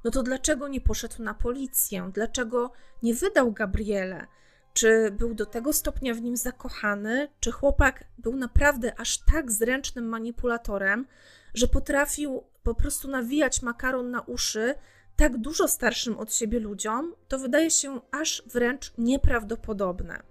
no 0.08 0.12
to 0.12 0.24
dlaczego 0.24 0.68
nie 0.68 0.82
poszedł 0.82 1.24
na 1.24 1.34
policję? 1.34 2.12
Dlaczego 2.14 2.72
nie 3.04 3.14
wydał 3.14 3.52
Gabriele? 3.52 4.28
Czy 4.74 5.12
był 5.12 5.34
do 5.34 5.46
tego 5.46 5.74
stopnia 5.74 6.14
w 6.14 6.22
nim 6.22 6.38
zakochany? 6.38 7.28
Czy 7.40 7.52
chłopak 7.52 8.04
był 8.18 8.36
naprawdę 8.36 9.00
aż 9.00 9.18
tak 9.18 9.52
zręcznym 9.52 10.06
manipulatorem, 10.06 11.08
że 11.54 11.68
potrafił 11.68 12.44
po 12.64 12.76
prostu 12.76 13.08
nawijać 13.08 13.62
makaron 13.62 14.12
na 14.12 14.22
uszy 14.22 14.76
tak 15.16 15.38
dużo 15.38 15.68
starszym 15.68 16.18
od 16.18 16.34
siebie 16.34 16.60
ludziom? 16.60 17.16
To 17.28 17.40
wydaje 17.40 17.72
się 17.72 18.02
aż 18.12 18.44
wręcz 18.46 18.94
nieprawdopodobne. 18.98 20.24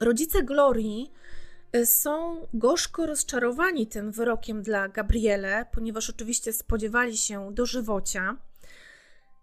Rodzice 0.00 0.42
Glorii 0.42 1.12
są 1.84 2.46
gorzko 2.54 3.06
rozczarowani 3.06 3.86
tym 3.86 4.12
wyrokiem 4.12 4.62
dla 4.62 4.88
Gabriele, 4.88 5.66
ponieważ 5.72 6.10
oczywiście 6.10 6.52
spodziewali 6.52 7.16
się 7.16 7.54
dożywocia. 7.54 8.36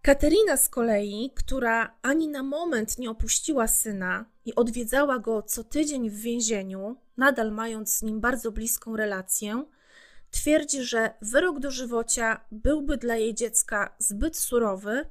Katerina 0.01 0.57
z 0.57 0.69
kolei, 0.69 1.31
która 1.35 1.97
ani 2.01 2.27
na 2.27 2.43
moment 2.43 2.97
nie 2.97 3.09
opuściła 3.09 3.67
syna 3.67 4.25
i 4.45 4.55
odwiedzała 4.55 5.19
go 5.19 5.41
co 5.41 5.63
tydzień 5.63 6.09
w 6.09 6.15
więzieniu, 6.15 6.95
nadal 7.17 7.51
mając 7.51 7.93
z 7.93 8.01
nim 8.01 8.19
bardzo 8.19 8.51
bliską 8.51 8.97
relację, 8.97 9.65
twierdzi, 10.31 10.83
że 10.83 11.13
wyrok 11.21 11.59
dożywocia 11.59 12.45
byłby 12.51 12.97
dla 12.97 13.15
jej 13.15 13.35
dziecka 13.35 13.95
zbyt 13.99 14.37
surowy, 14.37 15.05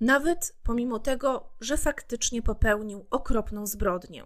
nawet 0.00 0.54
pomimo 0.62 0.98
tego, 0.98 1.48
że 1.60 1.76
faktycznie 1.76 2.42
popełnił 2.42 3.06
okropną 3.10 3.66
zbrodnię. 3.66 4.24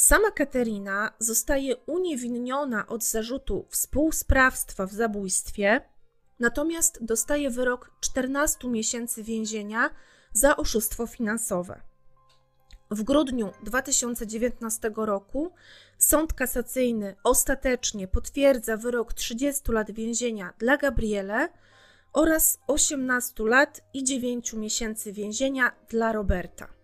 Sama 0.00 0.30
Katerina 0.30 1.12
zostaje 1.18 1.76
uniewinniona 1.76 2.86
od 2.86 3.04
zarzutu 3.04 3.66
współsprawstwa 3.68 4.86
w 4.86 4.92
zabójstwie, 4.92 5.80
natomiast 6.38 7.04
dostaje 7.04 7.50
wyrok 7.50 7.90
14 8.00 8.68
miesięcy 8.68 9.22
więzienia 9.22 9.90
za 10.32 10.56
oszustwo 10.56 11.06
finansowe. 11.06 11.80
W 12.90 13.02
grudniu 13.02 13.52
2019 13.64 14.90
roku 14.96 15.52
Sąd 15.98 16.32
Kasacyjny 16.32 17.16
ostatecznie 17.24 18.08
potwierdza 18.08 18.76
wyrok 18.76 19.12
30 19.12 19.72
lat 19.72 19.90
więzienia 19.90 20.52
dla 20.58 20.76
Gabriele 20.76 21.48
oraz 22.12 22.58
18 22.66 23.44
lat 23.44 23.80
i 23.94 24.04
9 24.04 24.52
miesięcy 24.52 25.12
więzienia 25.12 25.72
dla 25.88 26.12
Roberta. 26.12 26.79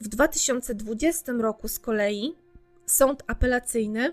W 0.00 0.08
2020 0.08 1.32
roku 1.32 1.68
z 1.68 1.78
kolei 1.78 2.34
sąd 2.86 3.22
apelacyjny 3.26 4.12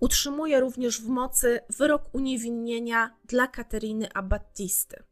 utrzymuje 0.00 0.60
również 0.60 1.00
w 1.00 1.08
mocy 1.08 1.60
wyrok 1.78 2.02
uniewinnienia 2.12 3.16
dla 3.24 3.46
Kateriny 3.46 4.12
Abattisty. 4.12 5.02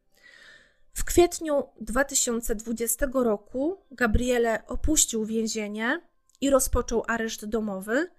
W 0.92 1.04
kwietniu 1.04 1.62
2020 1.80 3.06
roku 3.14 3.78
Gabriele 3.90 4.66
opuścił 4.66 5.24
więzienie 5.24 6.00
i 6.40 6.50
rozpoczął 6.50 7.04
areszt 7.08 7.44
domowy, 7.44 8.10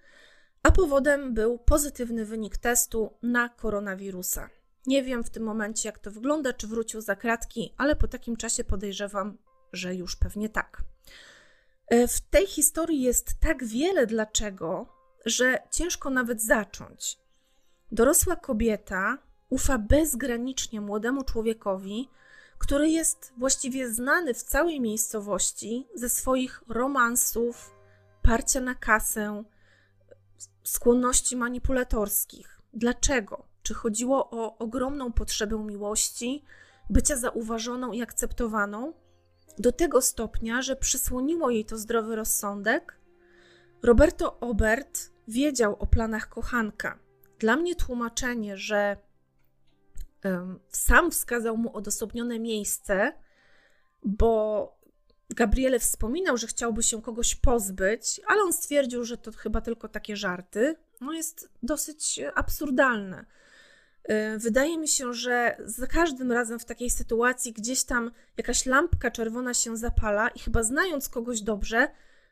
a 0.63 0.71
powodem 0.71 1.33
był 1.33 1.57
pozytywny 1.59 2.25
wynik 2.25 2.57
testu 2.57 3.13
na 3.21 3.49
koronawirusa. 3.49 4.49
Nie 4.85 5.03
wiem 5.03 5.23
w 5.23 5.29
tym 5.29 5.43
momencie, 5.43 5.89
jak 5.89 5.99
to 5.99 6.11
wygląda, 6.11 6.53
czy 6.53 6.67
wrócił 6.67 7.01
za 7.01 7.15
kratki, 7.15 7.73
ale 7.77 7.95
po 7.95 8.07
takim 8.07 8.35
czasie 8.35 8.63
podejrzewam, 8.63 9.37
że 9.73 9.95
już 9.95 10.15
pewnie 10.15 10.49
tak. 10.49 10.81
E, 11.87 12.07
w 12.07 12.21
tej 12.21 12.47
historii 12.47 13.01
jest 13.01 13.39
tak 13.39 13.65
wiele 13.65 14.07
dlaczego, 14.07 14.87
że 15.25 15.59
ciężko 15.71 16.09
nawet 16.09 16.41
zacząć. 16.41 17.17
Dorosła 17.91 18.35
kobieta 18.35 19.17
ufa 19.49 19.77
bezgranicznie 19.77 20.81
młodemu 20.81 21.23
człowiekowi, 21.23 22.09
który 22.57 22.89
jest 22.89 23.33
właściwie 23.37 23.91
znany 23.91 24.33
w 24.33 24.43
całej 24.43 24.81
miejscowości 24.81 25.87
ze 25.95 26.09
swoich 26.09 26.63
romansów, 26.67 27.71
parcia 28.21 28.61
na 28.61 28.75
kasę, 28.75 29.43
skłonności 30.63 31.35
manipulatorskich. 31.35 32.61
Dlaczego? 32.73 33.45
Czy 33.63 33.73
chodziło 33.73 34.29
o 34.29 34.57
ogromną 34.57 35.11
potrzebę 35.11 35.57
miłości, 35.57 36.43
bycia 36.89 37.15
zauważoną 37.15 37.91
i 37.91 38.01
akceptowaną, 38.01 38.93
do 39.57 39.71
tego 39.71 40.01
stopnia, 40.01 40.61
że 40.61 40.75
przysłoniło 40.75 41.49
jej 41.49 41.65
to 41.65 41.77
zdrowy 41.77 42.15
rozsądek? 42.15 42.97
Roberto 43.83 44.39
Obert 44.39 44.99
wiedział 45.27 45.75
o 45.79 45.87
planach 45.87 46.29
kochanka. 46.29 46.99
Dla 47.39 47.55
mnie 47.55 47.75
tłumaczenie, 47.75 48.57
że 48.57 48.97
sam 50.69 51.11
wskazał 51.11 51.57
mu 51.57 51.77
odosobnione 51.77 52.39
miejsce, 52.39 53.13
bo 54.03 54.75
Gabriele 55.29 55.79
wspominał, 55.79 56.37
że 56.37 56.47
chciałby 56.47 56.83
się 56.83 57.01
kogoś 57.01 57.35
pozbyć, 57.35 58.21
ale 58.27 58.41
on 58.41 58.53
stwierdził, 58.53 59.03
że 59.03 59.17
to 59.17 59.31
chyba 59.31 59.61
tylko 59.61 59.87
takie 59.87 60.15
żarty, 60.15 60.75
no 61.01 61.13
jest 61.13 61.49
dosyć 61.63 62.19
absurdalne. 62.35 63.25
Y, 64.09 64.39
wydaje 64.39 64.77
mi 64.77 64.87
się, 64.87 65.13
że 65.13 65.57
za 65.65 65.87
każdym 65.87 66.31
razem 66.31 66.59
w 66.59 66.65
takiej 66.65 66.89
sytuacji 66.89 67.53
gdzieś 67.53 67.83
tam 67.83 68.11
jakaś 68.37 68.65
lampka 68.65 69.11
czerwona 69.11 69.53
się 69.53 69.77
zapala 69.77 70.29
i 70.29 70.39
chyba 70.39 70.63
znając 70.63 71.09
kogoś 71.09 71.41
dobrze, 71.41 71.87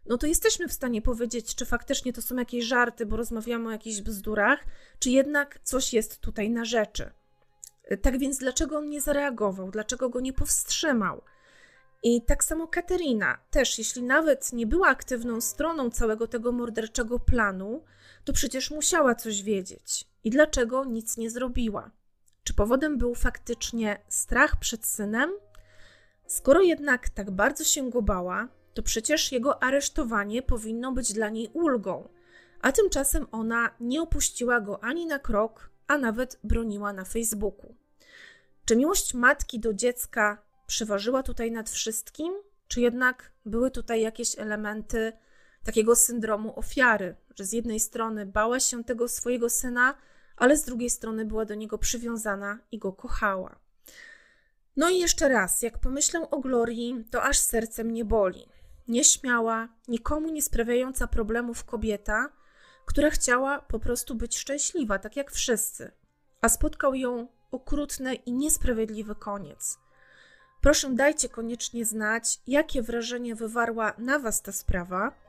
no 0.05 0.17
to 0.17 0.27
jesteśmy 0.27 0.67
w 0.67 0.73
stanie 0.73 1.01
powiedzieć, 1.01 1.55
czy 1.55 1.65
faktycznie 1.65 2.13
to 2.13 2.21
są 2.21 2.35
jakieś 2.35 2.65
żarty, 2.65 3.05
bo 3.05 3.17
rozmawiamy 3.17 3.67
o 3.67 3.71
jakichś 3.71 4.01
bzdurach, 4.01 4.59
czy 4.99 5.09
jednak 5.09 5.59
coś 5.63 5.93
jest 5.93 6.19
tutaj 6.19 6.49
na 6.49 6.65
rzeczy. 6.65 7.11
Y, 7.91 7.97
tak 7.97 8.19
więc 8.19 8.37
dlaczego 8.37 8.77
on 8.77 8.89
nie 8.89 9.01
zareagował? 9.01 9.71
Dlaczego 9.71 10.09
go 10.09 10.19
nie 10.19 10.33
powstrzymał? 10.33 11.21
I 12.03 12.21
tak 12.21 12.43
samo 12.43 12.67
Katerina, 12.67 13.37
też 13.51 13.77
jeśli 13.77 14.03
nawet 14.03 14.53
nie 14.53 14.67
była 14.67 14.87
aktywną 14.87 15.41
stroną 15.41 15.89
całego 15.89 16.27
tego 16.27 16.51
morderczego 16.51 17.19
planu, 17.19 17.83
to 18.23 18.33
przecież 18.33 18.71
musiała 18.71 19.15
coś 19.15 19.43
wiedzieć. 19.43 20.05
I 20.23 20.29
dlaczego 20.29 20.85
nic 20.85 21.17
nie 21.17 21.29
zrobiła? 21.29 21.91
Czy 22.43 22.53
powodem 22.53 22.97
był 22.97 23.15
faktycznie 23.15 23.99
strach 24.09 24.59
przed 24.59 24.85
synem? 24.85 25.31
Skoro 26.27 26.61
jednak 26.61 27.09
tak 27.09 27.31
bardzo 27.31 27.63
się 27.63 27.89
go 27.89 28.01
bała, 28.01 28.47
to 28.73 28.83
przecież 28.83 29.31
jego 29.31 29.63
aresztowanie 29.63 30.41
powinno 30.41 30.91
być 30.91 31.13
dla 31.13 31.29
niej 31.29 31.49
ulgą, 31.53 32.09
a 32.61 32.71
tymczasem 32.71 33.27
ona 33.31 33.75
nie 33.79 34.01
opuściła 34.01 34.61
go 34.61 34.83
ani 34.83 35.05
na 35.05 35.19
krok, 35.19 35.69
a 35.87 35.97
nawet 35.97 36.39
broniła 36.43 36.93
na 36.93 37.05
Facebooku. 37.05 37.75
Czy 38.65 38.75
miłość 38.75 39.13
matki 39.13 39.59
do 39.59 39.73
dziecka 39.73 40.43
przeważyła 40.67 41.23
tutaj 41.23 41.51
nad 41.51 41.69
wszystkim, 41.69 42.33
czy 42.67 42.81
jednak 42.81 43.31
były 43.45 43.71
tutaj 43.71 44.01
jakieś 44.01 44.39
elementy 44.39 45.13
takiego 45.63 45.95
syndromu 45.95 46.59
ofiary, 46.59 47.15
że 47.35 47.45
z 47.45 47.53
jednej 47.53 47.79
strony 47.79 48.25
bała 48.25 48.59
się 48.59 48.83
tego 48.83 49.07
swojego 49.07 49.49
syna, 49.49 49.95
ale 50.37 50.57
z 50.57 50.63
drugiej 50.63 50.89
strony 50.89 51.25
była 51.25 51.45
do 51.45 51.55
niego 51.55 51.77
przywiązana 51.77 52.59
i 52.71 52.79
go 52.79 52.93
kochała. 52.93 53.59
No 54.75 54.89
i 54.89 54.99
jeszcze 54.99 55.29
raz, 55.29 55.61
jak 55.61 55.79
pomyślę 55.79 56.29
o 56.29 56.39
Glorii, 56.39 57.05
to 57.11 57.23
aż 57.23 57.39
serce 57.39 57.83
mnie 57.83 58.05
boli. 58.05 58.45
Nieśmiała, 58.87 59.67
nikomu 59.87 60.29
nie 60.29 60.41
sprawiająca 60.41 61.07
problemów 61.07 61.65
kobieta, 61.65 62.29
która 62.85 63.09
chciała 63.09 63.61
po 63.61 63.79
prostu 63.79 64.15
być 64.15 64.37
szczęśliwa, 64.37 64.99
tak 64.99 65.15
jak 65.15 65.31
wszyscy, 65.31 65.91
a 66.41 66.49
spotkał 66.49 66.95
ją 66.95 67.27
okrutny 67.51 68.15
i 68.15 68.31
niesprawiedliwy 68.31 69.15
koniec. 69.15 69.77
Proszę, 70.61 70.89
dajcie 70.89 71.29
koniecznie 71.29 71.85
znać, 71.85 72.39
jakie 72.47 72.81
wrażenie 72.81 73.35
wywarła 73.35 73.93
na 73.97 74.19
Was 74.19 74.41
ta 74.41 74.51
sprawa 74.51 75.22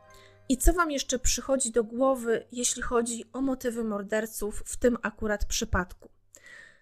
i 0.48 0.56
co 0.56 0.72
Wam 0.72 0.90
jeszcze 0.90 1.18
przychodzi 1.18 1.70
do 1.70 1.84
głowy, 1.84 2.46
jeśli 2.52 2.82
chodzi 2.82 3.24
o 3.32 3.40
motywy 3.40 3.84
morderców 3.84 4.62
w 4.66 4.76
tym 4.76 4.96
akurat 5.02 5.44
przypadku. 5.44 6.10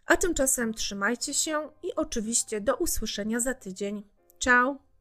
A 0.07 0.17
tymczasem 0.17 0.75
trzymajcie 0.75 1.35
się 1.35 1.71
i 1.83 1.95
oczywiście 1.95 2.61
do 2.61 2.77
usłyszenia 2.77 3.41
za 3.41 3.55
tydzień. 3.55 4.03
Ciao! 4.39 4.92